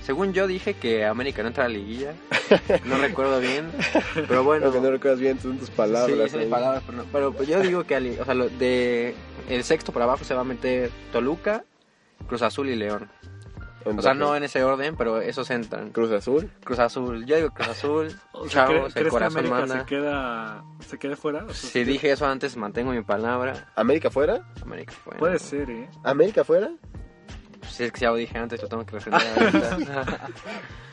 según 0.05 0.33
yo 0.33 0.47
dije 0.47 0.75
que 0.75 1.05
América 1.05 1.43
no 1.43 1.49
entra 1.49 1.65
a 1.65 1.69
la 1.69 1.75
liguilla. 1.75 2.15
No 2.85 2.97
recuerdo 2.99 3.41
bien, 3.41 3.71
pero 4.27 4.43
bueno. 4.45 4.67
Lo 4.67 4.73
que 4.73 4.81
no 4.81 4.91
recuerdas 4.91 5.21
bien 5.21 5.39
son 5.41 5.59
tus 5.59 5.71
palabras. 5.71 6.07
Sí, 6.11 6.31
son 6.31 6.39
mis 6.41 6.47
ahí. 6.47 6.51
palabras, 6.51 6.83
pero, 6.87 6.99
no- 6.99 7.05
pero 7.13 7.33
pues 7.33 7.49
yo 7.49 7.61
digo 7.61 7.85
que 7.85 7.95
ali- 7.95 8.19
o 8.19 8.25
sea, 8.25 8.35
lo 8.35 8.49
de 8.49 9.15
el 9.49 9.65
sexto 9.65 9.93
para 9.93 10.05
abajo 10.05 10.25
se 10.25 10.35
va 10.35 10.41
a 10.43 10.45
meter 10.45 10.91
Toluca, 11.13 11.65
Cruz 12.27 12.43
Azul 12.43 12.69
y 12.69 12.77
León. 12.77 13.09
O 13.85 14.03
sea, 14.03 14.13
no 14.15 14.35
en 14.37 14.43
ese 14.43 14.63
orden, 14.65 14.97
pero 14.97 15.21
esos 15.21 15.49
entran. 15.51 15.91
Cruz 15.91 16.11
Azul. 16.11 16.51
Cruz 16.65 16.79
Azul, 16.79 17.25
yo 17.27 17.37
digo 17.37 17.51
Cruz 17.51 17.69
Azul, 17.69 18.07
O 18.33 18.49
sea, 18.49 18.67
¿cre- 18.67 18.73
chavos, 18.73 18.87
el 18.89 18.93
¿crees 18.93 19.05
que 19.07 19.11
corazón 19.11 19.39
América 19.39 19.61
manda. 19.61 19.81
se 19.81 19.87
queda, 19.87 20.65
se 20.81 20.99
quede 20.99 21.17
fuera? 21.17 21.45
O 21.45 21.53
sea, 21.55 21.71
Si 21.71 21.85
dije 21.85 22.11
eso 22.11 22.27
antes, 22.27 22.57
mantengo 22.57 22.91
mi 22.93 23.03
palabra. 23.03 23.73
¿América 23.77 24.11
fuera? 24.11 24.47
América 24.63 24.93
fue. 24.93 25.15
Puede 25.17 25.39
ser, 25.39 25.71
¿eh? 25.71 25.89
¿América 26.05 26.45
fuera? 26.45 26.71
Si 27.69 27.85
es 27.85 27.93
que 27.93 28.01
ya 28.01 28.11
lo 28.11 28.17
dije 28.17 28.37
antes, 28.39 28.61
lo 28.63 28.69
tengo 28.69 28.85
que 28.85 28.93
refrendar. 28.99 30.31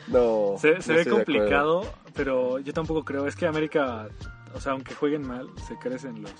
No. 0.08 0.54
Se, 0.58 0.74
no 0.74 0.94
ve 0.94 1.06
complicado, 1.06 1.82
pero 2.14 2.58
yo 2.60 2.72
tampoco 2.72 3.04
creo. 3.04 3.26
Es 3.26 3.34
que 3.36 3.46
América, 3.46 4.08
o 4.54 4.60
sea, 4.60 4.72
aunque 4.72 4.94
jueguen 4.94 5.26
mal, 5.26 5.48
se 5.66 5.76
crecen 5.76 6.22
los... 6.22 6.32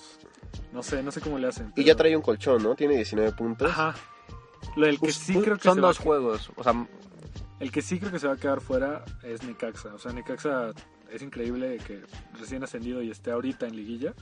No 0.72 0.82
sé, 0.82 1.02
no 1.02 1.10
sé 1.10 1.20
cómo 1.20 1.38
le 1.38 1.48
hacen. 1.48 1.72
Y 1.76 1.84
ya 1.84 1.94
trae 1.94 2.14
un 2.16 2.22
colchón, 2.22 2.62
¿no? 2.62 2.74
Tiene 2.74 2.94
19 2.96 3.32
puntos. 3.32 3.70
Ajá. 3.70 3.94
Que 5.00 5.12
sí 5.12 5.34
creo 5.40 5.56
que 5.56 5.68
son 5.68 5.80
dos 5.80 5.98
juegos. 5.98 6.50
O 6.56 6.62
sea, 6.62 6.86
El 7.58 7.72
que 7.72 7.82
sí 7.82 7.98
creo 7.98 8.12
que 8.12 8.18
se 8.18 8.26
va 8.28 8.34
a 8.34 8.36
quedar 8.36 8.60
fuera 8.60 9.04
es 9.22 9.42
Necaxa. 9.42 9.94
O 9.94 9.98
sea, 9.98 10.12
Necaxa 10.12 10.72
es 11.10 11.22
increíble 11.22 11.78
que 11.86 12.02
recién 12.38 12.62
ascendido 12.62 13.02
y 13.02 13.10
esté 13.10 13.30
ahorita 13.30 13.66
en 13.66 13.74
liguilla. 13.76 14.14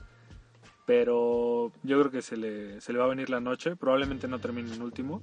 Pero 0.87 1.73
yo 1.83 1.99
creo 2.01 2.11
que 2.11 2.23
se 2.23 2.37
le, 2.37 2.81
se 2.81 2.93
le 2.93 2.99
va 2.99 3.07
a 3.07 3.09
venir 3.09 3.31
la 3.31 3.40
noche. 3.40 3.75
Probablemente 3.77 4.29
no 4.29 4.38
termine 4.38 4.73
en 4.75 4.83
último. 4.83 5.23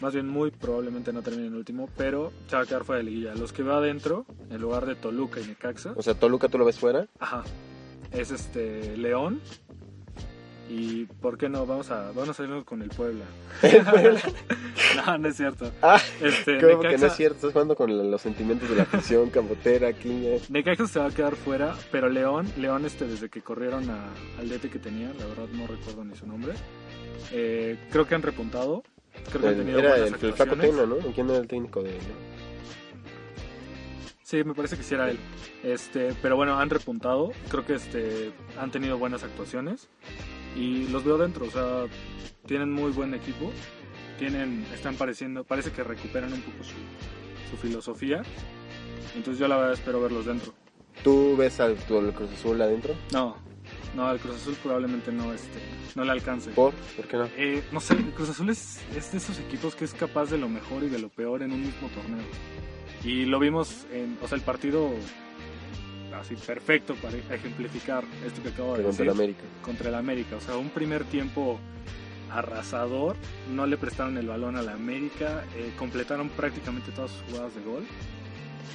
Más 0.00 0.14
bien 0.14 0.28
muy 0.28 0.50
probablemente 0.50 1.12
no 1.12 1.22
termine 1.22 1.48
en 1.48 1.54
último. 1.56 1.88
Pero 1.96 2.32
se 2.46 2.56
va 2.56 2.62
a 2.62 2.66
quedar 2.66 2.84
fuera 2.84 2.98
de 2.98 3.04
liguilla. 3.10 3.34
Los 3.34 3.52
que 3.52 3.62
va 3.62 3.78
adentro, 3.78 4.26
en 4.48 4.60
lugar 4.60 4.86
de 4.86 4.94
Toluca 4.94 5.40
y 5.40 5.46
Necaxa, 5.46 5.92
O 5.96 6.02
sea, 6.02 6.14
Toluca 6.14 6.48
tú 6.48 6.56
lo 6.58 6.64
ves 6.64 6.78
fuera. 6.78 7.06
ajá, 7.18 7.42
es 8.12 8.30
este 8.30 8.96
León. 8.96 9.40
Y 10.72 11.06
¿por 11.20 11.36
qué 11.36 11.48
no? 11.48 11.66
Vamos 11.66 11.90
a, 11.90 12.12
vamos 12.12 12.28
a 12.28 12.34
salirnos 12.34 12.62
con 12.64 12.80
el 12.80 12.90
Puebla. 12.90 13.24
no, 15.06 15.18
no 15.18 15.28
es 15.28 15.36
cierto. 15.36 15.72
Ah, 15.82 16.00
Este, 16.20 16.58
Creo 16.58 16.78
que 16.78 16.88
no 16.88 16.92
Necaxa- 16.94 17.06
es 17.08 17.16
cierto. 17.16 17.36
Estás 17.38 17.52
jugando 17.52 17.74
con 17.74 18.10
los 18.10 18.20
sentimientos 18.22 18.70
de 18.70 18.76
la 18.76 18.82
afición 18.84 19.30
campotera 19.30 19.88
aquí. 19.88 20.22
ya. 20.22 20.36
Necaxa 20.48 20.86
se 20.86 21.00
va 21.00 21.06
a 21.06 21.10
quedar 21.10 21.34
fuera, 21.34 21.74
pero 21.90 22.08
León, 22.08 22.46
León 22.56 22.84
este 22.84 23.06
desde 23.08 23.28
que 23.28 23.42
corrieron 23.42 23.90
a- 23.90 24.10
al 24.38 24.48
DT 24.48 24.70
que 24.70 24.78
tenía, 24.78 25.12
la 25.18 25.26
verdad 25.26 25.48
no 25.52 25.66
recuerdo 25.66 26.04
ni 26.04 26.14
su 26.14 26.26
nombre. 26.28 26.52
eh, 27.32 27.76
creo 27.90 28.06
que 28.06 28.14
han 28.14 28.22
repuntado. 28.22 28.84
Creo 29.30 29.40
que 29.42 29.48
han 29.48 29.54
El- 29.54 29.60
tenido 29.60 29.78
era 29.80 29.94
el, 29.96 30.00
buenas 30.02 30.22
el 30.22 30.32
Flaco 30.34 30.52
actuaciones. 30.52 30.70
Tena, 30.70 30.86
¿no? 31.08 31.14
¿Quién 31.14 31.30
era 31.30 31.38
el 31.38 31.48
técnico 31.48 31.82
de 31.82 31.98
Sí, 34.22 34.44
me 34.44 34.54
parece 34.54 34.76
que 34.76 34.84
sí 34.84 34.94
era 34.94 35.10
él. 35.10 35.18
Este, 35.64 36.14
pero 36.22 36.36
bueno, 36.36 36.58
han 36.60 36.70
repuntado. 36.70 37.32
Creo 37.50 37.66
que 37.66 37.74
este 37.74 38.30
han 38.58 38.70
tenido 38.70 38.96
buenas 38.98 39.24
actuaciones 39.24 39.88
y 40.56 40.88
los 40.88 41.04
veo 41.04 41.18
dentro, 41.18 41.46
o 41.46 41.50
sea, 41.50 41.86
tienen 42.46 42.72
muy 42.72 42.90
buen 42.92 43.14
equipo. 43.14 43.52
Tienen 44.18 44.66
están 44.74 44.96
pareciendo, 44.96 45.44
parece 45.44 45.72
que 45.72 45.82
recuperan 45.82 46.32
un 46.32 46.42
poco 46.42 46.62
su, 46.62 46.74
su 47.50 47.56
filosofía. 47.56 48.22
Entonces 49.14 49.38
yo 49.38 49.48
la 49.48 49.56
verdad 49.56 49.72
espero 49.72 50.00
verlos 50.00 50.26
dentro. 50.26 50.52
¿Tú 51.02 51.36
ves 51.36 51.60
al, 51.60 51.76
Cruz 51.76 52.30
Azul 52.32 52.60
adentro? 52.60 52.94
No, 53.12 53.36
no, 53.94 54.06
al 54.06 54.18
Cruz 54.18 54.36
Azul 54.36 54.56
probablemente 54.62 55.10
no 55.10 55.32
este 55.32 55.58
no 55.94 56.04
le 56.04 56.12
alcance. 56.12 56.50
¿Por? 56.50 56.74
¿Por 56.74 57.06
qué 57.06 57.16
no? 57.16 57.28
Eh, 57.36 57.64
no 57.72 57.80
sé, 57.80 57.94
el 57.94 58.12
Cruz 58.12 58.28
Azul 58.28 58.50
es, 58.50 58.80
es 58.94 59.10
de 59.12 59.18
esos 59.18 59.38
equipos 59.38 59.74
que 59.74 59.84
es 59.84 59.94
capaz 59.94 60.30
de 60.30 60.38
lo 60.38 60.48
mejor 60.48 60.82
y 60.84 60.88
de 60.88 60.98
lo 60.98 61.08
peor 61.08 61.42
en 61.42 61.52
un 61.52 61.62
mismo 61.62 61.88
torneo. 61.88 62.24
Y 63.02 63.24
lo 63.24 63.38
vimos 63.38 63.86
en, 63.92 64.18
o 64.22 64.28
sea, 64.28 64.36
el 64.36 64.44
partido 64.44 64.90
así 66.20 66.34
perfecto 66.36 66.94
para 66.96 67.16
ejemplificar 67.34 68.04
esto 68.26 68.42
que 68.42 68.50
acabo 68.50 68.72
de 68.76 68.78
Que 68.78 68.84
contra 68.84 68.90
decir 68.90 69.02
el 69.06 69.10
América. 69.10 69.40
contra 69.62 69.88
el 69.88 69.94
América. 69.94 70.36
O 70.36 70.40
sea, 70.40 70.56
un 70.56 70.70
primer 70.70 71.04
tiempo 71.04 71.58
arrasador, 72.30 73.16
no 73.50 73.66
le 73.66 73.76
prestaron 73.76 74.16
el 74.16 74.28
balón 74.28 74.56
a 74.56 74.62
la 74.62 74.72
América, 74.74 75.44
eh, 75.56 75.72
completaron 75.78 76.28
prácticamente 76.28 76.92
todas 76.92 77.10
sus 77.10 77.22
jugadas 77.22 77.54
de 77.54 77.62
gol 77.62 77.84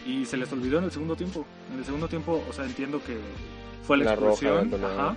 y 0.06 0.26
se 0.26 0.38
les 0.38 0.52
olvidó 0.52 0.80
en 0.80 0.86
el 0.86 0.92
segundo 0.92 1.16
tiempo. 1.16 1.46
En 1.72 1.80
el 1.80 1.86
segundo 1.86 2.08
tiempo, 2.08 2.44
o 2.50 2.54
sea, 2.54 2.66
entiendo 2.66 3.02
que 3.04 3.18
fue 3.84 3.98
la, 3.98 4.06
La 4.06 4.12
expulsión, 4.14 4.74
ajá, 4.84 5.16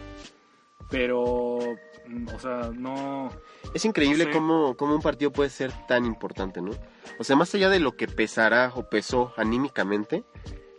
pero, 0.91 1.59
mm, 2.07 2.29
o 2.35 2.39
sea, 2.39 2.71
no... 2.75 3.31
Es 3.75 3.85
increíble 3.85 4.25
No 4.25 4.31
sé. 4.33 4.37
cómo, 4.39 4.77
cómo 4.77 4.95
un 4.95 5.03
partido 5.03 5.31
puede 5.33 5.51
ser 5.51 5.73
tan 5.87 6.07
importante, 6.07 6.63
¿no? 6.63 6.71
O 7.19 7.25
sea, 7.25 7.37
más 7.37 7.55
allá 7.55 7.69
de 7.69 7.81
lo 7.81 7.97
que 7.97 8.07
pesará 8.09 8.73
o 8.75 8.89
pesó 8.89 9.33
anímicamente, 9.37 10.25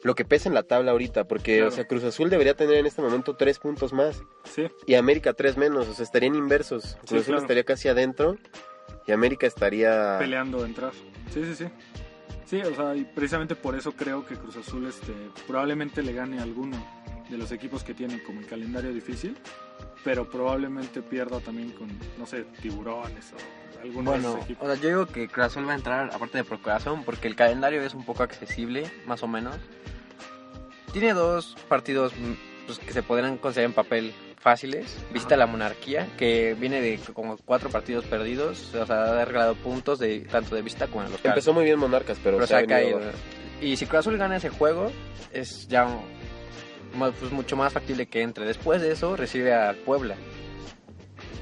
lo 0.04 0.16
que 0.16 0.26
pesa 0.26 0.48
en 0.50 0.56
la 0.56 0.64
tabla 0.64 0.92
ahorita, 0.92 1.26
porque 1.26 1.56
Claro. 1.58 1.70
o 1.70 1.72
sea, 1.72 1.86
Cruz 1.88 2.04
Azul 2.04 2.30
debería 2.30 2.54
tener 2.56 2.76
en 2.76 2.86
este 2.86 3.02
momento 3.02 3.36
tres 3.36 3.60
puntos 3.60 3.92
más 3.94 4.24
Sí, 4.46 4.68
y 4.88 4.96
América 4.96 5.34
tres 5.34 5.58
menos, 5.58 5.88
o 5.88 5.94
sea, 5.94 6.04
estarían 6.04 6.36
inversos. 6.36 6.96
Cruz 7.00 7.10
Sí, 7.10 7.16
Azul 7.18 7.26
claro. 7.26 7.42
estaría 7.42 7.64
casi 7.64 7.88
adentro 7.90 8.38
y 9.08 9.12
América 9.12 9.48
estaría 9.48 10.18
peleando 10.20 10.64
entrar. 10.66 10.92
Sí, 11.34 11.44
sí, 11.46 11.56
sí. 11.56 11.66
Sí, 12.46 12.62
o 12.62 12.74
sea, 12.76 12.96
y 12.96 13.04
precisamente 13.04 13.56
por 13.56 13.76
eso 13.76 13.92
creo 13.92 14.26
que 14.26 14.36
Cruz 14.36 14.56
Azul 14.58 14.88
este, 14.88 15.14
probablemente 15.48 16.02
le 16.02 16.14
gane 16.14 16.40
a 16.40 16.44
alguno 16.44 16.78
de 17.30 17.38
los 17.38 17.52
equipos 17.52 17.84
que 17.84 17.94
tienen 17.94 18.20
como 18.24 18.40
el 18.40 18.48
calendario 18.48 18.92
difícil, 18.92 19.38
pero 20.04 20.28
probablemente 20.30 21.02
pierda 21.04 21.40
también 21.42 21.72
con, 21.72 21.88
no 22.18 22.26
sé, 22.26 22.46
tiburones 22.62 23.34
o 23.34 23.69
alguno 23.82 24.12
de 24.14 24.20
Bueno, 24.20 24.40
equipos. 24.44 24.68
o 24.70 24.72
sea, 24.74 24.82
yo 24.82 24.90
digo 24.90 25.06
que 25.08 25.28
Cruz 25.28 25.46
Azul 25.48 25.68
va 25.68 25.74
a 25.74 25.76
entrar, 25.76 26.10
aparte 26.14 26.38
de 26.38 26.44
por 26.44 26.62
corazón, 26.62 27.04
porque 27.04 27.28
el 27.28 27.36
calendario 27.36 27.82
es 27.82 27.94
un 27.94 28.04
poco 28.06 28.24
accesible, 28.24 28.90
más 29.06 29.24
o 29.24 29.28
menos. 29.28 29.56
Tiene 30.94 31.14
dos 31.14 31.56
partidos 31.68 32.14
mm, 32.14 32.66
pues, 32.66 32.80
que 32.80 32.94
se 32.94 33.04
podrán 33.04 33.38
considerar 33.38 33.70
en 33.70 33.74
papel 33.76 34.14
fáciles. 34.40 34.98
Visita 35.14 35.36
la 35.36 35.46
monarquía, 35.46 36.08
que 36.18 36.56
viene 36.58 36.82
de 36.82 37.00
como 37.14 37.38
cuatro 37.38 37.70
partidos 37.70 38.06
perdidos, 38.06 38.74
o 38.74 38.86
sea, 38.86 39.22
ha 39.22 39.26
regalado 39.26 39.56
puntos 39.56 40.00
de 40.00 40.22
tanto 40.22 40.56
de 40.56 40.62
vista 40.62 40.88
como 40.88 41.04
de 41.04 41.10
local. 41.10 41.32
Empezó 41.32 41.54
muy 41.54 41.66
bien 41.66 41.78
Monarcas, 41.78 42.18
pero, 42.24 42.38
pero 42.38 42.48
se 42.48 42.56
ha 42.56 42.60
se 42.60 42.64
ha 42.64 42.68
venido 42.78 43.00
caído. 43.00 43.12
Y 43.62 43.76
si 43.76 43.86
Cruz 43.86 44.00
Azul 44.00 44.18
gana 44.18 44.38
ese 44.38 44.50
juego, 44.50 44.92
es 45.34 45.68
ya 45.68 45.86
mu- 46.96 47.12
pues, 47.20 47.32
mucho 47.32 47.56
más 47.58 47.74
factible 47.74 48.08
que 48.08 48.22
entre. 48.22 48.46
Después 48.46 48.82
de 48.82 48.92
eso, 48.94 49.16
recibe 49.18 49.54
a 49.54 49.76
Puebla. 49.86 50.16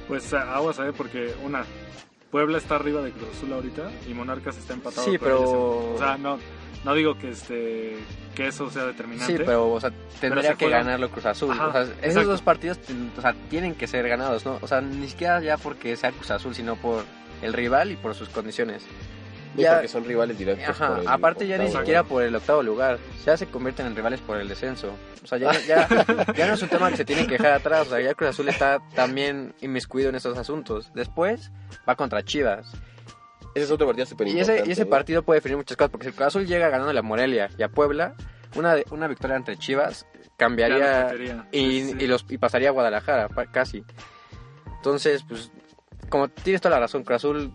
Pues 0.08 0.34
aguas 0.34 0.78
ver, 0.80 0.93
porque 0.93 1.34
una, 1.43 1.63
Puebla 2.32 2.58
está 2.58 2.76
arriba 2.76 3.02
de 3.02 3.12
Cruz 3.12 3.30
Azul 3.38 3.54
ahorita 3.54 3.90
y 4.08 4.13
Monarcas 4.13 4.58
está 4.58 4.74
empatado. 4.74 5.06
Sí, 5.10 5.18
pero- 5.18 5.94
O 5.94 5.98
sea, 5.98 6.18
no, 6.18 6.38
no 6.84 6.94
digo 6.94 7.18
que, 7.18 7.30
este, 7.30 7.96
que 8.36 8.48
eso 8.48 8.70
sea 8.70 8.86
determinante. 8.86 9.38
Sí, 9.38 9.44
pero 9.46 9.72
o 9.72 9.80
sea, 9.80 9.92
tendría 10.20 10.52
se 10.52 10.58
que 10.58 10.66
juegan- 10.66 10.86
ganarlo 10.86 11.10
Cruz 11.10 11.26
Azul. 11.26 11.52
Ajá, 11.52 11.68
o 11.68 11.72
sea, 11.72 11.82
esos 11.84 12.04
exacto. 12.04 12.30
dos 12.30 12.42
partidos 12.42 12.80
o 13.18 13.22
sea, 13.22 13.34
tienen 13.50 13.76
que 13.76 13.88
ser 13.88 14.08
ganados, 14.08 14.46
¿no? 14.46 14.60
O 14.62 14.68
sea, 14.68 14.82
ni 14.82 15.08
siquiera 15.08 15.40
ya 15.42 15.58
porque 15.58 15.96
sea 15.96 16.12
Cruz 16.12 16.32
Azul, 16.32 16.54
sino 16.54 16.76
por 16.76 17.04
el 17.42 17.54
rival 17.54 17.92
y 17.92 17.96
por 17.96 18.13
sus 18.16 18.30
condiciones. 18.30 18.84
Y 19.58 19.62
Ya- 19.63 19.74
porque 19.74 19.88
son 19.88 20.06
rivales 20.06 20.38
directos. 20.38 20.70
Ajá, 20.70 20.88
por 20.89 21.00
el 21.00 21.08
aparte 21.08 21.48
ya 21.48 21.58
ni 21.58 21.70
siquiera 21.70 22.04
por 22.04 22.22
el 22.24 22.36
octavo 22.36 22.62
lugar, 22.63 23.00
ya 23.26 23.36
se 23.36 23.48
convierten 23.48 23.88
en 23.88 23.96
rivales 23.96 24.22
por 24.22 24.38
el 24.38 24.48
descenso. 24.48 24.91
O 25.24 25.28
sea, 25.28 25.38
ya, 25.39 25.52
ya, 25.67 25.88
ya 26.36 26.48
no 26.48 26.54
es 26.54 26.62
un 26.62 26.70
tema 26.70 26.89
que 26.91 26.98
se 26.98 27.06
tiene 27.06 27.26
que 27.28 27.34
dejar 27.34 27.52
atrás, 27.54 27.88
o 27.88 27.89
sea, 27.89 28.00
ya 28.00 28.13
Cruz 28.13 28.30
Azul 28.30 28.48
está 28.50 28.80
también 28.96 29.54
inmiscuido 29.62 30.10
en 30.10 30.15
esos 30.15 30.38
asuntos. 30.38 30.91
Después 30.93 31.52
va 31.89 31.96
contra 31.96 32.24
Chivas. 32.24 32.72
Ese 33.56 33.65
es 33.65 33.72
otro 33.72 33.88
partido 33.88 34.06
súper 34.06 34.28
Y 34.28 34.32
importante. 34.32 34.60
ese, 34.62 34.70
y 34.70 34.72
ese 34.74 34.84
¿eh? 34.84 34.86
partido 34.86 35.24
puede 35.24 35.39
definir 35.39 35.58
muchas 35.58 35.76
cosas, 35.76 35.89
porque 35.89 36.04
si 36.06 36.10
el 36.10 36.15
Cruz 36.15 36.28
Azul 36.28 36.46
llega 36.46 36.70
ganando 36.70 36.98
a 36.98 37.02
Morelia 37.02 37.50
y 37.58 37.63
a 37.63 37.70
Puebla, 37.70 38.13
una, 38.56 38.76
una 38.91 39.08
victoria 39.08 39.36
entre 39.36 39.58
Chivas 39.58 40.06
cambiaría 40.38 41.12
y, 41.52 41.82
Sí, 41.82 41.89
sí. 41.91 41.96
y 42.00 42.08
los, 42.08 42.24
y 42.30 42.38
pasaría 42.38 42.70
a 42.70 42.72
Guadalajara, 42.72 43.28
casi. 43.52 43.84
Entonces, 44.76 45.24
pues, 45.28 45.52
como 46.10 46.28
tienes 46.30 46.62
toda 46.62 46.76
la 46.76 46.82
razón, 46.82 47.04
Cruz 47.04 47.15
Azul 47.17 47.52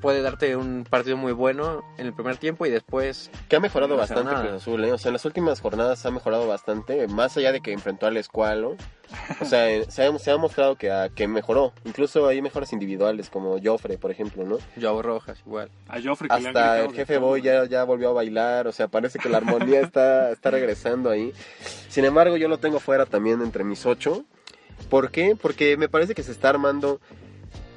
puede 0.00 0.22
darte 0.22 0.56
un 0.56 0.84
partido 0.88 1.16
muy 1.16 1.32
bueno 1.32 1.84
en 1.98 2.06
el 2.06 2.12
primer 2.12 2.36
tiempo 2.36 2.66
y 2.66 2.70
después 2.70 3.30
Que 3.48 3.56
ha 3.56 3.60
mejorado 3.60 3.94
No 3.94 4.00
bastante. 4.00 4.34
Cruz 4.34 4.52
Azul, 4.52 4.84
¿eh? 4.84 4.92
O 4.92 4.98
sea, 4.98 5.10
en 5.10 5.14
las 5.14 5.24
últimas 5.24 5.60
jornadas 5.60 6.04
ha 6.06 6.10
mejorado 6.10 6.46
bastante, 6.46 7.06
más 7.08 7.36
allá 7.36 7.52
de 7.52 7.60
que 7.60 7.72
enfrentó 7.72 8.06
al 8.06 8.16
Escualo. 8.16 8.76
O 9.40 9.44
sea, 9.44 9.66
se 9.90 10.04
ha, 10.04 10.18
se 10.18 10.30
ha 10.30 10.36
mostrado 10.36 10.76
que, 10.76 10.90
ah, 10.90 11.08
que 11.14 11.28
mejoró. 11.28 11.72
Incluso 11.84 12.26
hay 12.28 12.42
mejoras 12.42 12.72
individuales, 12.72 13.30
como 13.30 13.58
Joffre, 13.62 13.98
por 13.98 14.10
ejemplo, 14.10 14.44
¿no? 14.44 14.58
Joao 14.80 15.02
Rojas 15.02 15.38
igual. 15.46 15.70
A 15.88 16.00
Joffrey 16.00 16.28
que 16.28 16.40
le 16.40 16.48
han 16.48 16.56
Hasta 16.56 16.72
gritado 16.74 16.84
el 16.84 16.94
jefe. 16.94 17.18
Boy 17.18 17.42
ya, 17.42 17.64
ya 17.64 17.84
volvió 17.84 18.10
a 18.10 18.12
bailar, 18.12 18.66
o 18.66 18.72
sea, 18.72 18.88
parece 18.88 19.18
que 19.18 19.28
la 19.28 19.38
armonía 19.38 19.80
está, 19.80 20.30
está 20.30 20.50
regresando 20.50 21.10
ahí. 21.10 21.32
Sin 21.88 22.04
embargo, 22.04 22.36
yo 22.36 22.48
lo 22.48 22.58
tengo 22.58 22.80
fuera 22.80 23.06
también 23.06 23.40
entre 23.42 23.64
mis 23.64 23.86
ocho. 23.86 24.24
¿Por 24.88 25.10
qué? 25.10 25.36
Porque 25.40 25.76
me 25.76 25.88
parece 25.88 26.14
que 26.14 26.22
se 26.22 26.32
está 26.32 26.50
armando 26.50 27.00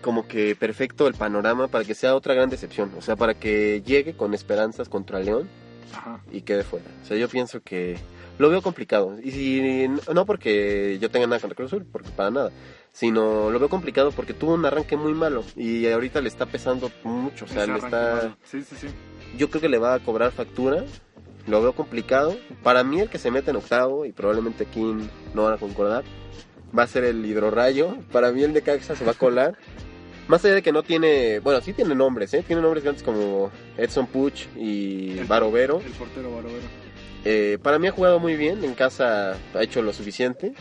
como 0.01 0.27
que 0.27 0.55
perfecto 0.55 1.07
el 1.07 1.13
panorama 1.13 1.67
para 1.67 1.85
que 1.85 1.95
sea 1.95 2.15
otra 2.15 2.33
gran 2.33 2.49
decepción. 2.49 2.91
O 2.97 3.01
sea, 3.01 3.15
para 3.15 3.33
que 3.33 3.81
llegue 3.85 4.13
con 4.13 4.33
esperanzas 4.33 4.89
contra 4.89 5.19
León 5.19 5.47
Ajá. 5.93 6.21
y 6.31 6.41
quede 6.41 6.63
fuera. 6.63 6.85
O 7.03 7.05
sea, 7.05 7.17
yo 7.17 7.29
pienso 7.29 7.61
que 7.61 7.97
lo 8.37 8.49
veo 8.49 8.61
complicado. 8.61 9.17
Y 9.23 9.31
si, 9.31 9.87
no 10.13 10.25
porque 10.25 10.97
yo 10.99 11.09
tenga 11.11 11.27
nada 11.27 11.39
contra 11.39 11.55
Cruz 11.55 11.71
Azul, 11.71 11.85
porque 11.89 12.09
para 12.09 12.31
nada. 12.31 12.51
Sino 12.91 13.49
lo 13.49 13.59
veo 13.59 13.69
complicado 13.69 14.11
porque 14.11 14.33
tuvo 14.33 14.53
un 14.53 14.65
arranque 14.65 14.97
muy 14.97 15.13
malo 15.13 15.45
y 15.55 15.87
ahorita 15.87 16.19
le 16.19 16.27
está 16.27 16.45
pesando 16.45 16.91
mucho. 17.03 17.45
O 17.45 17.47
sea, 17.47 17.63
Ese 17.63 17.71
le 17.71 17.77
está. 17.79 18.35
Sí, 18.43 18.63
sí, 18.63 18.75
sí. 18.75 18.87
yo 19.37 19.49
creo 19.49 19.61
que 19.61 19.69
le 19.69 19.77
va 19.77 19.93
a 19.93 19.99
cobrar 19.99 20.31
factura. 20.31 20.83
Lo 21.47 21.61
veo 21.61 21.73
complicado. 21.73 22.35
Para 22.63 22.83
mí 22.83 22.99
el 22.99 23.09
que 23.09 23.17
se 23.17 23.31
mete 23.31 23.51
en 23.51 23.57
octavo, 23.57 24.05
y 24.05 24.11
probablemente 24.11 24.65
aquí 24.65 24.81
no 25.33 25.43
van 25.43 25.53
a 25.53 25.57
concordar, 25.57 26.03
va 26.77 26.83
a 26.83 26.87
ser 26.87 27.03
el 27.03 27.25
hidrorrayo. 27.25 27.97
Para 28.11 28.31
mí 28.31 28.43
el 28.43 28.53
de 28.53 28.61
Caxa 28.61 28.95
se 28.95 29.05
va 29.05 29.11
a 29.11 29.15
colar. 29.15 29.57
Más 30.31 30.45
allá 30.45 30.55
de 30.55 30.61
que 30.61 30.71
no 30.71 30.81
tiene, 30.81 31.39
bueno, 31.39 31.59
sí 31.59 31.73
tiene 31.73 31.93
nombres, 31.93 32.33
¿eh? 32.33 32.41
Tiene 32.47 32.61
nombres 32.61 32.83
grandes 32.85 33.03
como 33.03 33.51
Edson 33.77 34.07
Puch 34.07 34.45
y 34.55 35.17
El- 35.19 35.25
Barovero. 35.25 35.81
El 35.85 35.91
portero 35.91 36.31
Barovero. 36.33 36.63
Eh, 37.25 37.57
para 37.61 37.77
mí 37.79 37.87
ha 37.87 37.91
jugado 37.91 38.17
muy 38.17 38.37
bien, 38.37 38.63
en 38.63 38.73
casa 38.73 39.35
ha 39.53 39.61
hecho 39.61 39.81
lo 39.81 39.91
suficiente. 39.91 40.53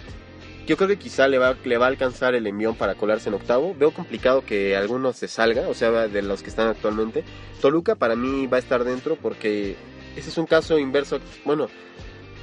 Yo 0.66 0.76
creo 0.76 0.88
que 0.88 0.98
quizá 0.98 1.28
le 1.28 1.38
va, 1.38 1.56
le 1.64 1.78
va 1.78 1.85
a 1.87 1.88
alcanzar 1.88 2.35
el 2.35 2.48
envión 2.48 2.74
para 2.74 2.96
colarse 2.96 3.28
en 3.28 3.37
octavo. 3.37 3.72
Veo 3.78 3.92
complicado 3.92 4.44
que 4.44 4.74
alguno 4.76 5.12
se 5.12 5.28
salga, 5.28 5.68
o 5.68 5.74
sea, 5.74 6.09
de 6.09 6.22
los 6.22 6.42
que 6.42 6.50
están 6.50 6.66
actualmente. 6.66 7.22
Toluca 7.61 7.94
para 7.94 8.16
mí 8.16 8.48
va 8.48 8.56
a 8.56 8.61
estar 8.61 8.83
dentro 8.83 9.14
porque 9.14 9.76
ese 10.16 10.30
es 10.30 10.37
un 10.37 10.46
caso 10.46 10.80
inverso. 10.80 11.20
Bueno, 11.44 11.68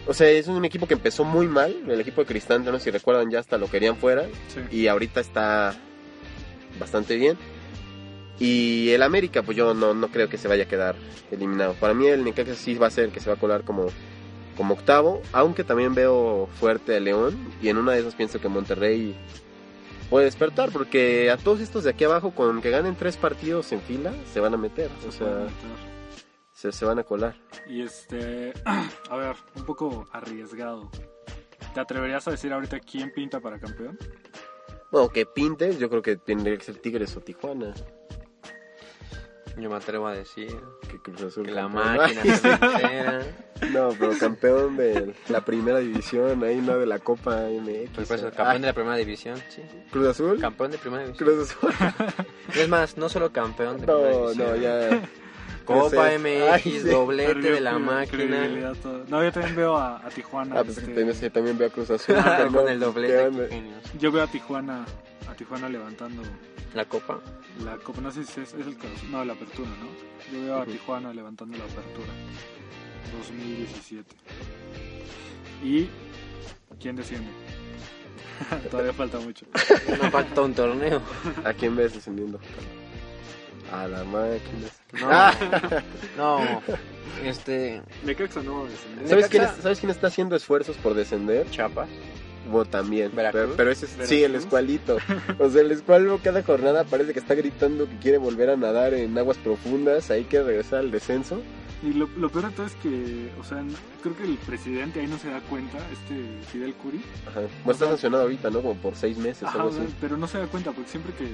o 0.08 0.14
sea, 0.14 0.30
es 0.30 0.48
un 0.48 0.64
equipo 0.64 0.88
que 0.88 0.94
empezó 0.94 1.26
muy 1.26 1.48
mal. 1.48 1.76
El 1.90 2.00
equipo 2.00 2.22
de 2.22 2.28
Cristante, 2.28 2.72
no 2.72 2.78
sé 2.80 2.86
si 2.86 2.92
recuerdan, 2.92 3.30
ya 3.30 3.40
hasta 3.40 3.58
lo 3.58 3.70
querían 3.70 3.98
fuera. 3.98 4.24
Sí. 4.48 4.62
Y 4.78 4.88
ahorita 4.88 5.20
está 5.20 5.76
bastante 6.80 7.16
bien. 7.16 7.38
Y 8.40 8.90
el 8.92 9.02
América, 9.02 9.42
pues 9.42 9.58
yo 9.58 9.74
no, 9.74 9.94
no 9.94 10.10
creo 10.10 10.30
que 10.30 10.38
se 10.38 10.48
vaya 10.48 10.66
a 10.66 10.68
quedar 10.68 10.96
eliminado. 11.32 11.74
Para 11.74 11.94
mí 11.94 12.08
el 12.08 12.24
Necaxa 12.24 12.56
sí 12.56 12.76
va 12.76 12.88
a 12.88 12.92
ser 12.92 13.06
el 13.06 13.12
que 13.12 13.20
se 13.20 13.30
va 13.30 13.36
a 13.36 13.40
colar 13.40 13.64
como, 13.64 13.88
como 14.56 14.76
octavo, 14.76 15.22
aunque 15.34 15.64
también 15.64 15.96
veo 15.96 16.48
fuerte 16.60 16.96
a 16.96 17.00
León 17.00 17.36
y 17.62 17.70
en 17.70 17.78
una 17.78 17.94
de 17.94 18.00
esas 18.00 18.14
pienso 18.16 18.40
que 18.40 18.48
Monterrey 18.48 19.16
puede 20.12 20.26
despertar, 20.26 20.72
porque 20.72 21.32
a 21.32 21.38
todos 21.38 21.60
estos 21.62 21.84
de 21.84 21.90
aquí 21.90 22.04
abajo, 22.04 22.32
con 22.32 22.62
que 22.62 22.70
ganen 22.70 22.96
tres 22.96 23.18
partidos 23.18 23.72
en 23.72 23.82
fila, 23.82 24.14
se 24.32 24.40
van 24.40 24.54
a 24.54 24.58
meter, 24.58 24.90
o 25.08 25.12
Se 25.12 25.18
puede 25.18 25.32
sea, 25.34 25.44
meter. 25.46 25.54
se, 26.54 26.72
se 26.72 26.86
van 26.86 27.00
a 27.00 27.04
colar. 27.04 27.36
Y 27.68 27.82
este, 27.82 28.54
a 29.10 29.18
ver, 29.18 29.36
un 29.56 29.66
poco 29.66 30.08
arriesgado. 30.12 30.90
¿Te 31.74 31.80
atreverías 31.80 32.28
a 32.28 32.32
decir 32.32 32.54
ahorita 32.54 32.80
quién 32.80 33.12
pinta 33.14 33.40
para 33.40 33.60
campeón? 33.60 33.98
Bueno, 34.92 35.10
que 35.10 35.26
pintes, 35.26 35.78
yo 35.80 35.90
creo 35.90 36.02
que 36.02 36.16
tendría 36.18 36.58
que 36.58 36.64
ser 36.64 36.76
Tigres 36.78 37.16
o 37.18 37.22
Tijuana, 37.22 37.74
Yo 39.58 39.70
me 39.70 39.76
atrevo 39.76 40.08
a 40.08 40.14
decir 40.14 40.56
que 40.90 41.00
Cruz 41.02 41.24
Azul. 41.24 41.46
que 41.46 41.52
la 41.52 41.68
máquina 41.68 42.22
se. 43.60 43.70
No, 43.72 43.90
pero 44.00 44.12
campeón 44.20 44.78
de 44.78 45.14
la 45.30 45.44
primera 45.44 45.80
división, 45.80 46.44
ahí 46.44 46.58
no 46.58 46.78
de 46.78 46.86
la 46.86 47.00
Copa 47.00 47.48
MX. 47.50 47.90
Pues, 47.96 48.08
pues, 48.08 48.24
Ah, 48.24 48.32
campeón 48.32 48.62
de 48.62 48.68
la 48.68 48.74
primera 48.74 48.96
división, 48.98 49.38
sí. 49.50 49.64
Cruz 49.92 50.08
Azul. 50.08 50.40
Campeón 50.40 50.72
de 50.72 50.78
primera 50.78 51.04
división. 51.04 51.28
Cruz 51.28 51.50
Azul. 51.52 51.72
Es 52.56 52.70
más, 52.70 52.98
no 52.98 53.10
solo 53.10 53.32
campeón 53.34 53.78
de 53.80 53.86
primera 53.88 54.12
No, 54.12 54.30
división. 54.30 54.48
no, 54.48 54.56
ya. 54.56 55.10
Copa 55.68 56.10
MX, 56.18 56.42
Ay, 56.52 56.62
sí. 56.64 56.80
doblete 56.80 57.34
Perdió 57.34 57.52
de 57.54 57.62
la 57.62 57.78
máquina. 57.78 58.48
No, 59.08 59.24
yo 59.24 59.32
también 59.32 59.56
veo 59.56 59.76
a, 59.78 59.98
a 59.98 60.10
Tijuana. 60.10 60.60
Ah, 60.60 60.64
pues 60.64 60.78
este, 60.78 60.94
también, 60.94 61.14
sí, 61.16 61.30
también 61.30 61.58
veo 61.58 61.68
a 61.68 61.72
Cruz 61.72 61.90
Azul. 61.92 62.16
Ah, 62.18 62.44
con 62.46 62.54
no, 62.54 62.68
el 62.68 62.80
¿qué 62.80 62.86
doblete. 62.86 63.72
Yo 64.00 64.12
veo 64.12 64.24
a 64.24 64.28
Tijuana, 64.28 64.86
a 65.30 65.34
Tijuana 65.36 65.70
levantando 65.70 66.22
La 66.74 66.86
copa. 66.86 67.20
la 67.64 67.76
copa. 67.78 68.02
No 68.02 68.12
sé 68.12 68.24
si 68.24 68.40
es, 68.42 68.54
es 68.54 68.66
el 68.68 68.78
caso. 68.78 68.90
No, 69.12 69.24
la 69.26 69.34
apertura, 69.34 69.70
¿no? 69.70 70.32
Yo 70.38 70.44
veo 70.46 70.62
a 70.62 70.66
Tijuana 70.66 71.14
levantando 71.14 71.58
la 71.58 71.64
apertura. 71.66 72.08
2017. 73.20 74.16
¿Y 75.64 75.90
quién 76.80 76.96
desciende? 76.96 77.30
Todavía 78.72 78.94
falta 78.94 79.20
mucho. 79.20 79.46
No 80.02 80.12
falta 80.12 80.42
un 80.42 80.54
torneo. 80.54 81.02
¿A 81.44 81.54
quién 81.54 81.76
ves 81.76 81.94
descendiendo? 81.96 82.40
A 83.72 83.88
la 83.88 84.04
máquina. 84.04 84.68
No, 84.94 85.08
Ah. 85.12 85.34
no. 86.18 86.62
Este, 87.24 87.82
Necaxa 88.06 88.42
no 88.44 88.62
va 88.62 88.68
a 88.68 88.70
descender. 88.70 89.08
¿Sabes 89.10 89.28
quién, 89.28 89.44
es- 89.44 89.56
¿Sabes 89.62 89.80
quién 89.80 89.90
está 89.90 90.08
haciendo 90.08 90.36
esfuerzos 90.36 90.76
por 90.78 90.94
descender? 90.94 91.50
Chiapas. 91.50 91.90
Bueno, 92.50 92.70
también. 92.70 93.14
¿Veracruz? 93.14 93.42
Pero, 93.44 93.56
pero 93.58 93.72
ese 93.72 93.86
es, 93.88 93.92
sí, 94.08 94.24
el 94.24 94.32
¿Veracruz? 94.34 94.44
escualito. 94.46 94.98
O 95.40 95.50
sea, 95.50 95.62
el 95.62 95.72
escualo 95.72 96.20
cada 96.24 96.44
jornada 96.44 96.84
parece 96.86 97.12
que 97.14 97.20
está 97.20 97.36
gritando 97.36 97.90
que 97.90 97.98
quiere 97.98 98.18
volver 98.18 98.50
a 98.52 98.56
nadar 98.56 98.94
en 98.94 99.18
aguas 99.18 99.38
profundas. 99.38 100.10
Ahí 100.12 100.24
quiere 100.26 100.46
regresar 100.46 100.80
al 100.80 100.92
descenso. 100.92 101.42
Y 101.84 101.94
lo, 101.94 102.08
lo 102.18 102.30
peor 102.30 102.50
de 102.50 102.56
todo 102.56 102.66
es 102.66 102.74
que, 102.76 103.30
o 103.40 103.44
sea, 103.44 103.64
creo 104.02 104.16
que 104.18 104.24
el 104.24 104.36
presidente 104.38 105.00
ahí 105.00 105.06
no 105.08 105.20
se 105.20 105.30
da 105.30 105.42
cuenta, 105.42 105.78
este 105.92 106.26
Fidel 106.52 106.74
Curi. 106.74 107.02
Ajá. 107.28 107.42
Bueno, 107.64 107.72
está 107.72 107.86
sancionado 107.86 108.24
ahorita, 108.24 108.50
¿no? 108.50 108.62
Como 108.62 108.76
por 108.76 108.96
seis 108.96 109.18
meses. 109.18 109.44
Ajá, 109.44 109.58
algo 109.60 109.70
o 109.70 109.74
sea, 109.74 109.84
así. 109.84 109.94
pero 110.02 110.18
no 110.18 110.28
se 110.28 110.40
da 110.40 110.48
cuenta 110.48 110.72
porque 110.72 110.90
siempre 110.90 111.14
que 111.14 111.26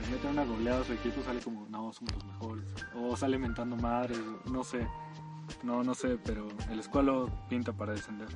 les 0.00 0.10
meten 0.10 0.30
una 0.30 0.44
goleada 0.44 0.84
su 0.84 0.92
equipo 0.92 1.22
sale 1.22 1.40
como, 1.40 1.66
no, 1.68 1.92
somos 1.92 2.14
los 2.14 2.24
mejores. 2.24 2.64
O 2.96 3.16
sale 3.16 3.38
mentando 3.38 3.76
madres, 3.76 4.18
no 4.50 4.64
sé. 4.64 4.86
No, 5.62 5.82
no 5.82 5.94
sé, 5.94 6.18
pero 6.24 6.48
el 6.70 6.78
escualo 6.78 7.30
pinta 7.48 7.72
para 7.72 7.92
descender. 7.92 8.28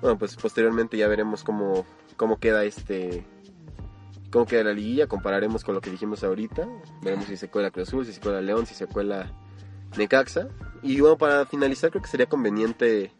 Bueno, 0.00 0.18
pues 0.18 0.36
posteriormente 0.36 0.96
ya 0.96 1.08
veremos 1.08 1.42
cómo, 1.44 1.84
cómo 2.16 2.38
queda 2.38 2.64
este. 2.64 3.26
Cómo 4.30 4.46
queda 4.46 4.64
la 4.64 4.72
liguilla, 4.72 5.06
compararemos 5.06 5.62
con 5.62 5.74
lo 5.74 5.80
que 5.80 5.90
dijimos 5.90 6.24
ahorita. 6.24 6.66
Veremos 7.02 7.26
si 7.26 7.36
se 7.36 7.48
cuela 7.48 7.70
Cruz 7.70 7.88
Azul, 7.88 8.04
si 8.04 8.12
se 8.12 8.20
cuela 8.20 8.40
León, 8.40 8.66
si 8.66 8.74
se 8.74 8.86
cuela 8.86 9.30
Necaxa. 9.96 10.48
Y 10.82 11.00
bueno, 11.00 11.16
para 11.16 11.46
finalizar, 11.46 11.90
creo 11.90 12.02
que 12.02 12.08
sería 12.08 12.26
conveniente 12.26 13.12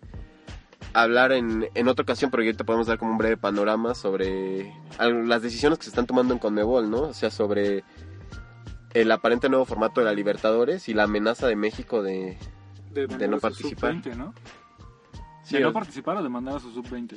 hablar 0.93 1.33
en, 1.33 1.69
en 1.75 1.89
otra 1.89 2.03
ocasión, 2.03 2.31
pero 2.31 2.43
ahorita 2.43 2.65
podemos 2.65 2.87
dar 2.87 2.99
como 2.99 3.13
un 3.13 3.19
breve 3.19 3.37
panorama 3.37 3.95
sobre 3.95 4.73
las 4.99 5.43
decisiones 5.43 5.79
que 5.79 5.85
se 5.85 5.91
están 5.91 6.07
tomando 6.07 6.33
en 6.35 6.39
Conmebol, 6.39 6.91
¿no? 6.91 7.03
O 7.03 7.15
sea, 7.15 7.31
sobre 7.31 7.85
el 8.93 9.11
aparente 9.11 9.49
nuevo 9.49 9.65
formato 9.65 10.01
de 10.01 10.07
la 10.07 10.13
Libertadores 10.13 10.89
y 10.89 10.95
la 10.95 11.05
amenaza 11.05 11.47
de 11.49 11.57
México 11.57 12.03
de, 12.03 12.39
De, 12.93 13.07
De 13.09 13.27
no 13.29 13.33
mandar 13.33 13.35
a 13.35 13.37
su 13.37 13.41
participar. 13.41 13.93
sub-20, 14.03 14.17
¿no? 14.17 14.35
Sí, 15.43 15.57
de 15.57 15.63
no 15.63 15.71
o- 15.71 15.73
participar 15.73 16.17
o 16.19 16.23
de 16.23 16.29
mandar 16.29 16.57
a 16.57 16.61
su 16.61 16.71
sub-20. 16.73 17.17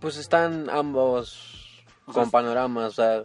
Pues 0.00 0.16
están 0.16 0.68
ambos 0.70 1.84
O 2.06 2.12
sea, 2.12 2.22
con 2.22 2.30
panoramas, 2.32 2.86
o 2.98 3.02
sea, 3.02 3.22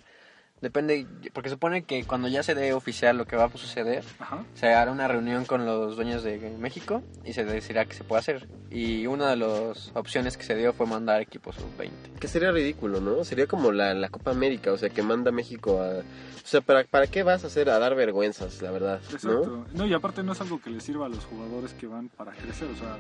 depende, 0.62 1.06
porque 1.34 1.50
se 1.50 1.56
supone 1.56 1.84
que 1.84 2.04
cuando 2.06 2.28
ya 2.28 2.44
se 2.44 2.56
dé 2.56 2.74
oficial 2.74 3.18
lo 3.18 3.26
que 3.26 3.36
va 3.36 3.46
a 3.46 3.52
suceder, 3.52 4.04
Ajá. 4.20 4.44
se 4.56 4.68
hará 4.74 4.92
una 4.92 5.08
reunión 5.08 5.46
con 5.46 5.66
los 5.66 5.96
dueños 5.96 6.24
de 6.24 6.38
México 6.60 7.04
y 7.24 7.34
se 7.34 7.46
decidirá 7.46 7.86
qué 7.86 7.94
se 7.94 8.04
puede 8.04 8.20
hacer. 8.20 8.48
Y 8.72 9.08
una 9.08 9.30
de 9.30 9.38
las 9.38 9.92
opciones 9.94 10.38
que 10.38 10.44
se 10.44 10.56
dio 10.56 10.74
fue 10.74 10.86
mandar 10.86 11.22
equipos 11.22 11.56
sub-20. 11.56 12.20
Que 12.20 12.28
sería 12.28 12.52
ridículo, 12.52 13.00
¿no? 13.02 13.24
Sería 13.24 13.48
como 13.48 13.72
la, 13.72 13.94
la 13.94 14.10
Copa 14.10 14.32
América, 14.32 14.72
o 14.72 14.78
sea, 14.78 14.90
que 14.90 15.04
manda 15.04 15.32
México 15.32 15.82
a... 15.82 16.00
O 16.00 16.48
sea, 16.48 16.62
¿para, 16.62 16.84
¿para 16.84 17.08
qué 17.08 17.24
vas 17.24 17.44
a 17.44 17.48
hacer? 17.48 17.70
A 17.70 17.80
dar 17.80 17.96
vergüenzas, 17.96 18.62
la 18.62 18.72
verdad, 18.72 19.02
¿no? 19.02 19.16
Exacto. 19.16 19.66
¿no? 19.74 19.86
y 19.88 19.94
aparte 19.94 20.24
no 20.24 20.34
es 20.34 20.42
algo 20.42 20.62
que 20.62 20.70
les 20.70 20.84
sirva 20.84 21.08
a 21.08 21.10
los 21.10 21.26
jugadores 21.26 21.74
que 21.74 21.88
van 21.88 22.10
para 22.10 22.34
crecer. 22.34 22.68
O 22.70 22.76
sea, 22.76 22.98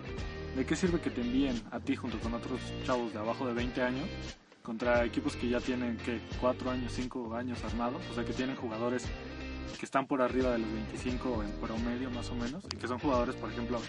¿de 0.55 0.65
qué 0.65 0.75
sirve 0.75 0.99
que 0.99 1.09
te 1.11 1.21
envíen 1.21 1.61
a 1.71 1.79
ti 1.79 1.95
junto 1.95 2.19
con 2.19 2.33
otros 2.33 2.59
chavos 2.85 3.13
de 3.13 3.19
abajo 3.19 3.45
de 3.47 3.53
20 3.53 3.81
años 3.81 4.07
contra 4.65 5.05
equipos 5.05 5.35
que 5.35 5.47
ya 5.47 5.59
tienen, 5.61 5.97
que 5.97 6.19
4 6.41 6.71
años, 6.71 6.91
5 6.93 7.35
años 7.35 7.63
armados? 7.63 8.01
O 8.11 8.13
sea, 8.15 8.25
que 8.25 8.33
tienen 8.33 8.55
jugadores 8.57 9.05
que 9.79 9.85
están 9.85 10.07
por 10.07 10.21
arriba 10.21 10.51
de 10.51 10.59
los 10.59 10.71
25 10.71 11.43
en 11.43 11.51
promedio 11.61 12.09
más 12.11 12.29
o 12.31 12.35
menos. 12.35 12.63
Y 12.73 12.77
que 12.77 12.87
son 12.87 12.97
jugadores, 12.99 13.35
por 13.35 13.51
ejemplo, 13.51 13.79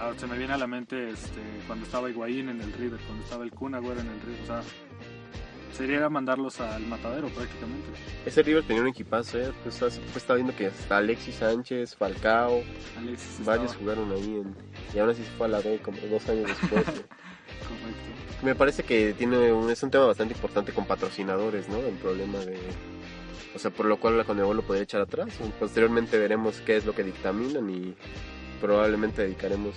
ah, 0.00 0.12
se 0.16 0.26
me 0.26 0.36
viene 0.38 0.52
a 0.54 0.58
la 0.58 0.66
mente 0.66 1.10
este, 1.10 1.40
cuando 1.66 1.84
estaba 1.86 2.10
Higuaín 2.10 2.48
en 2.48 2.60
el 2.60 2.72
River, 2.72 3.00
cuando 3.06 3.24
estaba 3.24 3.44
el 3.44 3.50
Kun 3.52 3.74
Agüero 3.74 4.00
en 4.00 4.08
el 4.08 4.20
River. 4.20 4.42
O 4.42 4.46
sea, 4.46 4.62
sería 5.72 6.08
mandarlos 6.08 6.60
al 6.60 6.86
matadero 6.86 7.28
prácticamente. 7.28 7.88
Ese 8.26 8.42
River 8.42 8.64
tenía 8.64 8.82
un 8.82 8.88
equipazo, 8.88 9.38
¿eh? 9.38 9.52
Pues, 9.62 9.76
pues 9.78 10.00
estaba 10.16 10.36
viendo 10.36 10.54
que 10.54 10.66
hasta 10.66 10.98
Alexis 10.98 11.34
Sánchez, 11.36 11.96
Falcao, 11.96 12.62
Alexis 12.98 13.44
varios 13.44 13.72
estaba- 13.72 13.80
jugaron 13.96 14.12
ahí 14.12 14.36
en... 14.36 14.54
Y 14.94 14.98
aún 14.98 15.10
así 15.10 15.22
se 15.24 15.30
fue 15.32 15.46
a 15.46 15.50
la 15.50 15.58
B 15.60 15.80
como 15.82 15.98
dos 16.08 16.28
años 16.28 16.46
después. 16.48 16.86
¿no? 16.86 16.92
Correcto. 17.68 18.44
Me 18.44 18.54
parece 18.54 18.82
que 18.82 19.14
tiene 19.14 19.52
un, 19.52 19.70
es 19.70 19.82
un 19.82 19.90
tema 19.90 20.06
bastante 20.06 20.34
importante 20.34 20.72
con 20.72 20.86
patrocinadores, 20.86 21.68
¿no? 21.68 21.78
El 21.78 21.94
problema 21.94 22.38
de... 22.40 22.58
O 23.54 23.58
sea, 23.58 23.70
por 23.70 23.86
lo 23.86 23.98
cual 23.98 24.18
la 24.18 24.24
Conmebol 24.24 24.56
lo 24.56 24.62
podría 24.62 24.82
echar 24.82 25.00
atrás. 25.00 25.28
Posteriormente 25.58 26.18
veremos 26.18 26.60
qué 26.66 26.76
es 26.76 26.84
lo 26.84 26.94
que 26.94 27.04
dictaminan 27.04 27.70
y 27.70 27.94
probablemente 28.60 29.22
dedicaremos 29.22 29.74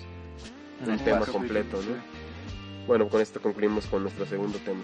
un 0.85 0.97
tema 0.99 1.25
completo. 1.25 1.77
¿no? 1.77 1.95
Bueno, 2.87 3.07
con 3.07 3.21
esto 3.21 3.41
concluimos 3.41 3.85
con 3.85 4.01
nuestro 4.01 4.25
segundo 4.25 4.57
tema. 4.59 4.81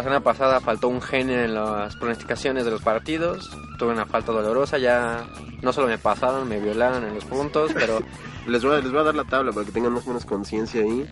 La 0.00 0.04
semana 0.04 0.20
pasada 0.20 0.60
faltó 0.60 0.88
un 0.88 1.02
genio 1.02 1.42
en 1.42 1.54
las 1.54 1.94
pronosticaciones 1.96 2.64
de 2.64 2.70
los 2.70 2.80
partidos. 2.80 3.50
Tuve 3.78 3.92
una 3.92 4.06
falta 4.06 4.32
dolorosa, 4.32 4.78
ya 4.78 5.26
no 5.60 5.74
solo 5.74 5.88
me 5.88 5.98
pasaron, 5.98 6.48
me 6.48 6.58
violaron 6.58 7.04
en 7.04 7.14
los 7.14 7.24
puntos, 7.26 7.70
pero 7.74 8.00
Les 8.46 8.64
voy, 8.64 8.76
a, 8.76 8.80
les 8.80 8.90
voy 8.90 9.00
a 9.00 9.04
dar 9.04 9.14
la 9.14 9.24
tabla 9.24 9.52
para 9.52 9.66
que 9.66 9.72
tengan 9.72 9.92
más 9.92 10.04
o 10.04 10.08
menos 10.08 10.24
conciencia 10.24 10.80
ahí. 10.80 11.06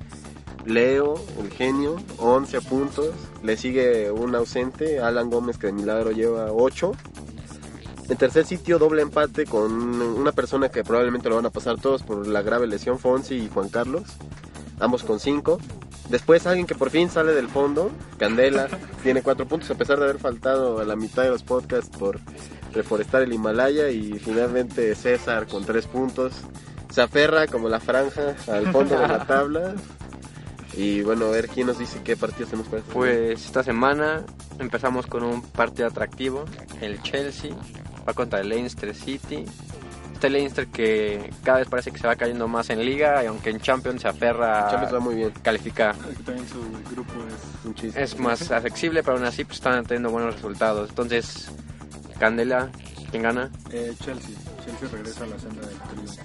Leo, 0.64 1.14
el 1.38 1.50
genio, 1.50 1.96
11 2.16 2.60
puntos. 2.62 3.14
Le 3.42 3.56
sigue 3.56 4.10
un 4.10 4.34
ausente, 4.34 5.00
Alan 5.00 5.28
Gómez, 5.28 5.58
que 5.58 5.66
de 5.66 5.74
milagro 5.74 6.10
lleva 6.10 6.50
8. 6.50 6.92
En 8.08 8.16
tercer 8.16 8.46
sitio, 8.46 8.78
doble 8.78 9.02
empate 9.02 9.44
con 9.44 10.00
una 10.00 10.32
persona 10.32 10.70
que 10.70 10.82
probablemente 10.82 11.28
lo 11.28 11.36
van 11.36 11.46
a 11.46 11.50
pasar 11.50 11.78
todos 11.78 12.02
por 12.02 12.26
la 12.26 12.40
grave 12.40 12.66
lesión, 12.66 12.98
Fonsi 12.98 13.34
y 13.34 13.48
Juan 13.48 13.68
Carlos. 13.68 14.04
Ambos 14.80 15.04
con 15.04 15.20
5. 15.20 15.58
Después 16.08 16.46
alguien 16.46 16.66
que 16.66 16.74
por 16.74 16.90
fin 16.90 17.10
sale 17.10 17.32
del 17.32 17.48
fondo, 17.48 17.90
Candela, 18.18 18.68
tiene 19.02 19.22
4 19.22 19.46
puntos 19.46 19.70
a 19.70 19.74
pesar 19.74 19.98
de 19.98 20.04
haber 20.04 20.18
faltado 20.18 20.80
a 20.80 20.84
la 20.84 20.96
mitad 20.96 21.22
de 21.22 21.30
los 21.30 21.42
podcasts 21.42 21.90
por 21.96 22.20
reforestar 22.72 23.22
el 23.22 23.32
Himalaya 23.32 23.90
y 23.90 24.18
finalmente 24.18 24.94
César 24.94 25.46
con 25.46 25.64
tres 25.64 25.86
puntos 25.86 26.32
se 26.90 27.02
aferra 27.02 27.46
como 27.46 27.68
la 27.68 27.80
franja 27.80 28.34
al 28.46 28.70
fondo 28.72 28.98
de 28.98 29.08
la 29.08 29.24
tabla. 29.26 29.74
Y 30.74 31.02
bueno, 31.02 31.26
a 31.26 31.30
ver 31.30 31.48
quién 31.48 31.66
nos 31.66 31.78
dice 31.78 32.00
qué 32.04 32.16
partidos 32.16 32.50
tenemos 32.50 32.68
para 32.68 32.82
esta 32.82 32.92
Pues 32.92 33.44
esta 33.44 33.62
semana 33.62 34.24
empezamos 34.58 35.06
con 35.06 35.22
un 35.22 35.42
partido 35.42 35.88
atractivo. 35.88 36.44
El 36.80 37.02
Chelsea 37.02 37.50
va 38.08 38.14
contra 38.14 38.40
el 38.40 38.48
Leicester 38.48 38.94
City. 38.94 39.44
Leicester 40.26 40.66
que 40.66 41.32
cada 41.44 41.58
vez 41.58 41.68
parece 41.68 41.90
que 41.90 41.98
se 41.98 42.06
va 42.06 42.16
cayendo 42.16 42.48
más 42.48 42.70
en 42.70 42.84
liga 42.84 43.22
y 43.22 43.26
aunque 43.26 43.50
en 43.50 43.60
Champions 43.60 44.02
se 44.02 44.08
aferra. 44.08 44.68
Champions 44.70 44.94
va 44.94 45.00
muy 45.00 45.14
bien, 45.14 45.32
a 45.34 45.42
calificar. 45.42 45.94
Que 45.96 46.22
también 46.24 46.48
su 46.48 46.60
grupo 46.90 47.12
es... 47.28 47.66
un 47.66 47.74
chiste. 47.74 48.02
Es 48.02 48.18
más 48.18 48.50
accesible, 48.50 49.02
pero 49.02 49.16
aún 49.16 49.26
así 49.26 49.44
pues, 49.44 49.58
están 49.58 49.84
teniendo 49.84 50.10
buenos 50.10 50.34
resultados. 50.34 50.90
Entonces, 50.90 51.50
Candela, 52.18 52.70
¿quién 53.10 53.22
gana? 53.22 53.50
Eh, 53.70 53.94
Chelsea. 54.04 54.34
Chelsea 54.64 54.88
regresa 54.90 55.24
a 55.24 55.26
la 55.28 55.38
senda 55.38 55.66
del 55.66 55.78
triunfo. 55.78 56.22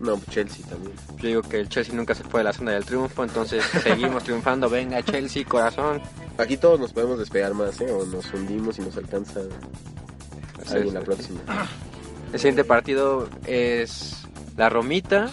No, 0.00 0.16
pues 0.18 0.28
Chelsea 0.28 0.66
también. 0.66 0.92
Yo 1.16 1.28
digo 1.28 1.42
que 1.42 1.60
el 1.60 1.68
Chelsea 1.68 1.94
nunca 1.94 2.14
se 2.14 2.22
fue 2.24 2.40
de 2.40 2.44
la 2.44 2.52
senda 2.52 2.72
del 2.72 2.84
triunfo, 2.84 3.24
entonces 3.24 3.64
seguimos 3.82 4.24
triunfando. 4.24 4.68
Venga, 4.68 5.02
Chelsea, 5.02 5.44
corazón. 5.44 6.02
Aquí 6.38 6.56
todos 6.56 6.78
nos 6.78 6.92
podemos 6.92 7.18
despegar 7.18 7.54
más, 7.54 7.80
¿eh? 7.80 7.90
O 7.90 8.04
nos 8.04 8.32
hundimos 8.34 8.78
y 8.78 8.82
nos 8.82 8.96
alcanza 8.96 9.40
alguien 10.70 10.94
la 10.94 11.00
próxima. 11.00 11.40
El 12.36 12.40
siguiente 12.40 12.64
partido 12.64 13.30
es 13.46 14.14
la 14.58 14.68
Romita. 14.68 15.30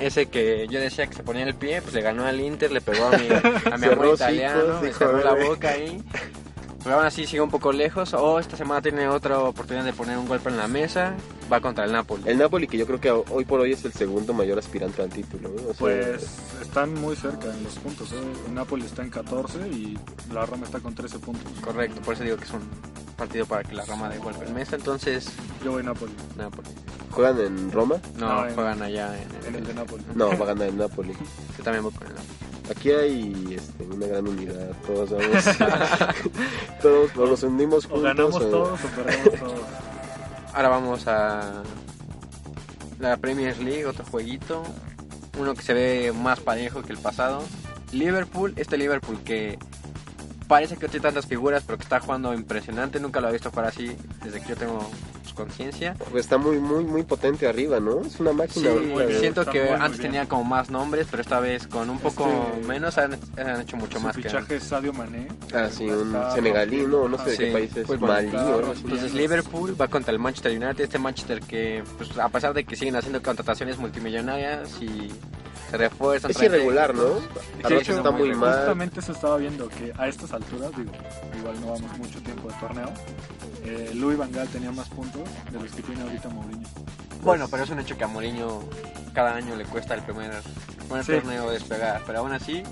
Ese 0.00 0.26
que 0.26 0.66
yo 0.66 0.80
decía 0.80 1.06
que 1.06 1.14
se 1.14 1.22
ponía 1.22 1.42
en 1.42 1.48
el 1.48 1.54
pie, 1.54 1.80
pues 1.80 1.94
le 1.94 2.00
ganó 2.00 2.24
al 2.24 2.40
Inter, 2.40 2.72
le 2.72 2.80
pegó 2.80 3.06
a 3.06 3.10
mi, 3.16 3.28
a 3.72 3.76
mi 3.78 3.86
amor 3.92 4.14
italiano, 4.14 4.80
me 4.80 4.88
dijo, 4.88 4.98
cerró 4.98 5.22
la 5.22 5.34
boca 5.34 5.70
ahí. 5.70 6.02
Pero 6.82 6.96
aún 6.96 7.04
así 7.06 7.24
sigue 7.24 7.40
un 7.40 7.50
poco 7.50 7.70
lejos. 7.70 8.14
O 8.14 8.40
esta 8.40 8.56
semana 8.56 8.82
tiene 8.82 9.06
otra 9.06 9.38
oportunidad 9.38 9.84
de 9.84 9.92
poner 9.92 10.18
un 10.18 10.26
golpe 10.26 10.48
en 10.48 10.56
la 10.56 10.66
mesa. 10.66 11.14
Va 11.52 11.60
contra 11.60 11.84
el 11.84 11.92
Napoli. 11.92 12.24
El 12.26 12.38
Napoli, 12.38 12.66
que 12.66 12.78
yo 12.78 12.86
creo 12.86 13.00
que 13.00 13.12
hoy 13.12 13.44
por 13.44 13.60
hoy 13.60 13.70
es 13.74 13.84
el 13.84 13.92
segundo 13.92 14.32
mayor 14.32 14.58
aspirante 14.58 15.02
al 15.02 15.10
título. 15.10 15.50
¿no? 15.50 15.54
O 15.54 15.66
sea, 15.66 15.74
Pues 15.78 16.26
están 16.60 16.94
muy 16.94 17.14
cerca 17.14 17.46
en 17.46 17.62
los 17.62 17.74
puntos. 17.76 18.10
¿eh? 18.10 18.16
El 18.48 18.54
Napoli 18.54 18.86
está 18.86 19.02
en 19.02 19.10
14 19.10 19.68
y 19.68 19.96
la 20.32 20.44
Roma 20.46 20.64
está 20.64 20.80
con 20.80 20.96
13 20.96 21.20
puntos. 21.20 21.52
Correcto, 21.60 22.00
por 22.00 22.14
eso 22.14 22.24
digo 22.24 22.36
que 22.38 22.44
es 22.44 22.50
un 22.50 22.89
partido 23.20 23.46
para 23.46 23.62
que 23.62 23.74
la 23.74 23.84
Roma 23.84 24.08
dé 24.08 24.18
golpe 24.18 24.44
en 24.46 24.54
mesa. 24.54 24.76
Entonces, 24.76 25.30
Yo 25.64 25.72
voy 25.72 25.82
Napoli. 25.84 26.12
Napoli. 26.36 26.68
¿Juegan 27.10 27.38
en 27.40 27.70
Roma? 27.72 27.96
No, 28.16 28.28
No, 28.28 28.46
en- 28.48 28.54
juegan 28.54 28.82
allá 28.82 29.14
en 29.16 29.46
En 29.46 29.54
el 29.56 29.66
de 29.66 29.74
Napoli. 29.74 30.04
No, 30.14 30.28
va 30.28 30.44
a 30.44 30.48
ganar 30.48 30.68
el 30.68 30.76
Napoli. 30.76 31.12
Yo 31.58 31.64
también 31.64 31.82
voy 31.84 31.92
con 31.92 32.06
el 32.08 32.14
Napoli. 32.14 32.30
Aquí 32.70 32.90
hay 32.92 33.54
este, 33.58 33.84
una 33.84 34.06
gran 34.06 34.28
unidad. 34.28 34.70
Todos 34.86 35.10
vamos. 35.10 35.44
todos 36.82 37.14
nos 37.16 37.42
hundimos 37.42 37.84
O 37.86 37.88
juntos. 37.88 38.02
ganamos 38.04 38.36
o- 38.36 38.48
todos 38.50 38.80
o 38.84 38.88
perdemos 38.88 39.38
todos. 39.40 39.60
Ahora 40.54 40.68
vamos 40.68 41.06
a 41.06 41.62
la 42.98 43.16
Premier 43.16 43.58
League, 43.58 43.86
otro 43.86 44.04
jueguito. 44.04 44.62
Uno 45.38 45.54
que 45.54 45.62
se 45.62 45.74
ve 45.74 46.12
más 46.12 46.40
parejo 46.40 46.82
que 46.82 46.92
el 46.92 46.98
pasado. 46.98 47.42
Liverpool, 47.92 48.52
este 48.56 48.76
Liverpool 48.78 49.18
que 49.24 49.58
parece 50.50 50.76
que 50.76 50.86
no 50.86 50.90
tiene 50.90 51.04
tantas 51.04 51.26
figuras, 51.26 51.62
pero 51.64 51.78
que 51.78 51.84
está 51.84 52.00
jugando 52.00 52.34
impresionante. 52.34 52.98
Nunca 52.98 53.20
lo 53.20 53.28
he 53.28 53.32
visto 53.32 53.50
jugar 53.50 53.66
así 53.68 53.96
desde 54.24 54.40
que 54.40 54.48
yo 54.48 54.56
tengo 54.56 54.90
pues, 55.22 55.32
conciencia. 55.32 55.94
Pues 56.10 56.24
está 56.24 56.38
muy, 56.38 56.58
muy, 56.58 56.82
muy 56.84 57.04
potente 57.04 57.46
arriba, 57.46 57.78
¿no? 57.78 58.00
Es 58.00 58.18
una 58.18 58.32
máquina. 58.32 58.70
¿no? 58.70 58.98
siento 59.20 59.42
Está 59.42 59.52
que 59.52 59.60
muy, 59.60 59.70
muy 59.70 59.80
antes 59.80 59.98
bien. 60.00 60.10
tenía 60.10 60.28
como 60.28 60.42
más 60.44 60.68
nombres, 60.68 61.06
pero 61.08 61.22
esta 61.22 61.38
vez 61.38 61.68
con 61.68 61.88
un 61.88 62.00
poco 62.00 62.26
Este- 62.56 62.66
menos 62.66 62.98
han, 62.98 63.16
han 63.38 63.60
hecho 63.60 63.76
mucho 63.76 63.98
Su 63.98 64.04
más 64.04 64.16
que 64.16 64.22
fichaje 64.24 64.56
es 64.56 64.64
Sadio 64.64 64.92
Mané. 64.92 65.28
Ah, 65.54 65.68
sí, 65.70 65.84
un 65.88 66.08
Está 66.08 66.32
senegalino, 66.34 67.08
no 67.08 67.16
sé 67.18 67.30
de 67.30 67.36
Sí, 67.36 67.44
qué 67.44 67.52
país 67.52 67.76
es. 67.76 67.86
pues, 67.86 68.00
Malí 68.00 68.26
está 68.26 68.46
o 68.46 68.58
algo 68.58 68.72
así. 68.72 68.82
Entonces 68.84 69.14
Liverpool 69.14 69.80
va 69.80 69.86
contra 69.88 70.12
el 70.12 70.18
Manchester 70.18 70.50
United, 70.52 70.80
este 70.84 70.98
Manchester 70.98 71.40
que 71.40 71.84
pues, 71.96 72.18
a 72.18 72.28
pesar 72.28 72.52
de 72.54 72.64
que 72.64 72.74
siguen 72.74 72.96
haciendo 72.96 73.22
contrataciones 73.22 73.78
multimillonarias 73.78 74.68
y 74.82 75.12
refuerzan. 75.76 76.30
Es 76.30 76.42
irregular, 76.42 76.94
¿no? 76.94 77.04
técnicos. 77.04 77.42
A 77.64 77.68
Sí, 77.68 77.74
está 77.92 78.10
muy 78.10 78.34
mal. 78.34 78.54
Justamente 78.58 79.02
se 79.02 79.12
estaba 79.12 79.36
viendo 79.36 79.68
que 79.68 79.92
a 79.96 80.08
estas 80.08 80.32
alturas, 80.32 80.70
digo, 80.76 80.92
igual 81.38 81.60
no 81.60 81.72
vamos 81.72 81.98
mucho 81.98 82.20
tiempo 82.22 82.48
de 82.48 82.54
torneo, 82.54 82.92
eh, 83.64 83.90
Louis 83.94 84.16
Van 84.18 84.32
Gaal 84.32 84.48
tenía 84.48 84.72
más 84.72 84.88
puntos 84.88 85.22
de 85.52 85.60
los 85.60 85.70
que 85.72 85.82
tiene 85.82 86.02
ahorita 86.02 86.28
Mourinho. 86.28 86.68
Bueno, 87.22 87.48
pero 87.50 87.64
es 87.64 87.70
un 87.70 87.78
hecho 87.80 87.96
que 87.96 88.04
a 88.04 88.08
Mourinho 88.08 88.62
cada 89.12 89.34
año 89.34 89.54
le 89.56 89.64
cuesta 89.64 89.94
el 89.94 90.02
primer, 90.02 90.30
primer 90.78 91.04
Sí. 91.04 91.12
torneo 91.12 91.50
despegar, 91.50 92.02
pero 92.06 92.20
aún 92.20 92.32
así 92.32 92.62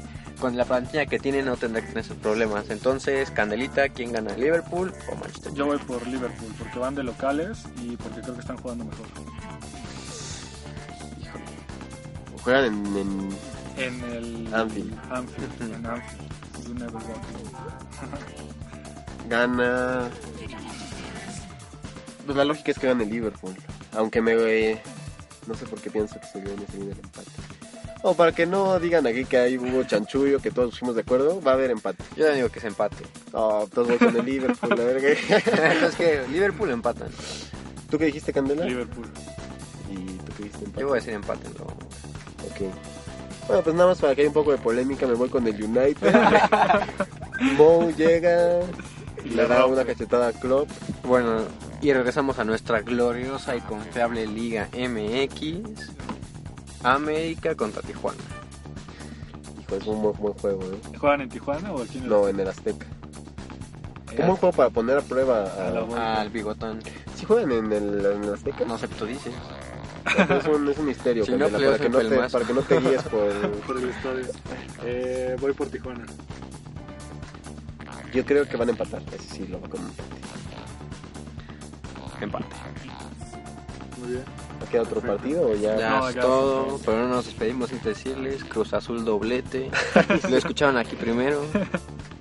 con 0.41 0.57
la 0.57 0.65
plantilla 0.65 1.05
que 1.07 1.19
tiene 1.19 1.43
no 1.43 1.57
tendrá 1.57 1.81
que 1.83 1.89
tener 1.89 2.05
esos 2.05 2.17
problemas. 2.17 2.71
Entonces, 2.71 3.31
Candelita, 3.33 3.89
¿quién 3.89 4.13
gana? 4.13 4.35
¿Liverpool 4.37 4.95
o 5.11 5.17
Manchester? 5.17 5.53
Yo 5.55 5.67
voy 5.67 5.79
por 5.79 6.07
Liverpool 6.07 6.55
porque 6.57 6.79
van 6.79 6.95
de 6.95 7.03
locales 7.03 7.65
y 7.83 7.97
porque 7.97 8.21
creo 8.21 8.35
que 8.35 8.41
están 8.41 8.57
jugando 8.57 8.85
mejor. 8.85 9.07
Juegan 12.49 12.65
en, 12.65 12.97
en- 12.97 13.37
En 13.77 14.05
el 14.11 14.55
Anfield. 14.55 14.95
Anfield, 15.11 15.61
en 15.75 15.85
Anfield. 15.87 16.67
You 16.67 16.73
never 16.75 16.95
walk 16.95 17.07
alone. 17.35 18.25
Gana. 19.29 20.09
Pues 22.25 22.37
la 22.39 22.45
lógica 22.47 22.71
es 22.71 22.79
que 22.79 22.87
gane 22.87 23.05
el 23.05 23.11
Liverpool. 23.11 23.55
Aunque 23.95 24.23
me. 24.23 24.33
eh, 24.33 24.81
no 25.47 25.55
sé 25.55 25.67
por 25.67 25.79
qué 25.83 25.91
pienso 25.91 26.19
que 26.19 26.27
se 26.27 26.41
viene, 26.41 26.65
se 26.71 26.77
viene 26.79 26.93
el 26.93 26.99
empate. 27.01 27.31
O 28.03 28.15
para 28.15 28.33
que 28.33 28.47
no 28.47 28.81
digan 28.81 29.07
aquí 29.07 29.27
que 29.27 29.37
hay 29.37 29.59
hubo 29.59 29.83
chanchullo, 29.85 30.41
que 30.41 30.51
todos 30.51 30.79
fuimos 30.79 30.95
de 30.97 31.03
acuerdo, 31.03 31.43
va 31.43 31.51
a 31.51 31.55
haber 31.55 31.71
empate. 31.71 32.03
Yo 32.17 32.25
ya 32.29 32.33
digo 32.33 32.49
que 32.49 32.61
se 32.61 32.69
empate. 32.69 33.05
Oh, 33.33 33.69
todos 33.71 33.89
voy 33.89 33.99
con 33.99 34.17
el 34.17 34.25
Liverpool, 34.25 34.71
la 34.71 34.85
verga. 34.85 35.09
Entonces, 35.75 35.97
que 35.97 36.27
Liverpool 36.33 36.71
empatan. 36.71 37.11
¿Tú 37.91 37.99
qué 37.99 38.07
dijiste, 38.07 38.33
Candela? 38.33 38.65
Liverpool. 38.65 39.07
¿Y 39.91 39.97
tú 40.17 40.33
qué 40.39 40.43
dijiste 40.45 40.65
empate? 40.65 40.81
Yo 40.81 40.87
voy 40.89 40.97
a 40.97 41.01
decir 41.01 41.13
empate. 41.13 41.47
¿no? 41.59 41.88
Bueno, 43.47 43.63
pues 43.63 43.75
nada 43.75 43.89
más 43.89 43.99
para 43.99 44.15
que 44.15 44.23
haya 44.23 44.29
un 44.29 44.35
poco 44.35 44.53
de 44.53 44.59
polémica, 44.59 45.07
me 45.07 45.15
voy 45.15 45.29
con 45.29 45.47
el 45.47 45.63
United. 45.63 46.15
Mo 47.57 47.91
llega 47.91 48.61
y 49.25 49.31
le 49.31 49.47
da 49.47 49.67
una 49.67 49.85
cachetada 49.85 50.29
a 50.29 50.33
Klopp. 50.33 50.69
Bueno, 51.05 51.43
y 51.81 51.93
regresamos 51.93 52.39
a 52.39 52.45
nuestra 52.45 52.83
gloriosa 52.83 53.57
y 53.57 53.61
confiable 53.61 54.27
Liga 54.27 54.69
MX. 54.73 55.91
América 56.83 57.55
contra 57.55 57.83
Tijuana. 57.83 58.19
Hijo, 59.61 59.77
es 59.77 59.87
un 59.87 60.03
buen, 60.03 60.17
buen 60.19 60.35
juego, 60.35 60.63
¿eh? 60.65 60.99
¿Juegan 60.99 61.23
en 61.23 61.29
Tijuana 61.29 61.73
o 61.73 61.83
aquí 61.83 61.99
en 61.99 62.05
el 62.05 62.11
No, 62.11 62.29
en 62.29 62.41
el 62.41 62.49
Azteca. 62.49 62.87
Un 64.13 64.27
buen 64.27 64.37
juego 64.37 64.57
para 64.57 64.71
poner 64.71 64.99
a 64.99 65.03
prueba 65.03 65.45
A. 65.45 66.21
Al 66.21 66.31
bigotón. 66.31 66.81
¿Sí 67.17 67.25
juegan 67.25 67.51
en 67.53 67.73
el, 67.73 68.07
en 68.07 68.25
el 68.25 68.35
Azteca? 68.35 68.65
No 68.65 68.79
sé, 68.79 68.89
tú 68.89 69.07
dices. 69.07 69.33
Es 70.17 70.47
un, 70.47 70.69
es 70.69 70.79
un 70.79 70.87
misterio, 70.87 71.25
Si 71.25 71.33
no, 71.33 71.39
Candela, 71.51 71.77
para, 71.77 71.79
que 71.79 71.89
no 71.89 71.99
te, 71.99 72.29
para 72.31 72.45
que 72.45 72.55
no 72.55 72.63
te 72.63 72.81
guíes 72.81 73.03
por... 73.03 73.33
Por 73.67 73.77
el 73.79 73.89
estadio. 73.91 74.27
Eh, 74.85 75.37
voy 75.41 75.53
por 75.53 75.69
Tijuana. 75.69 76.07
Yo 78.13 78.25
creo 78.25 78.47
que 78.47 78.57
van 78.57 78.69
a 78.69 78.73
empatar, 78.73 79.03
ese 79.15 79.35
sí 79.37 79.47
lo 79.47 79.61
va 79.61 79.69
con 79.69 79.81
empate. 79.81 80.19
Empate. 82.21 82.47
Muy 83.99 84.13
bien. 84.13 84.25
¿Va 84.61 84.67
a 84.67 84.71
quedar 84.71 84.87
otro 84.87 85.01
partido 85.01 85.51
o 85.51 85.55
ya? 85.55 85.77
Ya 85.77 85.91
No, 85.91 86.09
es 86.09 86.15
ya, 86.15 86.21
todo, 86.21 86.81
pero 86.85 86.99
no 87.03 87.09
nos 87.09 87.27
despedimos 87.27 87.71
sin 87.71 87.83
decirles 87.83 88.45
Cruz 88.45 88.73
Azul 88.73 89.05
doblete. 89.05 89.71
Lo 90.31 90.37
escucharon 90.37 90.77
aquí 90.77 90.97
primero. 90.97 91.45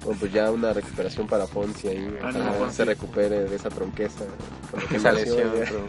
Bueno, 0.07 0.21
pues 0.21 0.31
ya 0.31 0.49
una 0.51 0.71
recuperación 0.71 1.27
para 1.27 1.45
Fonsi 1.45 1.89
ahí, 1.89 2.17
Ah, 2.23 2.29
ojalá 2.29 2.53
Fonsi. 2.53 2.75
se 2.77 2.85
recupere 2.85 3.43
de 3.43 3.55
esa 3.57 3.67
tronqueza. 3.69 4.23
Esa 4.95 5.11
lesión. 5.11 5.51
pero- 5.53 5.81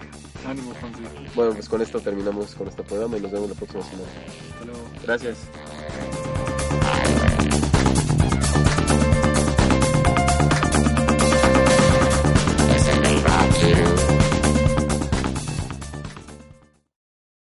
Ánimo, 0.45 0.75
Fonsi. 0.75 1.03
Bueno, 1.37 1.53
pues 1.53 1.69
con 1.69 1.81
esto 1.83 2.01
terminamos 2.01 2.53
con 2.57 2.67
este 2.67 2.83
programa 2.83 3.17
y 3.17 3.21
nos 3.21 3.31
vemos 3.31 3.49
la 3.51 3.55
próxima 3.55 3.83
semana. 3.85 4.09
Hasta 4.53 4.65
luego. 4.65 4.81
Gracias. 5.05 5.37